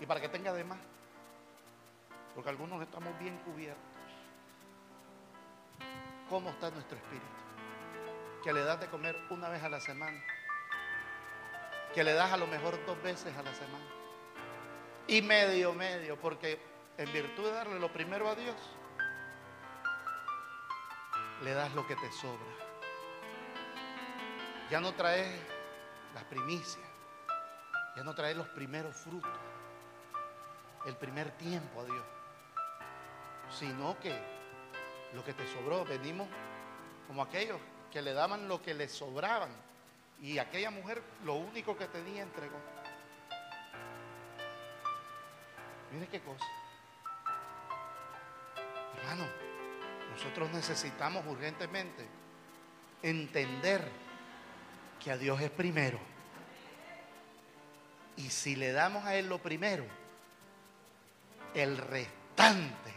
y 0.00 0.06
para 0.06 0.20
que 0.20 0.28
tenga 0.28 0.52
de 0.52 0.64
más. 0.64 0.78
Porque 2.34 2.50
algunos 2.50 2.82
estamos 2.82 3.18
bien 3.18 3.38
cubiertos. 3.38 3.82
¿Cómo 6.28 6.50
está 6.50 6.70
nuestro 6.70 6.96
espíritu? 6.96 7.26
Que 8.42 8.52
le 8.52 8.64
das 8.64 8.80
de 8.80 8.86
comer 8.88 9.16
una 9.30 9.48
vez 9.48 9.62
a 9.62 9.68
la 9.68 9.80
semana. 9.80 10.20
Que 11.94 12.02
le 12.02 12.14
das 12.14 12.32
a 12.32 12.36
lo 12.36 12.46
mejor 12.46 12.84
dos 12.86 13.00
veces 13.02 13.36
a 13.36 13.42
la 13.42 13.54
semana. 13.54 13.84
Y 15.06 15.20
medio, 15.20 15.74
medio, 15.74 16.18
porque 16.18 16.58
en 16.96 17.12
virtud 17.12 17.44
de 17.44 17.52
darle 17.52 17.78
lo 17.78 17.92
primero 17.92 18.28
a 18.28 18.34
Dios, 18.34 18.56
le 21.42 21.52
das 21.52 21.74
lo 21.74 21.86
que 21.86 21.96
te 21.96 22.10
sobra. 22.12 22.46
Ya 24.70 24.80
no 24.80 24.94
traes 24.94 25.51
las 26.14 26.24
primicias, 26.24 26.84
ya 27.96 28.02
no 28.02 28.14
traer 28.14 28.36
los 28.36 28.48
primeros 28.48 28.96
frutos, 28.96 29.30
el 30.86 30.96
primer 30.96 31.30
tiempo 31.32 31.80
a 31.80 31.84
Dios, 31.84 32.04
sino 33.50 33.98
que 34.00 34.18
lo 35.14 35.24
que 35.24 35.34
te 35.34 35.46
sobró, 35.46 35.84
venimos 35.84 36.28
como 37.06 37.22
aquellos 37.22 37.58
que 37.90 38.02
le 38.02 38.12
daban 38.14 38.48
lo 38.48 38.62
que 38.62 38.74
le 38.74 38.88
sobraban 38.88 39.50
y 40.20 40.38
aquella 40.38 40.70
mujer 40.70 41.02
lo 41.24 41.34
único 41.34 41.76
que 41.76 41.86
tenía 41.88 42.22
entregó. 42.22 42.56
Mire 45.92 46.06
qué 46.08 46.20
cosa. 46.20 46.46
Hermano, 48.96 49.26
nosotros 50.12 50.50
necesitamos 50.52 51.24
urgentemente 51.26 52.06
entender 53.02 53.90
que 55.02 55.10
a 55.10 55.16
Dios 55.16 55.40
es 55.40 55.50
primero. 55.50 55.98
Y 58.16 58.30
si 58.30 58.56
le 58.56 58.72
damos 58.72 59.04
a 59.04 59.16
Él 59.16 59.28
lo 59.28 59.38
primero, 59.38 59.84
el 61.54 61.76
restante 61.76 62.92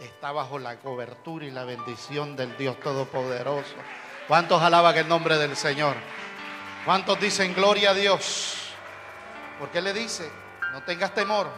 está 0.00 0.32
bajo 0.32 0.58
la 0.58 0.78
cobertura 0.78 1.46
y 1.46 1.50
la 1.50 1.64
bendición 1.64 2.36
del 2.36 2.56
Dios 2.56 2.78
Todopoderoso. 2.80 3.74
¿Cuántos 4.26 4.60
alaban 4.60 4.96
el 4.96 5.08
nombre 5.08 5.38
del 5.38 5.56
Señor? 5.56 5.96
¿Cuántos 6.84 7.20
dicen 7.20 7.54
gloria 7.54 7.90
a 7.90 7.94
Dios? 7.94 8.56
Porque 9.58 9.80
le 9.80 9.92
dice, 9.92 10.30
no 10.72 10.82
tengas 10.82 11.14
temor. 11.14 11.48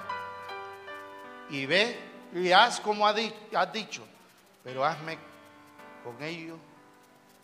Y 1.50 1.66
ve 1.66 1.98
y 2.34 2.52
haz 2.52 2.80
como 2.80 3.06
has 3.06 3.16
dicho, 3.72 4.06
pero 4.62 4.84
hazme 4.84 5.18
con 6.04 6.22
ellos 6.22 6.58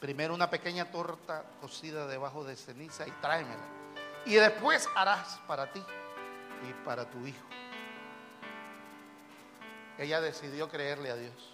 Primero 0.01 0.35
una 0.35 0.51
pequeña 0.51 0.91
torta 0.91 1.45
cocida 1.61 2.07
debajo 2.07 2.45
de 2.45 2.57
ceniza 2.57 3.07
y 3.07 3.11
tráemela. 3.13 3.65
Y 4.27 4.35
después 4.35 4.89
harás 4.95 5.41
para 5.47 5.73
ti 5.73 5.83
y 6.69 6.85
para 6.85 7.09
tu 7.09 7.27
hijo. 7.27 7.47
Ella 9.99 10.21
decidió 10.21 10.69
creerle 10.69 11.11
a 11.11 11.17
Dios. 11.17 11.53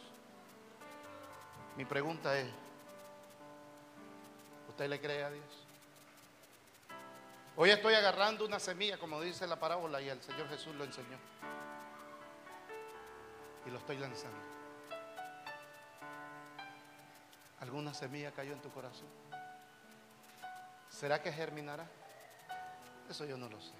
Mi 1.76 1.84
pregunta 1.84 2.36
es, 2.38 2.48
¿usted 4.68 4.88
le 4.88 5.00
cree 5.00 5.22
a 5.22 5.30
Dios? 5.30 5.66
Hoy 7.54 7.70
estoy 7.70 7.94
agarrando 7.94 8.44
una 8.44 8.58
semilla, 8.58 8.98
como 8.98 9.20
dice 9.20 9.46
la 9.46 9.56
parábola, 9.56 10.00
y 10.00 10.08
el 10.08 10.20
Señor 10.22 10.48
Jesús 10.48 10.74
lo 10.74 10.84
enseñó. 10.84 11.18
Y 13.66 13.70
lo 13.70 13.78
estoy 13.78 13.98
lanzando. 13.98 14.51
¿Alguna 17.62 17.94
semilla 17.94 18.32
cayó 18.32 18.54
en 18.54 18.60
tu 18.60 18.72
corazón? 18.72 19.06
¿Será 20.88 21.22
que 21.22 21.32
germinará? 21.32 21.86
Eso 23.08 23.24
yo 23.24 23.36
no 23.36 23.48
lo 23.48 23.60
sé. 23.60 23.72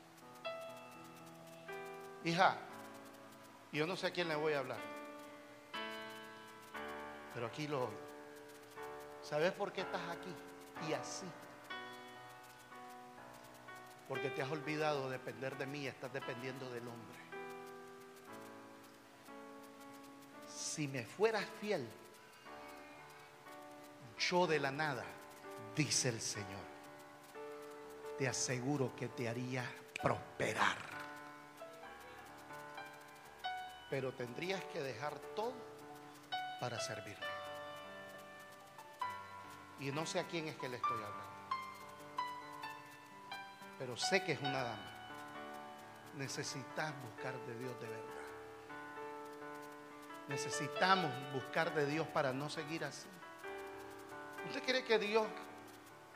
Hija, 2.24 2.57
yo 3.72 3.85
no 3.85 3.97
sé 3.97 4.07
a 4.07 4.12
quién 4.12 4.28
le 4.28 4.37
voy 4.37 4.53
a 4.53 4.61
hablar, 4.61 4.78
pero 7.35 7.47
aquí 7.49 7.66
lo 7.66 7.87
oigo. 7.87 8.01
¿Sabes 9.20 9.51
por 9.51 9.72
qué 9.72 9.80
estás 9.80 10.09
aquí? 10.11 10.33
Y 10.89 10.93
así. 10.93 11.26
Porque 14.09 14.30
te 14.30 14.43
has 14.43 14.51
olvidado 14.53 15.11
de 15.11 15.18
depender 15.18 15.59
de 15.59 15.66
mí, 15.66 15.89
estás 15.89 16.12
dependiendo 16.12 16.70
del 16.70 16.87
hombre. 16.87 17.18
Si 20.47 20.87
me 20.87 21.05
fueras 21.05 21.45
fiel, 21.61 21.89
yo 24.29 24.47
de 24.47 24.61
la 24.61 24.70
nada, 24.70 25.05
dice 25.75 26.09
el 26.09 26.20
Señor, 26.20 26.73
te 28.18 28.29
aseguro 28.29 28.95
que 28.95 29.09
te 29.09 29.29
haría 29.29 29.64
prosperar. 30.01 30.77
Pero 33.91 34.12
tendrías 34.14 34.62
que 34.66 34.81
dejar 34.81 35.18
todo 35.35 35.55
para 36.61 36.79
servirme. 36.81 37.27
Y 39.81 39.91
no 39.91 40.07
sé 40.07 40.20
a 40.20 40.29
quién 40.29 40.49
es 40.49 40.57
que 40.57 40.68
le 40.68 40.77
estoy 40.77 40.97
hablando. 40.97 41.33
Pero 43.79 43.97
sé 43.97 44.23
que 44.23 44.33
es 44.33 44.41
una 44.41 44.62
dama. 44.62 44.93
Necesitas 46.16 46.93
buscar 47.03 47.35
de 47.47 47.59
Dios 47.59 47.81
de 47.81 47.89
verdad. 47.89 48.12
Necesitamos 50.29 51.11
buscar 51.33 51.75
de 51.75 51.87
Dios 51.87 52.07
para 52.09 52.33
no 52.33 52.49
seguir 52.49 52.85
así. 52.85 53.09
¿Usted 54.47 54.62
cree 54.64 54.84
que 54.84 54.99
Dios 54.99 55.26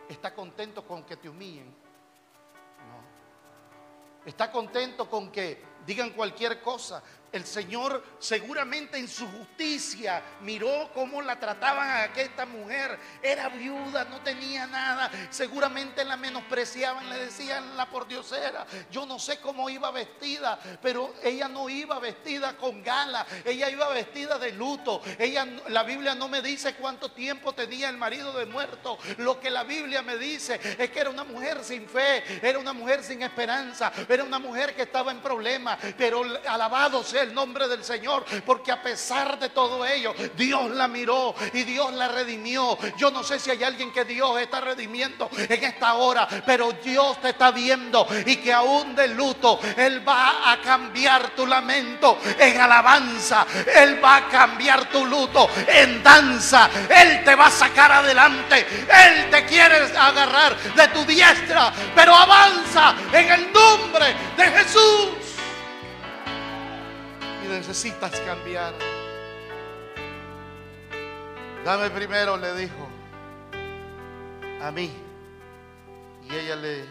está 0.09 0.35
contento 0.35 0.87
con 0.87 1.05
que 1.05 1.17
te 1.17 1.29
humillen? 1.29 1.67
No. 1.67 4.25
Está 4.25 4.51
contento 4.51 5.09
con 5.09 5.31
que 5.31 5.63
digan 5.87 6.11
cualquier 6.11 6.61
cosa. 6.61 7.03
El 7.33 7.45
Señor 7.45 8.03
seguramente 8.19 8.97
en 8.99 9.09
su 9.09 9.27
justicia 9.29 10.23
miró 10.41 10.91
cómo 10.95 11.21
la 11.21 11.39
trataban 11.39 11.89
a 11.89 12.05
esta 12.07 12.47
mujer. 12.47 12.99
Era 13.23 13.49
viuda, 13.51 14.05
no 14.05 14.21
tenía 14.23 14.67
nada. 14.67 15.11
Seguramente 15.29 16.05
la 16.05 16.17
menospreciaban, 16.17 17.11
le 17.11 17.19
decían 17.19 17.77
la 17.77 17.91
pordiosera. 17.91 18.67
Yo 18.91 19.05
no 19.05 19.19
sé 19.19 19.39
cómo 19.41 19.69
iba 19.69 19.91
vestida, 19.91 20.59
pero 20.81 21.13
ella 21.23 21.47
no 21.49 21.69
iba 21.69 21.99
vestida 21.99 22.57
con 22.57 22.83
gala. 22.83 23.27
Ella 23.45 23.69
iba 23.69 23.89
vestida 23.89 24.39
de 24.39 24.53
luto. 24.53 25.03
Ella, 25.19 25.47
la 25.69 25.83
Biblia 25.83 26.15
no 26.15 26.29
me 26.29 26.41
dice 26.41 26.75
cuánto 26.77 27.11
tiempo 27.11 27.55
tenía 27.55 27.91
el 27.91 27.99
marido 27.99 28.33
de 28.33 28.47
muerto. 28.47 28.99
Lo 29.19 29.41
que 29.41 29.51
la 29.51 29.65
Biblia 29.65 30.01
me 30.01 30.17
dice 30.17 30.59
es 30.79 30.91
que 30.91 31.01
era 31.01 31.11
una 31.11 31.25
mujer 31.25 31.63
sin 31.63 31.87
fe, 31.87 32.25
era 32.41 32.59
una 32.59 32.73
mujer 32.73 33.03
sin 33.03 33.23
esperanza, 33.23 33.93
era 34.09 34.25
una 34.25 34.39
mujer 34.39 34.75
que 34.75 34.83
estaba 34.83 35.11
en 35.11 35.21
problemas. 35.21 35.76
Pero 35.97 36.23
alabado 36.49 37.03
sea 37.03 37.23
el 37.23 37.35
nombre 37.35 37.69
del 37.69 37.85
Señor, 37.85 38.25
porque 38.45 38.73
a 38.73 38.83
pesar 38.83 39.39
de 39.39 39.51
todo 39.51 39.85
ello, 39.87 40.15
Dios 40.37 40.71
la 40.71 40.89
miró 40.89 41.35
y 41.53 41.63
Dios 41.63 41.93
la 41.93 42.09
redimió. 42.09 42.79
Yo 42.97 43.11
no 43.11 43.23
sé 43.23 43.39
si 43.39 43.51
hay 43.51 43.63
alguien 43.65 43.93
que 43.93 44.05
Dios 44.05 44.41
está 44.41 44.61
redimiendo 44.61 45.29
en 45.37 45.65
esta 45.65 45.95
hora, 45.95 46.29
pero 46.45 46.73
Dios 46.73 47.21
te 47.21 47.31
está 47.31 47.51
viendo 47.51 48.07
y 48.25 48.37
que 48.37 48.53
aún 48.53 48.95
de 48.95 49.09
luto, 49.09 49.61
Él 49.77 50.07
va 50.07 50.53
a 50.53 50.61
cambiar 50.61 51.31
tu 51.31 51.47
lamento 51.47 52.19
en 52.39 52.61
alabanza, 52.61 53.47
Él 53.75 54.03
va 54.03 54.17
a 54.17 54.29
cambiar 54.29 54.89
tu 54.91 55.05
luto 55.05 55.49
en 55.67 56.03
danza, 56.03 56.69
Él 56.89 57.25
te 57.25 57.35
va 57.35 57.47
a 57.47 57.51
sacar 57.51 57.93
adelante, 57.93 58.67
Él 58.89 59.31
te 59.31 59.45
quiere 59.45 59.77
agarrar 59.97 60.57
de 60.57 60.89
tu 60.89 61.05
diestra, 61.05 61.73
pero 61.95 62.15
avanza 62.15 62.95
en 63.13 63.31
el 63.31 63.53
nombre 63.53 64.15
de 64.37 64.45
Jesús 64.45 65.26
necesitas 67.47 68.19
cambiar. 68.21 68.75
Dame 71.65 71.91
primero, 71.91 72.37
le 72.37 72.55
dijo, 72.55 72.89
a 74.63 74.71
mí. 74.71 74.91
Y 76.29 76.35
ella 76.35 76.57
le 76.57 76.85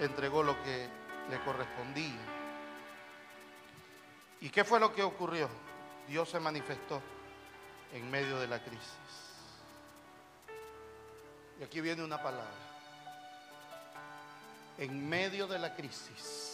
entregó 0.00 0.42
lo 0.42 0.60
que 0.62 0.88
le 1.30 1.40
correspondía. 1.44 2.20
¿Y 4.40 4.50
qué 4.50 4.64
fue 4.64 4.80
lo 4.80 4.92
que 4.92 5.02
ocurrió? 5.02 5.48
Dios 6.08 6.28
se 6.28 6.40
manifestó 6.40 7.00
en 7.92 8.10
medio 8.10 8.38
de 8.38 8.48
la 8.48 8.62
crisis. 8.62 8.88
Y 11.60 11.64
aquí 11.64 11.80
viene 11.80 12.02
una 12.02 12.20
palabra. 12.20 12.50
En 14.78 15.08
medio 15.08 15.46
de 15.46 15.58
la 15.58 15.76
crisis 15.76 16.51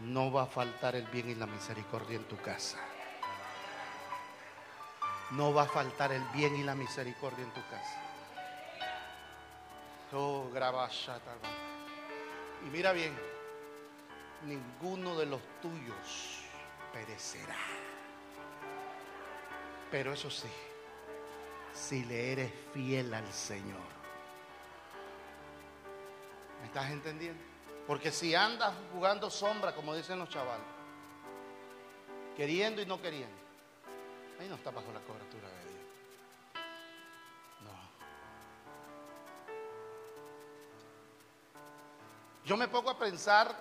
no 0.00 0.32
va 0.32 0.42
a 0.42 0.46
faltar 0.46 0.96
el 0.96 1.06
bien 1.06 1.30
y 1.30 1.34
la 1.34 1.46
misericordia 1.46 2.16
en 2.16 2.24
tu 2.24 2.36
casa. 2.36 2.78
No 5.30 5.52
va 5.54 5.62
a 5.62 5.66
faltar 5.66 6.12
el 6.12 6.22
bien 6.34 6.54
y 6.56 6.62
la 6.62 6.74
misericordia 6.74 7.44
en 7.44 7.50
tu 7.50 7.62
casa. 7.68 8.00
Oh, 10.12 10.48
y 12.64 12.70
mira 12.70 12.92
bien, 12.92 13.12
ninguno 14.46 15.16
de 15.16 15.26
los 15.26 15.40
tuyos 15.60 16.44
perecerá. 16.92 17.56
Pero 19.90 20.12
eso 20.12 20.30
sí, 20.30 20.48
si 21.72 22.04
le 22.04 22.32
eres 22.32 22.52
fiel 22.72 23.12
al 23.12 23.32
Señor. 23.32 23.94
¿Me 26.60 26.66
estás 26.66 26.90
entendiendo? 26.90 27.53
Porque 27.86 28.10
si 28.10 28.34
andas 28.34 28.72
jugando 28.92 29.30
sombra, 29.30 29.74
como 29.74 29.94
dicen 29.94 30.18
los 30.18 30.28
chavales, 30.30 30.66
queriendo 32.36 32.80
y 32.80 32.86
no 32.86 33.00
queriendo, 33.00 33.36
ahí 34.40 34.48
no 34.48 34.54
está 34.54 34.70
bajo 34.70 34.90
la 34.92 35.00
cobertura 35.00 35.48
de 35.48 35.64
Dios. 35.68 35.82
No. 37.62 37.70
Yo 42.46 42.56
me 42.56 42.68
pongo 42.68 42.90
a 42.90 42.98
pensar 42.98 43.54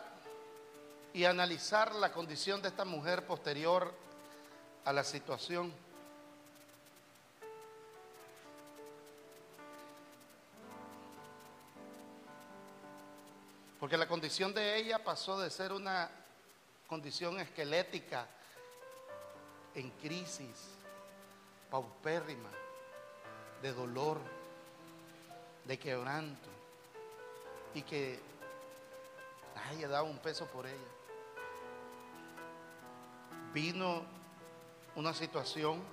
y 1.13 1.25
analizar 1.25 1.93
la 1.95 2.11
condición 2.11 2.61
de 2.61 2.69
esta 2.69 2.85
mujer 2.85 3.27
posterior 3.27 3.93
a 4.85 4.93
la 4.93 5.03
situación. 5.03 5.73
Porque 13.83 13.97
la 13.97 14.07
condición 14.07 14.53
de 14.53 14.77
ella 14.77 15.03
pasó 15.03 15.37
de 15.37 15.49
ser 15.49 15.73
una 15.73 16.09
condición 16.87 17.37
esquelética 17.41 18.25
en 19.75 19.89
crisis, 19.99 20.69
paupérrima, 21.69 22.49
de 23.61 23.73
dolor, 23.73 24.21
de 25.65 25.77
quebranto, 25.77 26.47
y 27.73 27.81
que 27.81 28.21
haya 29.69 29.89
dado 29.89 30.05
un 30.05 30.19
peso 30.19 30.47
por 30.47 30.65
ella. 30.65 30.77
Vino 33.53 34.03
una 34.95 35.13
situación, 35.13 35.83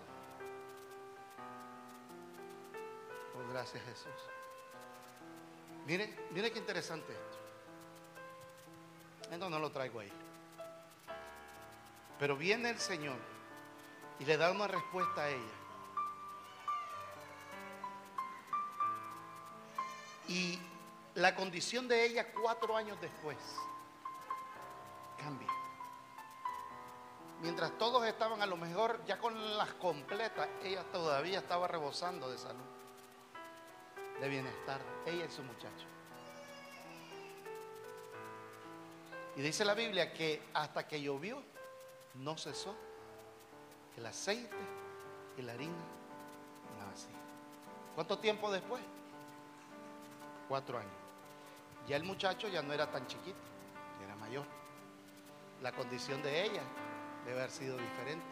oh 3.34 3.53
gracias 3.53 3.82
Jesús. 3.82 4.22
Mire, 5.86 6.16
mire 6.30 6.53
qué 6.53 6.61
interesante 6.61 7.30
Esto 9.31 9.49
no 9.49 9.59
lo 9.59 9.70
traigo 9.70 10.01
ahí. 10.01 10.12
Pero 12.18 12.37
viene 12.37 12.70
el 12.70 12.78
Señor 12.78 13.18
y 14.18 14.24
le 14.24 14.37
da 14.37 14.51
una 14.51 14.66
respuesta 14.66 15.22
a 15.22 15.28
ella. 15.28 15.55
Y 20.28 20.59
la 21.14 21.35
condición 21.35 21.89
de 21.89 22.05
ella 22.05 22.33
cuatro 22.33 22.76
años 22.76 23.01
después 23.01 23.37
cambia. 25.18 25.49
Mientras 27.41 27.76
todos 27.78 28.05
estaban 28.07 28.43
a 28.43 28.47
lo 28.47 28.57
mejor 28.57 29.03
ya 29.07 29.18
con 29.18 29.57
las 29.57 29.72
completas, 29.74 30.49
ella 30.62 30.85
todavía 30.93 31.39
estaba 31.39 31.66
rebosando 31.66 32.31
de 32.31 32.37
salud, 32.37 32.64
de 34.20 34.28
bienestar, 34.28 34.81
ella 35.07 35.24
y 35.24 35.31
su 35.31 35.43
muchacho. 35.43 35.99
Y 39.37 39.43
dice 39.43 39.64
la 39.64 39.74
Biblia 39.74 40.12
que 40.12 40.43
hasta 40.55 40.87
que 40.87 41.01
llovió, 41.01 41.43
no 42.14 42.37
cesó 42.37 42.74
el 43.97 44.05
aceite 44.07 44.57
y 45.37 45.43
la 45.43 45.53
harina 45.53 45.72
así. 46.93 47.09
¿Cuánto 47.95 48.18
tiempo 48.18 48.51
después? 48.51 48.83
Cuatro 50.49 50.78
años. 50.78 50.93
Ya 51.87 51.97
el 51.97 52.05
muchacho 52.05 52.49
ya 52.49 52.62
no 52.62 52.72
era 52.72 52.91
tan 52.91 53.07
chiquito, 53.07 53.39
era 54.05 54.16
mayor. 54.16 54.45
La 55.62 55.72
condición 55.72 56.22
de 56.22 56.45
ella 56.45 56.62
debe 57.24 57.39
haber 57.39 57.51
sido 57.51 57.76
diferente. 57.76 58.24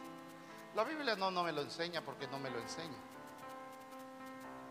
La 0.74 0.84
Biblia 0.84 1.16
no, 1.16 1.30
no 1.30 1.44
me 1.44 1.52
lo 1.52 1.62
enseña 1.62 2.00
porque 2.02 2.26
no 2.26 2.38
me 2.38 2.50
lo 2.50 2.58
enseña. 2.58 2.98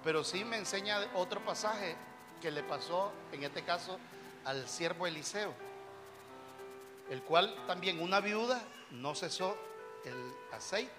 Pero 0.04 0.24
sí 0.24 0.44
me 0.44 0.58
enseña 0.58 1.00
otro 1.16 1.44
pasaje 1.44 1.96
que 2.42 2.52
le 2.52 2.64
pasó, 2.64 3.12
en 3.32 3.44
este 3.44 3.64
caso, 3.64 3.98
al 4.46 4.68
siervo 4.68 5.08
Eliseo 5.08 5.67
el 7.10 7.24
cual 7.24 7.56
también 7.68 8.02
una 8.02 8.20
viuda 8.20 8.62
no 8.92 9.16
cesó 9.16 9.58
el 10.06 10.34
aceite 10.52 10.92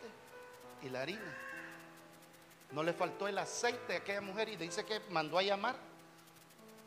y 0.83 0.89
la 0.89 1.03
harina. 1.03 1.37
No 2.73 2.83
le 2.83 2.93
faltó 2.93 3.29
el 3.29 3.39
aceite 3.39 3.95
a 3.95 3.99
aquella 3.99 4.21
mujer 4.21 4.49
y 4.49 4.57
dice 4.57 4.85
que 4.85 5.01
mandó 5.11 5.39
a 5.39 5.43
llamar 5.43 5.77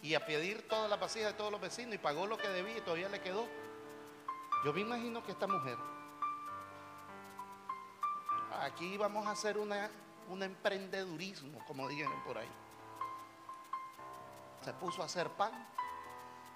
y 0.02 0.14
a 0.14 0.26
pedir 0.26 0.68
todas 0.68 0.90
las 0.90 1.00
vasijas 1.00 1.32
de 1.32 1.38
todos 1.38 1.52
los 1.52 1.62
vecinos 1.62 1.96
y 1.96 1.98
pagó 1.98 2.28
lo 2.28 2.38
que 2.38 2.48
debía 2.48 2.78
y 2.78 2.82
todavía 2.82 3.10
le 3.10 3.22
quedó. 3.22 3.48
Yo 4.64 4.74
me 4.74 4.82
imagino 4.82 5.24
que 5.24 5.32
esta 5.32 5.48
mujer, 5.48 5.78
aquí 8.62 8.98
vamos 8.98 9.26
a 9.26 9.32
hacer 9.32 9.58
una 9.58 9.90
un 10.32 10.44
emprendedurismo, 10.44 11.64
como 11.66 11.88
dijeron 11.90 12.24
por 12.24 12.38
ahí. 12.38 12.50
Se 14.64 14.74
puso 14.74 15.02
a 15.02 15.06
hacer 15.06 15.30
pan 15.30 15.52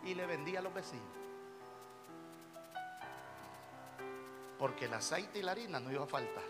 y 0.03 0.13
le 0.13 0.26
vendía 0.26 0.59
a 0.59 0.61
los 0.61 0.74
vecinos. 0.74 1.24
Porque 4.59 4.85
el 4.85 4.93
aceite 4.93 5.39
y 5.39 5.41
la 5.41 5.51
harina 5.51 5.79
no 5.79 5.91
iba 5.91 6.03
a 6.03 6.07
faltar. 6.07 6.43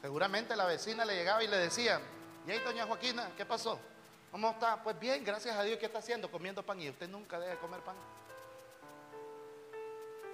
Seguramente 0.00 0.54
la 0.54 0.66
vecina 0.66 1.04
le 1.04 1.14
llegaba 1.14 1.42
y 1.42 1.48
le 1.48 1.56
decía, 1.56 2.00
¿y 2.46 2.50
ahí 2.50 2.60
doña 2.60 2.86
Joaquina, 2.86 3.32
qué 3.36 3.44
pasó? 3.44 3.78
¿Cómo 4.30 4.50
está? 4.50 4.82
Pues 4.82 4.98
bien, 4.98 5.24
gracias 5.24 5.56
a 5.56 5.62
Dios, 5.62 5.78
¿qué 5.78 5.86
está 5.86 5.98
haciendo? 5.98 6.30
Comiendo 6.30 6.62
pan. 6.62 6.80
Y 6.80 6.90
usted 6.90 7.08
nunca 7.08 7.38
deja 7.38 7.52
de 7.52 7.58
comer 7.58 7.80
pan. 7.80 7.96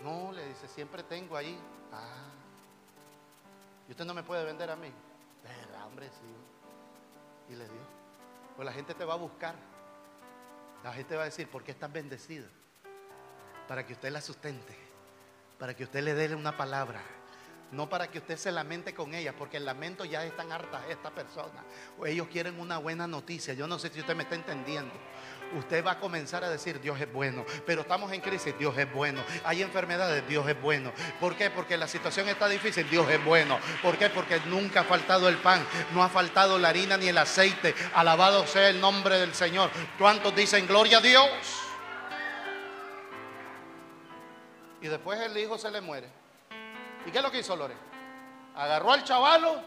No, 0.02 0.32
le 0.32 0.46
dice, 0.48 0.68
siempre 0.68 1.02
tengo 1.04 1.36
ahí. 1.36 1.58
Ah. 1.92 2.30
Y 3.88 3.92
usted 3.92 4.04
no 4.04 4.14
me 4.14 4.22
puede 4.22 4.44
vender 4.44 4.70
a 4.70 4.76
mí. 4.76 4.92
¿Verdad, 5.42 5.86
hombre? 5.86 6.08
Sí. 6.08 7.52
Y 7.52 7.56
le 7.56 7.64
dio. 7.64 7.80
Pues 8.56 8.66
la 8.66 8.72
gente 8.72 8.94
te 8.94 9.04
va 9.04 9.14
a 9.14 9.18
buscar. 9.18 9.54
La 10.82 10.92
gente 10.92 11.16
va 11.16 11.22
a 11.22 11.26
decir, 11.26 11.48
¿por 11.48 11.62
qué 11.62 11.70
estás 11.70 11.92
bendecida? 11.92 12.46
Para 13.68 13.86
que 13.86 13.92
usted 13.92 14.10
la 14.10 14.20
sustente. 14.20 14.91
Para 15.62 15.74
que 15.74 15.84
usted 15.84 16.02
le 16.02 16.12
dé 16.14 16.34
una 16.34 16.56
palabra. 16.56 17.00
No 17.70 17.88
para 17.88 18.10
que 18.10 18.18
usted 18.18 18.36
se 18.36 18.50
lamente 18.50 18.94
con 18.94 19.14
ella, 19.14 19.32
porque 19.32 19.58
el 19.58 19.64
lamento 19.64 20.04
ya 20.04 20.24
están 20.24 20.50
hartas 20.50 20.82
esta 20.90 21.10
persona. 21.10 21.62
O 22.00 22.04
ellos 22.04 22.26
quieren 22.26 22.58
una 22.58 22.78
buena 22.78 23.06
noticia. 23.06 23.54
Yo 23.54 23.68
no 23.68 23.78
sé 23.78 23.88
si 23.90 24.00
usted 24.00 24.16
me 24.16 24.24
está 24.24 24.34
entendiendo. 24.34 24.92
Usted 25.56 25.86
va 25.86 25.92
a 25.92 26.00
comenzar 26.00 26.42
a 26.42 26.50
decir, 26.50 26.80
Dios 26.80 27.00
es 27.00 27.12
bueno. 27.12 27.46
Pero 27.64 27.82
estamos 27.82 28.10
en 28.10 28.20
crisis, 28.20 28.58
Dios 28.58 28.76
es 28.76 28.92
bueno. 28.92 29.22
Hay 29.44 29.62
enfermedades, 29.62 30.26
Dios 30.26 30.48
es 30.48 30.60
bueno. 30.60 30.92
¿Por 31.20 31.36
qué? 31.36 31.48
Porque 31.48 31.76
la 31.76 31.86
situación 31.86 32.28
está 32.28 32.48
difícil, 32.48 32.90
Dios 32.90 33.08
es 33.08 33.24
bueno. 33.24 33.60
¿Por 33.82 33.96
qué? 33.96 34.10
Porque 34.10 34.40
nunca 34.46 34.80
ha 34.80 34.84
faltado 34.84 35.28
el 35.28 35.36
pan, 35.36 35.64
no 35.94 36.02
ha 36.02 36.08
faltado 36.08 36.58
la 36.58 36.70
harina 36.70 36.96
ni 36.96 37.06
el 37.06 37.18
aceite. 37.18 37.72
Alabado 37.94 38.48
sea 38.48 38.68
el 38.68 38.80
nombre 38.80 39.16
del 39.16 39.32
Señor. 39.32 39.70
¿Cuántos 39.96 40.34
dicen 40.34 40.66
gloria 40.66 40.98
a 40.98 41.02
Dios? 41.02 41.30
Y 44.82 44.88
después 44.88 45.20
el 45.20 45.38
hijo 45.38 45.56
se 45.56 45.70
le 45.70 45.80
muere. 45.80 46.08
¿Y 47.06 47.10
qué 47.12 47.18
es 47.18 47.24
lo 47.24 47.30
que 47.30 47.38
hizo 47.38 47.54
Lore? 47.54 47.76
Agarró 48.56 48.92
al 48.92 49.04
chavalo 49.04 49.62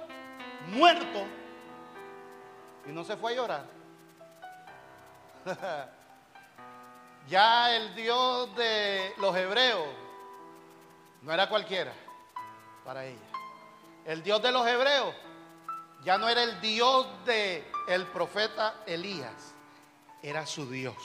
muerto 0.68 1.26
y 2.86 2.92
no 2.92 3.04
se 3.06 3.16
fue 3.16 3.32
a 3.32 3.36
llorar. 3.36 3.66
ya 7.30 7.76
el 7.76 7.96
Dios 7.96 8.54
de 8.58 9.14
los 9.18 9.36
hebreos 9.36 9.88
no 11.22 11.32
era 11.32 11.48
cualquiera 11.48 11.94
para 12.84 13.06
ella. 13.06 13.20
El 14.06 14.22
Dios 14.22 14.42
de 14.42 14.52
los 14.52 14.68
hebreos 14.68 15.16
ya 16.04 16.18
no 16.18 16.28
era 16.28 16.44
el 16.44 16.60
Dios 16.60 17.08
de 17.26 17.66
el 17.88 18.06
profeta 18.08 18.84
Elías, 18.86 19.56
era 20.22 20.46
su 20.46 20.70
Dios. 20.70 20.96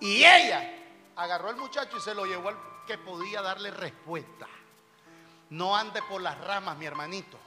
Y 0.00 0.24
ella 0.24 0.75
agarró 1.16 1.48
al 1.48 1.56
muchacho 1.56 1.96
y 1.96 2.00
se 2.00 2.14
lo 2.14 2.26
llevó 2.26 2.50
al 2.50 2.56
que 2.86 2.98
podía 2.98 3.42
darle 3.42 3.70
respuesta. 3.70 4.46
No 5.50 5.76
ande 5.76 6.00
por 6.08 6.20
las 6.20 6.38
ramas, 6.38 6.76
mi 6.76 6.86
hermanito. 6.86 7.38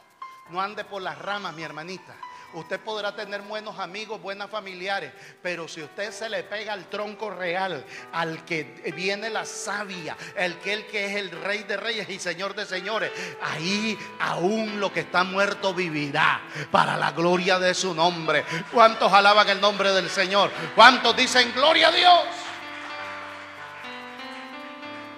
No 0.49 0.61
ande 0.61 0.83
por 0.83 1.01
las 1.01 1.17
ramas, 1.17 1.53
mi 1.53 1.63
hermanita. 1.63 2.15
Usted 2.53 2.79
podrá 2.79 3.15
tener 3.15 3.43
buenos 3.43 3.77
amigos, 3.77 4.19
buenas 4.19 4.49
familiares, 4.49 5.13
pero 5.43 5.67
si 5.67 5.83
usted 5.83 6.11
se 6.11 6.27
le 6.27 6.41
pega 6.41 6.73
al 6.73 6.89
tronco 6.89 7.29
real, 7.29 7.85
al 8.11 8.43
que 8.43 8.63
viene 8.95 9.29
la 9.29 9.45
savia, 9.45 10.17
el 10.35 10.57
que, 10.57 10.73
el 10.73 10.87
que 10.87 11.05
es 11.05 11.15
el 11.17 11.29
rey 11.29 11.61
de 11.63 11.77
reyes 11.77 12.09
y 12.09 12.17
señor 12.17 12.55
de 12.55 12.65
señores, 12.65 13.11
ahí 13.39 13.95
aún 14.19 14.79
lo 14.79 14.91
que 14.91 15.01
está 15.01 15.23
muerto 15.23 15.75
vivirá 15.75 16.41
para 16.71 16.97
la 16.97 17.11
gloria 17.11 17.59
de 17.59 17.75
su 17.75 17.93
nombre. 17.93 18.43
¿Cuántos 18.71 19.13
alaban 19.13 19.47
el 19.47 19.61
nombre 19.61 19.91
del 19.91 20.09
Señor? 20.09 20.49
¿Cuántos 20.73 21.15
dicen 21.15 21.53
gloria 21.53 21.89
a 21.89 21.91
Dios? 21.91 22.19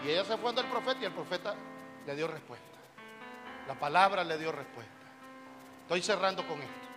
Y 0.04 0.10
ella 0.10 0.24
se 0.24 0.38
fue 0.38 0.54
del 0.54 0.66
profeta 0.66 1.00
y 1.02 1.06
el 1.06 1.12
profeta 1.12 1.56
le 2.06 2.16
dio 2.16 2.28
respuesta. 2.28 2.66
La 3.68 3.80
palabra 3.80 4.24
le 4.24 4.38
dio 4.38 4.52
respuesta. 4.52 4.92
Estoy 5.84 6.02
cerrando 6.02 6.48
con 6.48 6.62
esto. 6.62 6.88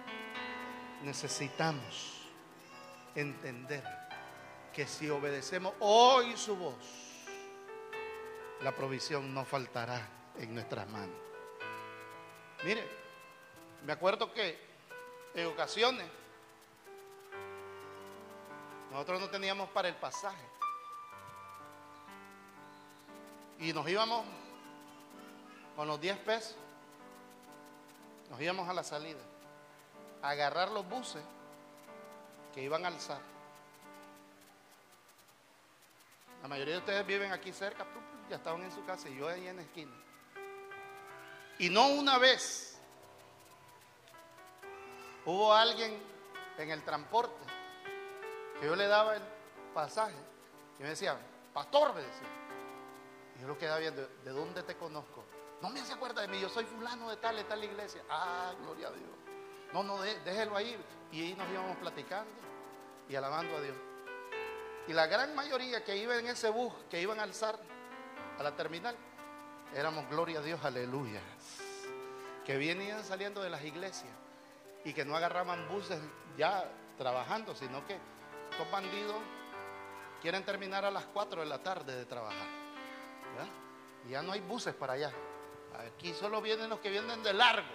Necesitamos 1.02 2.22
entender 3.14 3.84
que 4.72 4.86
si 4.86 5.10
obedecemos 5.10 5.74
hoy 5.80 6.36
su 6.36 6.56
voz, 6.56 6.74
la 8.62 8.72
provisión 8.72 9.34
no 9.34 9.44
faltará 9.44 10.08
en 10.38 10.54
nuestras 10.54 10.88
manos. 10.88 11.16
Mire, 12.64 12.88
me 13.84 13.92
acuerdo 13.92 14.32
que 14.32 14.58
en 15.34 15.46
ocasiones 15.46 16.06
nosotros 18.90 19.20
no 19.20 19.28
teníamos 19.28 19.68
para 19.68 19.88
el 19.88 19.96
pasaje. 19.96 20.53
Y 23.58 23.72
nos 23.72 23.88
íbamos 23.88 24.24
con 25.76 25.88
los 25.88 26.00
10 26.00 26.18
pesos, 26.18 26.56
nos 28.30 28.40
íbamos 28.40 28.68
a 28.68 28.72
la 28.72 28.84
salida, 28.84 29.20
a 30.22 30.30
agarrar 30.30 30.70
los 30.70 30.88
buses 30.88 31.22
que 32.54 32.62
iban 32.62 32.84
a 32.84 32.88
alzar. 32.88 33.20
La 36.42 36.48
mayoría 36.48 36.74
de 36.74 36.80
ustedes 36.80 37.06
viven 37.06 37.32
aquí 37.32 37.52
cerca, 37.52 37.86
ya 38.28 38.36
estaban 38.36 38.62
en 38.62 38.72
su 38.72 38.84
casa 38.84 39.08
y 39.08 39.16
yo 39.16 39.28
ahí 39.28 39.46
en 39.46 39.56
la 39.56 39.62
esquina. 39.62 39.92
Y 41.58 41.70
no 41.70 41.88
una 41.88 42.18
vez 42.18 42.78
hubo 45.24 45.54
alguien 45.54 45.98
en 46.58 46.70
el 46.70 46.82
transporte 46.82 47.34
que 48.60 48.66
yo 48.66 48.76
le 48.76 48.86
daba 48.86 49.16
el 49.16 49.22
pasaje 49.72 50.16
y 50.78 50.82
me 50.82 50.90
decía, 50.90 51.16
pastor, 51.52 51.94
me 51.94 52.02
decía, 52.02 52.28
y 53.36 53.40
yo 53.40 53.48
lo 53.48 53.58
quedaba 53.58 53.78
viendo, 53.78 54.06
¿de 54.24 54.30
dónde 54.30 54.62
te 54.62 54.76
conozco? 54.76 55.24
No 55.60 55.70
me 55.70 55.80
hace 55.80 55.92
acuerda 55.94 56.22
de 56.22 56.28
mí, 56.28 56.40
yo 56.40 56.48
soy 56.48 56.64
fulano 56.64 57.08
de 57.08 57.16
tal, 57.16 57.36
de 57.36 57.44
tal 57.44 57.62
iglesia. 57.62 58.02
Ah, 58.10 58.52
gloria 58.60 58.88
a 58.88 58.90
Dios. 58.90 59.10
No, 59.72 59.82
no, 59.82 60.00
déjelo 60.00 60.56
ahí. 60.56 60.76
Y 61.10 61.22
ahí 61.22 61.34
nos 61.34 61.48
íbamos 61.48 61.76
platicando 61.78 62.30
y 63.08 63.14
alabando 63.14 63.56
a 63.56 63.60
Dios. 63.60 63.76
Y 64.86 64.92
la 64.92 65.06
gran 65.06 65.34
mayoría 65.34 65.82
que 65.82 65.96
iba 65.96 66.16
en 66.16 66.26
ese 66.26 66.50
bus, 66.50 66.72
que 66.90 67.00
iban 67.00 67.18
a 67.18 67.22
alzar 67.22 67.58
a 68.38 68.42
la 68.42 68.54
terminal, 68.54 68.94
éramos, 69.74 70.08
gloria 70.10 70.40
a 70.40 70.42
Dios, 70.42 70.62
aleluya. 70.64 71.20
Que 72.44 72.58
venían 72.58 73.02
saliendo 73.04 73.42
de 73.42 73.50
las 73.50 73.64
iglesias 73.64 74.12
y 74.84 74.92
que 74.92 75.04
no 75.04 75.16
agarraban 75.16 75.66
buses 75.68 75.98
ya 76.36 76.70
trabajando, 76.98 77.54
sino 77.54 77.86
que 77.86 77.98
estos 78.50 78.70
bandidos 78.70 79.16
quieren 80.20 80.44
terminar 80.44 80.84
a 80.84 80.90
las 80.90 81.06
4 81.06 81.40
de 81.40 81.46
la 81.46 81.62
tarde 81.62 81.96
de 81.96 82.04
trabajar. 82.04 82.63
Y 84.06 84.10
ya 84.10 84.22
no 84.22 84.32
hay 84.32 84.40
buses 84.40 84.74
para 84.74 84.94
allá. 84.94 85.12
Aquí 85.86 86.12
solo 86.14 86.40
vienen 86.40 86.70
los 86.70 86.80
que 86.80 86.90
vienen 86.90 87.22
de 87.22 87.32
largo, 87.32 87.74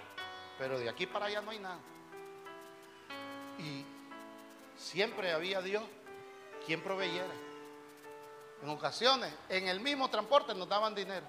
pero 0.57 0.79
de 0.79 0.89
aquí 0.89 1.05
para 1.05 1.25
allá 1.25 1.41
no 1.41 1.51
hay 1.51 1.59
nada. 1.59 1.79
Y 3.57 3.85
siempre 4.77 5.31
había 5.31 5.61
Dios 5.61 5.83
quien 6.65 6.81
proveyera. 6.81 7.33
En 8.61 8.69
ocasiones, 8.69 9.33
en 9.49 9.67
el 9.67 9.79
mismo 9.79 10.09
transporte 10.09 10.53
nos 10.53 10.67
daban 10.67 10.93
dinero 10.93 11.25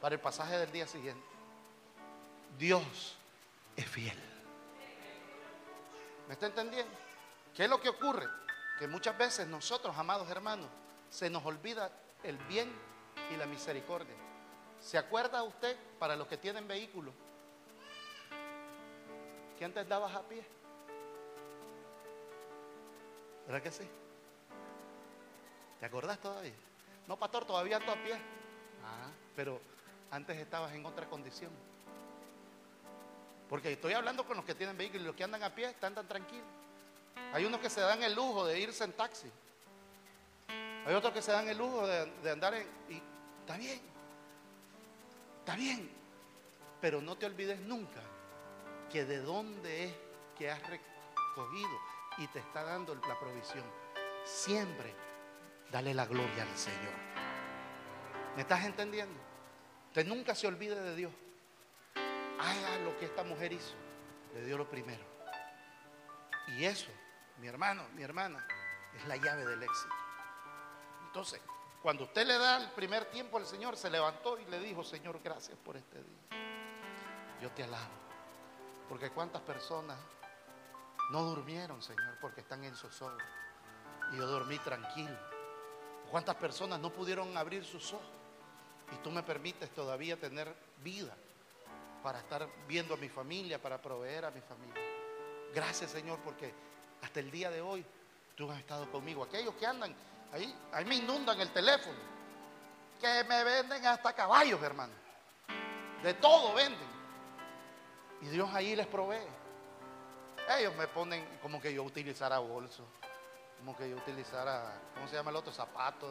para 0.00 0.14
el 0.14 0.20
pasaje 0.20 0.58
del 0.58 0.70
día 0.70 0.86
siguiente. 0.86 1.26
Dios 2.56 3.16
es 3.76 3.86
fiel. 3.86 4.18
¿Me 6.26 6.34
está 6.34 6.46
entendiendo? 6.46 6.92
¿Qué 7.54 7.64
es 7.64 7.70
lo 7.70 7.80
que 7.80 7.88
ocurre? 7.88 8.28
Que 8.78 8.86
muchas 8.86 9.16
veces 9.16 9.46
nosotros, 9.46 9.96
amados 9.96 10.28
hermanos, 10.30 10.68
se 11.10 11.30
nos 11.30 11.44
olvida 11.44 11.90
el 12.22 12.36
bien 12.38 12.72
y 13.32 13.36
la 13.36 13.46
misericordia. 13.46 14.14
¿Se 14.80 14.98
acuerda 14.98 15.42
usted, 15.42 15.76
para 15.98 16.16
los 16.16 16.26
que 16.26 16.36
tienen 16.36 16.66
vehículos, 16.68 17.14
que 19.58 19.64
antes 19.64 19.88
dabas 19.88 20.14
a 20.14 20.22
pie? 20.22 20.44
¿Verdad 23.46 23.62
que 23.62 23.72
sí? 23.72 23.88
¿Te 25.80 25.86
acordás 25.86 26.18
todavía? 26.18 26.52
No, 27.06 27.16
pastor, 27.16 27.44
todavía 27.44 27.76
ando 27.76 27.92
a 27.92 27.96
pie. 27.96 28.14
Ah, 28.84 29.10
pero 29.34 29.60
antes 30.10 30.36
estabas 30.36 30.72
en 30.74 30.84
otra 30.84 31.06
condición. 31.06 31.50
Porque 33.48 33.72
estoy 33.72 33.94
hablando 33.94 34.26
con 34.26 34.36
los 34.36 34.44
que 34.44 34.54
tienen 34.54 34.76
vehículos 34.76 35.02
y 35.02 35.06
los 35.06 35.16
que 35.16 35.24
andan 35.24 35.42
a 35.42 35.54
pie 35.54 35.70
están 35.70 35.94
tan 35.94 36.06
tranquilos. 36.06 36.46
Hay 37.32 37.44
unos 37.44 37.60
que 37.60 37.70
se 37.70 37.80
dan 37.80 38.02
el 38.02 38.14
lujo 38.14 38.46
de 38.46 38.60
irse 38.60 38.84
en 38.84 38.92
taxi. 38.92 39.30
Hay 40.86 40.94
otros 40.94 41.12
que 41.12 41.22
se 41.22 41.32
dan 41.32 41.48
el 41.48 41.58
lujo 41.58 41.86
de, 41.86 42.30
andar 42.30 42.54
en... 42.54 42.66
Y 42.88 43.02
está 43.48 43.56
bien, 43.56 43.80
está 45.38 45.56
bien, 45.56 45.90
pero 46.82 47.00
no 47.00 47.16
te 47.16 47.24
olvides 47.24 47.58
nunca 47.60 48.02
que 48.92 49.06
de 49.06 49.22
dónde 49.22 49.86
es 49.86 49.94
que 50.36 50.50
has 50.50 50.60
recogido 50.68 51.80
y 52.18 52.26
te 52.26 52.40
está 52.40 52.62
dando 52.62 52.94
la 52.94 53.18
provisión. 53.18 53.64
Siempre 54.22 54.94
dale 55.72 55.94
la 55.94 56.04
gloria 56.04 56.42
al 56.42 56.58
Señor. 56.58 56.92
¿Me 58.36 58.42
estás 58.42 58.66
entendiendo? 58.66 59.18
Usted 59.86 60.06
nunca 60.06 60.34
se 60.34 60.46
olvide 60.46 60.78
de 60.78 60.94
Dios. 60.94 61.12
haga 61.94 62.78
lo 62.84 62.98
que 62.98 63.06
esta 63.06 63.24
mujer 63.24 63.54
hizo. 63.54 63.74
Le 64.34 64.44
dio 64.44 64.58
lo 64.58 64.68
primero. 64.68 65.06
Y 66.48 66.66
eso, 66.66 66.90
mi 67.38 67.46
hermano, 67.46 67.82
mi 67.94 68.02
hermana, 68.02 68.46
es 68.94 69.08
la 69.08 69.16
llave 69.16 69.46
del 69.46 69.62
éxito. 69.62 69.94
Entonces, 71.06 71.40
cuando 71.82 72.04
usted 72.04 72.26
le 72.26 72.38
da 72.38 72.58
el 72.58 72.70
primer 72.70 73.04
tiempo 73.06 73.38
al 73.38 73.46
Señor, 73.46 73.76
se 73.76 73.88
levantó 73.88 74.38
y 74.38 74.44
le 74.46 74.58
dijo, 74.58 74.82
Señor, 74.82 75.20
gracias 75.22 75.56
por 75.58 75.76
este 75.76 76.02
día. 76.02 76.38
Yo 77.40 77.50
te 77.52 77.62
alabo. 77.62 77.92
Porque 78.88 79.10
cuántas 79.10 79.42
personas 79.42 79.96
no 81.10 81.22
durmieron, 81.22 81.80
Señor, 81.82 82.18
porque 82.20 82.40
están 82.40 82.64
en 82.64 82.74
zozobra. 82.74 83.24
Y 84.12 84.16
yo 84.16 84.26
dormí 84.26 84.58
tranquilo. 84.58 85.16
¿Cuántas 86.10 86.36
personas 86.36 86.80
no 86.80 86.90
pudieron 86.90 87.36
abrir 87.36 87.64
sus 87.64 87.92
ojos? 87.92 88.06
Y 88.92 88.96
tú 89.02 89.10
me 89.10 89.22
permites 89.22 89.70
todavía 89.70 90.18
tener 90.18 90.52
vida 90.82 91.14
para 92.02 92.20
estar 92.20 92.48
viendo 92.66 92.94
a 92.94 92.96
mi 92.96 93.08
familia, 93.08 93.60
para 93.60 93.80
proveer 93.80 94.24
a 94.24 94.30
mi 94.30 94.40
familia. 94.40 94.82
Gracias, 95.54 95.90
Señor, 95.90 96.18
porque 96.20 96.52
hasta 97.02 97.20
el 97.20 97.30
día 97.30 97.50
de 97.50 97.60
hoy 97.60 97.84
tú 98.34 98.50
has 98.50 98.58
estado 98.58 98.90
conmigo. 98.90 99.22
Aquellos 99.22 99.54
que 99.54 99.66
andan 99.66 99.94
ahí, 100.32 100.54
ahí 100.72 100.84
me 100.84 100.96
inundan 100.96 101.40
el 101.40 101.50
teléfono, 101.50 101.98
que 103.00 103.24
me 103.24 103.44
venden 103.44 103.86
hasta 103.86 104.12
caballos, 104.12 104.62
hermano. 104.62 104.92
De 106.02 106.14
todo 106.14 106.54
venden. 106.54 106.88
Y 108.22 108.26
Dios 108.26 108.48
ahí 108.52 108.74
les 108.76 108.86
provee. 108.86 109.26
Ellos 110.58 110.74
me 110.76 110.88
ponen 110.88 111.38
como 111.42 111.60
que 111.60 111.72
yo 111.72 111.82
utilizara 111.82 112.38
bolso, 112.38 112.84
como 113.58 113.76
que 113.76 113.90
yo 113.90 113.96
utilizara, 113.96 114.80
¿cómo 114.94 115.06
se 115.08 115.16
llama 115.16 115.30
el 115.30 115.36
otro? 115.36 115.52
Zapatos, 115.52 116.10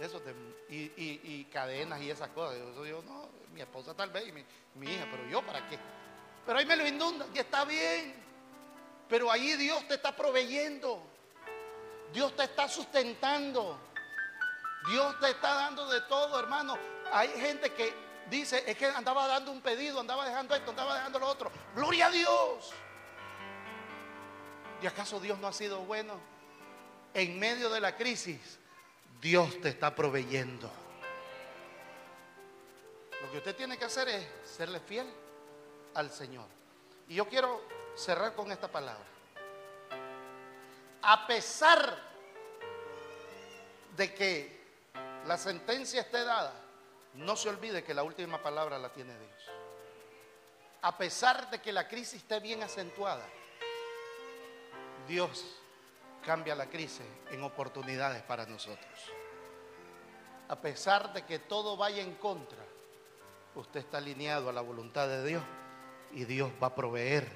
eso, 0.00 0.20
y, 0.68 1.44
cadenas 1.44 2.00
y 2.02 2.10
esas 2.10 2.28
cosas. 2.30 2.58
Yo, 2.58 2.84
yo, 2.84 3.02
no, 3.02 3.28
mi 3.52 3.60
esposa 3.60 3.94
tal 3.94 4.10
vez 4.10 4.28
y 4.28 4.32
mi, 4.32 4.44
mi 4.74 4.92
hija, 4.92 5.06
pero 5.10 5.26
yo 5.28 5.42
para 5.42 5.66
qué. 5.68 5.78
Pero 6.44 6.58
ahí 6.58 6.66
me 6.66 6.76
lo 6.76 6.86
inundan 6.86 7.28
y 7.34 7.38
está 7.38 7.64
bien. 7.64 8.22
Pero 9.08 9.30
ahí 9.30 9.54
Dios 9.56 9.86
te 9.88 9.94
está 9.94 10.14
proveyendo. 10.14 11.02
Dios 12.14 12.34
te 12.36 12.44
está 12.44 12.68
sustentando. 12.68 13.76
Dios 14.88 15.18
te 15.18 15.30
está 15.30 15.54
dando 15.54 15.88
de 15.88 16.00
todo, 16.02 16.38
hermano. 16.38 16.78
Hay 17.12 17.28
gente 17.30 17.72
que 17.72 17.92
dice, 18.30 18.62
es 18.66 18.76
que 18.76 18.86
andaba 18.86 19.26
dando 19.26 19.50
un 19.50 19.60
pedido, 19.60 19.98
andaba 19.98 20.24
dejando 20.24 20.54
esto, 20.54 20.70
andaba 20.70 20.94
dejando 20.94 21.18
lo 21.18 21.26
otro. 21.26 21.50
Gloria 21.74 22.06
a 22.06 22.10
Dios. 22.10 22.72
¿Y 24.80 24.86
acaso 24.86 25.18
Dios 25.18 25.38
no 25.40 25.48
ha 25.48 25.52
sido 25.52 25.80
bueno? 25.80 26.20
En 27.14 27.38
medio 27.38 27.68
de 27.68 27.80
la 27.80 27.96
crisis, 27.96 28.58
Dios 29.20 29.60
te 29.60 29.70
está 29.70 29.94
proveyendo. 29.94 30.70
Lo 33.22 33.30
que 33.32 33.38
usted 33.38 33.56
tiene 33.56 33.76
que 33.76 33.86
hacer 33.86 34.08
es 34.08 34.26
serle 34.44 34.78
fiel 34.78 35.10
al 35.94 36.10
Señor. 36.10 36.46
Y 37.08 37.16
yo 37.16 37.28
quiero 37.28 37.62
cerrar 37.96 38.34
con 38.34 38.52
esta 38.52 38.68
palabra. 38.68 39.13
A 41.06 41.26
pesar 41.26 41.98
de 43.94 44.14
que 44.14 44.64
la 45.26 45.36
sentencia 45.36 46.00
esté 46.00 46.24
dada, 46.24 46.54
no 47.12 47.36
se 47.36 47.50
olvide 47.50 47.84
que 47.84 47.92
la 47.92 48.02
última 48.02 48.42
palabra 48.42 48.78
la 48.78 48.90
tiene 48.90 49.12
Dios. 49.18 49.50
A 50.80 50.96
pesar 50.96 51.50
de 51.50 51.60
que 51.60 51.72
la 51.72 51.88
crisis 51.88 52.22
esté 52.22 52.40
bien 52.40 52.62
acentuada, 52.62 53.24
Dios 55.06 55.44
cambia 56.24 56.54
la 56.54 56.70
crisis 56.70 57.06
en 57.30 57.42
oportunidades 57.42 58.22
para 58.22 58.46
nosotros. 58.46 59.12
A 60.48 60.56
pesar 60.56 61.12
de 61.12 61.26
que 61.26 61.38
todo 61.38 61.76
vaya 61.76 62.02
en 62.02 62.14
contra, 62.14 62.64
usted 63.54 63.80
está 63.80 63.98
alineado 63.98 64.48
a 64.48 64.54
la 64.54 64.62
voluntad 64.62 65.06
de 65.06 65.22
Dios 65.22 65.42
y 66.12 66.24
Dios 66.24 66.50
va 66.62 66.68
a 66.68 66.74
proveer 66.74 67.28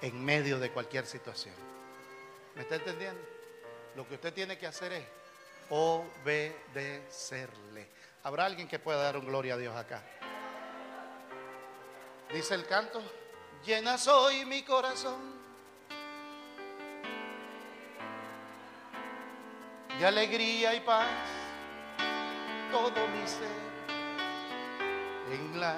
en 0.00 0.24
medio 0.24 0.58
de 0.58 0.72
cualquier 0.72 1.06
situación. 1.06 1.71
¿Me 2.54 2.62
está 2.62 2.76
entendiendo? 2.76 3.20
Lo 3.96 4.08
que 4.08 4.14
usted 4.14 4.32
tiene 4.32 4.56
que 4.58 4.66
hacer 4.66 4.92
es 4.92 5.04
obedecerle. 5.70 7.88
¿Habrá 8.22 8.46
alguien 8.46 8.68
que 8.68 8.78
pueda 8.78 9.02
dar 9.02 9.16
un 9.16 9.26
gloria 9.26 9.54
a 9.54 9.56
Dios 9.56 9.74
acá? 9.74 10.02
Dice 12.32 12.54
el 12.54 12.64
canto, 12.66 13.02
llena 13.64 13.98
soy 13.98 14.44
mi 14.44 14.62
corazón 14.62 15.42
de 19.98 20.06
alegría 20.06 20.74
y 20.74 20.80
paz, 20.80 21.08
todo 22.70 23.08
mi 23.08 23.26
ser 23.26 23.48
en 25.30 25.60
la 25.60 25.76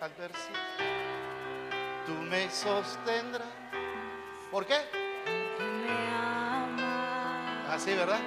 adversidad. 0.00 0.74
Tú 2.06 2.12
me 2.12 2.50
sostendrás. 2.50 3.48
¿Por 4.50 4.66
qué? 4.66 5.03
Me 5.84 5.92
amas. 6.08 7.68
Así, 7.70 7.92
¿verdad? 7.94 8.20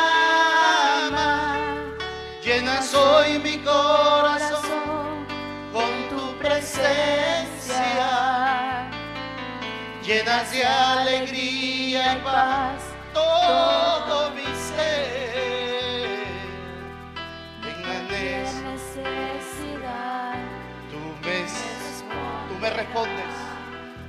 Llena 2.44 2.82
soy 2.82 3.40
mi 3.40 3.58
corazón 3.60 5.26
con 5.72 6.10
tu 6.10 6.38
presencia. 6.38 8.10
Llenas 10.04 10.52
de 10.52 10.66
alegría 10.66 12.18
y 12.18 12.22
paz 12.22 12.84
todo 13.14 14.32
mi 14.32 14.44
ser. 14.44 16.28
En 17.64 17.82
la 17.82 18.00
necesidad 18.12 19.56
tú 20.92 21.00
me, 21.26 21.38
tú 22.48 22.54
me 22.62 22.70
respondes. 22.70 23.34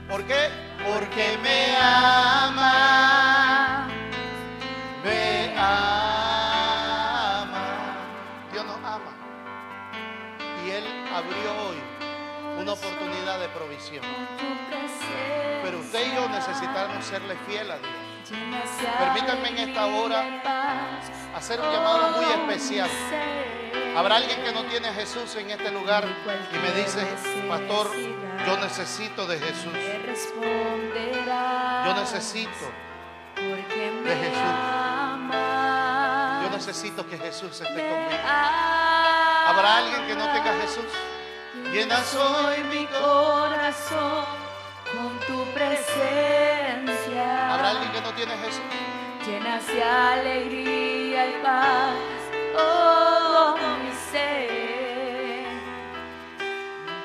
¿Por 0.09 0.25
qué? 0.25 0.66
Porque 0.87 1.39
me 1.43 1.77
ama. 1.77 2.69
Me 5.05 5.53
ama. 5.59 6.77
Dios 8.53 8.65
nos 8.65 8.77
ama. 8.77 9.13
Y 10.65 10.71
Él 10.71 10.85
abrió 11.13 11.51
hoy 11.67 11.77
una 12.61 12.73
oportunidad 12.73 13.41
de 13.41 13.49
provisión. 13.49 14.05
Pero 15.63 15.79
usted 15.81 16.13
y 16.13 16.15
yo 16.15 16.29
necesitamos 16.29 17.05
serle 17.05 17.37
fiel 17.49 17.71
a 17.71 17.79
Dios. 17.79 18.16
Permítanme 18.29 19.49
en 19.51 19.59
esta 19.71 19.87
hora 19.87 20.43
Hacer 21.35 21.61
un 21.61 21.71
llamado 21.71 22.17
muy 22.17 22.25
especial. 22.25 22.89
Habrá 23.95 24.17
alguien 24.17 24.43
que 24.43 24.53
no 24.53 24.65
tiene 24.65 24.89
a 24.89 24.95
Jesús 24.95 25.37
en 25.37 25.51
este 25.51 25.71
lugar 25.71 26.05
y 26.53 26.59
me 26.59 26.73
dice, 26.73 27.07
pastor, 27.49 27.91
yo 28.47 28.57
necesito 28.59 29.27
de 29.27 29.39
Jesús. 29.39 29.73
Yo 31.85 31.95
necesito, 31.95 32.73
de 33.37 34.17
Jesús. 34.17 34.55
yo 36.43 36.51
necesito 36.51 37.07
que 37.07 37.19
Jesús 37.19 37.61
esté 37.61 37.89
conmigo. 37.89 38.23
¿Habrá 39.47 39.77
alguien 39.77 40.07
que 40.07 40.15
no 40.15 40.25
tenga 40.33 40.55
Jesús? 40.63 40.87
Llena 41.71 42.03
soy 42.03 42.65
mi 42.65 42.87
corazón 42.87 44.46
con 44.93 45.19
tu 45.27 45.45
presencia. 45.53 47.55
¿Habrá 47.55 47.71
alguien 47.71 47.91
que 47.93 48.01
no 48.01 48.13
tiene 48.15 48.33
Jesús? 48.39 48.63
Llenas 49.27 49.67
de 49.67 49.83
alegría 49.83 51.27
y 51.29 51.33
paz 51.43 51.95
todo 52.55 53.57
mi 53.57 53.91
ser. 54.11 55.47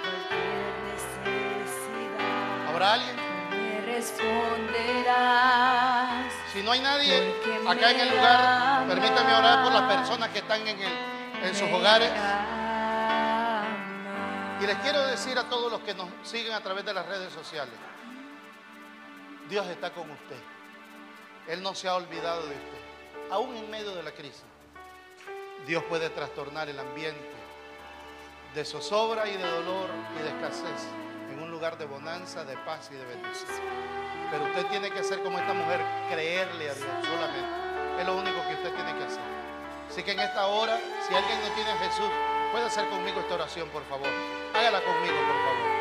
Cualquier 0.02 0.74
necesidad 0.92 2.70
¿Habrá 2.70 2.88
alguien? 2.94 3.16
me 3.50 3.82
responderás. 3.94 6.26
Si 6.54 6.60
no 6.64 6.72
hay 6.72 6.80
nadie 6.82 7.34
acá 7.68 7.92
en 7.92 8.00
el 8.02 8.10
lugar, 8.10 8.86
permítame 8.88 9.34
orar 9.34 9.64
por 9.64 9.72
las 9.74 9.84
personas 9.84 10.30
que 10.30 10.40
están 10.40 10.68
en, 10.68 10.80
el, 10.82 10.94
en 11.44 11.56
sus 11.56 11.70
hogares. 11.72 12.10
Y 14.62 14.68
les 14.68 14.78
quiero 14.78 15.08
decir 15.08 15.40
a 15.40 15.50
todos 15.50 15.72
los 15.72 15.82
que 15.82 15.96
nos 15.96 16.08
siguen 16.22 16.54
a 16.54 16.62
través 16.62 16.86
de 16.86 16.94
las 16.94 17.04
redes 17.08 17.34
sociales, 17.34 17.74
Dios 19.50 19.66
está 19.66 19.92
con 19.92 20.10
usted. 20.12 20.38
Él 21.48 21.64
no 21.64 21.74
se 21.74 21.88
ha 21.88 21.96
olvidado 21.96 22.44
de 22.44 22.54
usted. 22.54 23.32
Aún 23.32 23.56
en 23.56 23.72
medio 23.72 23.96
de 23.96 24.04
la 24.04 24.12
crisis, 24.12 24.44
Dios 25.66 25.84
puede 25.86 26.12
trastornar 26.12 26.70
el 26.70 26.80
ambiente 26.80 27.32
de 28.54 28.64
zozobra 28.64 29.28
y 29.28 29.36
de 29.36 29.50
dolor 29.50 29.90
y 30.20 30.22
de 30.22 30.30
escasez 30.30 30.88
en 31.32 31.42
un 31.42 31.50
lugar 31.50 31.80
de 31.80 31.86
bonanza, 31.86 32.46
de 32.46 32.56
paz 32.58 32.90
y 32.92 32.96
de 32.96 33.06
bendición. 33.06 33.50
Pero 34.30 34.44
usted 34.44 34.68
tiene 34.68 34.92
que 34.92 35.04
ser 35.04 35.24
como 35.24 35.40
esta 35.40 35.54
mujer, 35.54 35.82
creerle 36.12 36.70
a 36.70 36.74
Dios 36.76 36.88
solamente. 37.04 38.00
Es 38.00 38.06
lo 38.06 38.16
único 38.16 38.38
que 38.48 38.54
usted 38.54 38.76
tiene 38.76 38.96
que 38.96 39.06
hacer. 39.06 39.24
Así 39.90 40.04
que 40.04 40.12
en 40.12 40.20
esta 40.20 40.46
hora, 40.46 40.80
si 41.08 41.16
alguien 41.16 41.40
no 41.42 41.56
tiene 41.56 41.72
a 41.72 41.78
Jesús, 41.80 42.10
puede 42.52 42.66
hacer 42.66 42.88
conmigo 42.90 43.22
esta 43.22 43.36
oración, 43.36 43.70
por 43.70 43.84
favor. 43.86 44.08
Hágala 44.54 44.82
conmigo, 44.82 45.16
por 45.16 45.36
favor. 45.46 45.72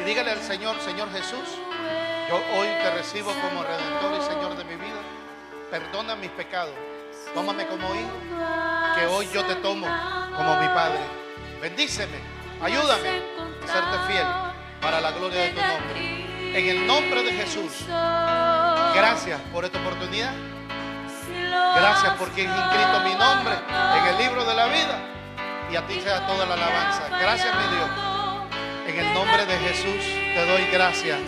Y 0.00 0.04
dígale 0.04 0.30
al 0.30 0.40
Señor, 0.40 0.80
Señor 0.80 1.12
Jesús, 1.12 1.58
yo 2.28 2.36
hoy 2.56 2.66
te 2.66 2.90
recibo 2.90 3.32
como 3.42 3.62
redentor 3.62 4.18
y 4.18 4.22
Señor 4.22 4.56
de 4.56 4.64
mi 4.64 4.76
vida. 4.76 5.00
Perdona 5.70 6.16
mis 6.16 6.30
pecados. 6.30 6.74
Tómame 7.34 7.66
como 7.66 7.86
hijo. 7.94 8.96
que 8.96 9.06
hoy 9.06 9.28
yo 9.32 9.44
te 9.44 9.56
tomo 9.56 9.86
como 10.34 10.56
mi 10.60 10.68
Padre. 10.68 11.00
Bendíceme, 11.60 12.18
ayúdame 12.62 13.22
a 13.62 13.66
serte 13.66 14.12
fiel 14.12 14.26
para 14.80 15.00
la 15.00 15.10
gloria 15.10 15.40
de 15.40 15.50
tu 15.50 15.60
nombre. 15.60 16.58
En 16.58 16.68
el 16.68 16.86
nombre 16.86 17.22
de 17.22 17.32
Jesús, 17.32 17.84
gracias 17.86 19.40
por 19.52 19.64
esta 19.64 19.78
oportunidad. 19.80 20.32
Gracias 21.76 22.14
porque 22.18 22.46
has 22.46 22.56
inscrito 22.56 23.00
mi 23.00 23.14
nombre 23.14 23.54
en 23.98 24.06
el 24.06 24.18
libro 24.18 24.44
de 24.44 24.54
la 24.54 24.66
vida 24.66 24.98
y 25.70 25.76
a 25.76 25.86
ti 25.86 26.00
sea 26.00 26.26
toda 26.26 26.46
la 26.46 26.54
alabanza. 26.54 27.08
Gracias, 27.20 27.54
mi 27.54 27.76
Dios. 27.76 27.90
En 28.88 28.98
el 28.98 29.14
nombre 29.14 29.44
de 29.46 29.58
Jesús 29.58 30.04
te 30.34 30.46
doy 30.46 30.66
gracias. 30.72 31.20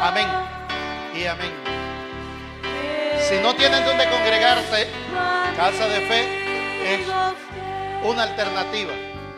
Amén 0.00 0.26
y 1.14 1.26
amén. 1.26 1.52
Si 3.28 3.38
no 3.38 3.54
tienen 3.54 3.84
donde 3.84 4.08
congregarse, 4.08 4.88
Casa 5.56 5.86
de 5.86 6.00
Fe 6.06 6.94
es 6.94 7.06
una 8.02 8.24
alternativa 8.24 8.92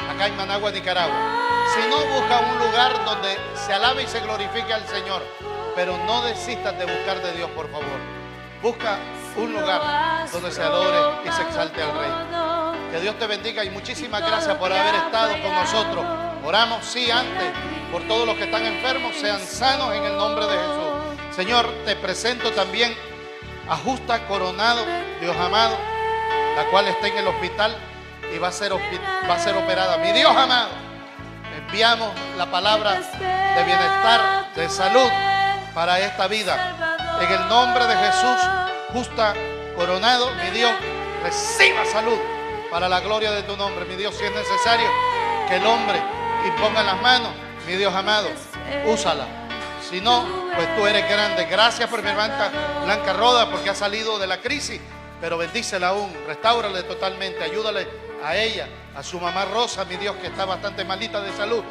acá 0.09 0.27
en 0.27 0.37
Managua, 0.37 0.71
Nicaragua. 0.71 1.45
Si 1.75 1.89
no, 1.89 1.97
busca 1.97 2.41
un 2.41 2.59
lugar 2.59 3.05
donde 3.05 3.37
se 3.55 3.73
alabe 3.73 4.05
y 4.05 4.07
se 4.07 4.21
glorifique 4.21 4.73
al 4.73 4.87
Señor. 4.87 5.23
Pero 5.75 5.97
no 6.07 6.23
desistas 6.23 6.79
de 6.79 6.85
buscar 6.85 7.21
de 7.21 7.33
Dios, 7.33 7.51
por 7.51 7.71
favor. 7.71 7.99
Busca 8.63 8.99
un 9.37 9.53
lugar 9.53 10.27
donde 10.33 10.51
se 10.51 10.63
adore 10.63 10.99
y 11.25 11.33
se 11.33 11.43
exalte 11.43 11.83
al 11.83 11.93
Rey. 11.93 12.91
Que 12.91 13.01
Dios 13.01 13.19
te 13.19 13.27
bendiga 13.27 13.65
y 13.65 13.71
muchísimas 13.71 14.21
gracias 14.21 14.57
por 14.57 14.73
haber 14.73 14.95
estado 14.95 15.33
con 15.43 15.55
nosotros. 15.55 16.05
Oramos, 16.45 16.85
sí, 16.85 17.11
antes, 17.11 17.53
por 17.91 18.03
todos 18.07 18.27
los 18.27 18.37
que 18.37 18.45
están 18.45 18.65
enfermos, 18.65 19.15
sean 19.17 19.41
sanos 19.41 19.95
en 19.95 20.05
el 20.05 20.17
nombre 20.17 20.47
de 20.47 20.53
Jesús. 20.53 21.35
Señor, 21.35 21.69
te 21.85 21.97
presento 21.97 22.51
también 22.53 22.95
a 23.69 23.77
Justa 23.77 24.27
Coronado, 24.27 24.85
Dios 25.21 25.37
amado, 25.37 25.77
la 26.57 26.65
cual 26.71 26.87
está 26.87 27.09
en 27.09 27.19
el 27.19 27.27
hospital 27.27 27.75
y 28.33 28.39
va 28.39 28.49
a 28.49 28.53
ser, 28.53 28.73
va 28.73 29.35
a 29.35 29.39
ser 29.39 29.57
operada. 29.57 29.97
Mi 29.99 30.13
Dios 30.13 30.35
amado, 30.37 30.71
enviamos 31.57 32.11
la 32.37 32.47
palabra 32.47 32.93
de 32.93 33.65
bienestar, 33.65 34.53
de 34.55 34.69
salud 34.69 35.09
para 35.75 35.99
esta 35.99 36.29
vida. 36.29 37.19
En 37.21 37.33
el 37.33 37.49
nombre 37.49 37.87
de 37.87 37.97
Jesús, 37.97 38.64
Justa 38.95 39.35
Coronado, 39.75 40.31
mi 40.37 40.51
Dios, 40.57 40.71
reciba 41.25 41.85
salud 41.85 42.17
para 42.71 42.89
la 42.89 43.01
gloria 43.01 43.33
de 43.33 43.43
tu 43.43 43.57
nombre. 43.57 43.85
Mi 43.87 43.97
Dios, 43.97 44.15
si 44.15 44.25
es 44.25 44.33
necesario 44.33 44.87
que 45.49 45.57
el 45.57 45.67
hombre 45.67 46.01
imponga 46.47 46.81
las 46.85 47.03
manos, 47.03 47.31
mi 47.67 47.73
Dios 47.75 47.93
amado, 47.93 48.29
úsala. 48.87 49.27
Si 49.91 50.01
no, 50.01 50.25
pues 50.55 50.77
tú 50.77 50.87
eres 50.87 51.11
grande. 51.11 51.45
Gracias 51.47 51.91
por 51.91 52.05
mi 52.05 52.09
hermana 52.09 52.53
Blanca 52.85 53.15
Roda, 53.15 53.51
porque 53.51 53.69
ha 53.69 53.75
salido 53.75 54.17
de 54.21 54.29
la 54.29 54.41
crisis, 54.41 54.81
pero 55.21 55.39
bendícela 55.39 55.89
aún, 55.89 56.15
restáurale 56.29 56.85
totalmente, 56.85 57.43
ayúdale 57.43 57.89
a 58.25 58.37
ella, 58.37 58.69
a 58.95 59.03
su 59.03 59.19
mamá 59.19 59.45
Rosa, 59.47 59.85
mi 59.87 59.97
Dios, 59.97 60.15
que 60.23 60.29
está 60.29 60.45
bastante 60.45 60.85
malita 60.85 61.21
de 61.21 61.33
salud. 61.37 61.65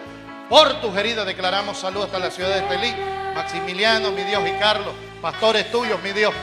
Por 0.50 0.82
tus 0.82 0.94
heridas 0.98 1.26
declaramos 1.26 1.78
salud 1.78 2.04
hasta 2.04 2.20
la 2.20 2.30
ciudad 2.30 2.54
de 2.54 2.62
Telí. 2.64 2.94
Maximiliano, 3.34 4.12
mi 4.12 4.24
Dios, 4.24 4.44
y 4.46 4.52
Carlos, 4.60 4.94
pastores 5.22 5.72
tuyos, 5.72 6.02
mi 6.04 6.12
Dios, 6.12 6.34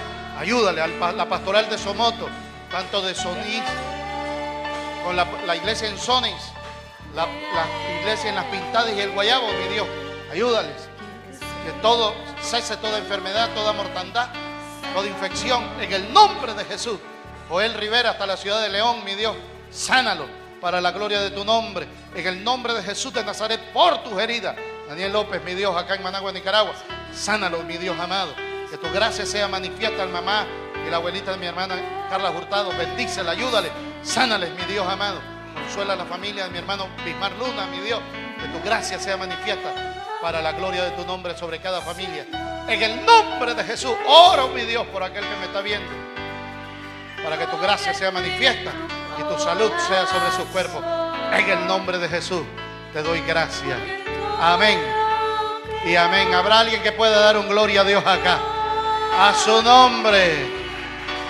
ayúdale 0.41 0.81
a 0.81 1.13
la 1.13 1.29
pastoral 1.29 1.69
de 1.69 1.77
Somoto, 1.77 2.27
tanto 2.71 3.03
de 3.03 3.15
Sonís, 3.15 3.63
con 5.05 5.15
la, 5.15 5.57
iglesia 5.57 5.87
en 5.87 5.99
Sonís, 5.99 6.53
la, 7.15 7.27
la 7.27 8.01
iglesia 8.01 8.31
en 8.31 8.37
las 8.37 8.47
Pintadas 8.47 8.91
y 8.97 9.01
el 9.01 9.11
Guayabo, 9.11 9.49
mi 9.49 9.75
Dios, 9.75 9.87
ayúdales. 10.33 10.89
Que 11.67 11.73
todo 11.83 12.15
cese 12.41 12.79
toda 12.79 12.97
enfermedad, 12.97 13.51
toda 13.55 13.75
mortandad, 13.75 14.31
toda 14.95 15.07
infección, 15.07 15.63
en 15.79 15.93
el 15.93 16.11
nombre 16.15 16.55
de 16.55 16.65
Jesús. 16.65 16.99
Joel 17.51 17.75
Rivera 17.75 18.13
hasta 18.13 18.27
la 18.27 18.39
ciudad 18.39 18.63
de 18.63 18.71
León, 18.71 19.05
mi 19.05 19.15
Dios, 19.17 19.37
sánalo 19.71 20.25
para 20.59 20.81
la 20.81 20.91
gloria 20.91 21.21
de 21.21 21.33
tu 21.33 21.45
nombre. 21.45 21.87
En 22.15 22.27
el 22.27 22.43
nombre 22.43 22.73
de 22.73 22.83
Jesús 22.83 23.13
de 23.13 23.23
Nazaret, 23.23 23.61
por 23.75 24.03
tus 24.05 24.19
heridas. 24.19 24.57
Daniel 24.89 25.13
López, 25.13 25.43
mi 25.45 25.55
Dios, 25.55 25.77
acá 25.77 25.97
en 25.97 26.03
Managua, 26.03 26.33
Nicaragua. 26.33 26.73
Sánalo, 27.15 27.63
mi 27.65 27.77
Dios 27.77 27.99
amado. 28.01 28.50
Que 28.71 28.79
tu 28.79 28.89
gracia 28.93 29.27
sea 29.27 29.49
manifiesta 29.49 30.05
al 30.05 30.11
mamá 30.11 30.47
y 30.87 30.91
la 30.91 30.99
abuelita 30.99 31.33
de 31.33 31.39
mi 31.39 31.47
hermana 31.47 32.07
Carla 32.09 32.31
Hurtado. 32.31 32.71
Bendícela, 32.71 33.33
ayúdale. 33.33 33.69
Sánales, 34.03 34.51
mi 34.51 34.73
Dios 34.73 34.87
amado. 34.87 35.21
Consuela 35.55 35.95
a 35.95 35.97
la 35.97 36.05
familia 36.05 36.45
de 36.45 36.51
mi 36.51 36.59
hermano 36.59 36.89
Bismar 37.05 37.33
Luna, 37.33 37.67
mi 37.67 37.81
Dios. 37.81 38.01
Que 38.41 38.47
tu 38.47 38.63
gracia 38.65 39.01
sea 39.01 39.17
manifiesta 39.17 39.73
para 40.23 40.41
la 40.41 40.53
gloria 40.53 40.85
de 40.85 40.91
tu 40.93 41.05
nombre 41.05 41.37
sobre 41.37 41.59
cada 41.59 41.81
familia. 41.81 42.27
En 42.69 42.81
el 42.81 43.05
nombre 43.05 43.55
de 43.55 43.65
Jesús, 43.65 43.93
oro, 44.07 44.49
mi 44.49 44.63
Dios, 44.63 44.87
por 44.87 45.03
aquel 45.03 45.25
que 45.25 45.37
me 45.37 45.47
está 45.47 45.61
viendo. 45.61 45.91
Para 47.25 47.37
que 47.37 47.47
tu 47.49 47.59
gracia 47.59 47.93
sea 47.93 48.13
manifiesta 48.13 48.71
y 49.19 49.23
tu 49.25 49.39
salud 49.41 49.73
sea 49.89 50.07
sobre 50.07 50.31
su 50.31 50.45
cuerpo. 50.53 50.81
En 51.33 51.51
el 51.51 51.67
nombre 51.67 51.99
de 51.99 52.09
Jesús 52.09 52.43
te 52.93 53.03
doy 53.03 53.21
gracias. 53.23 53.79
Amén. 54.39 54.79
Y 55.85 55.97
amén. 55.97 56.33
¿Habrá 56.33 56.61
alguien 56.61 56.83
que 56.83 56.93
pueda 56.93 57.19
dar 57.19 57.37
un 57.37 57.49
gloria 57.49 57.81
a 57.81 57.85
Dios 57.85 58.07
acá? 58.07 58.39
A 59.19 59.35
su 59.35 59.63
nombre. 59.63 60.47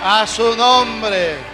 A 0.03 0.25
su 0.25 0.55
nombre. 0.55 1.50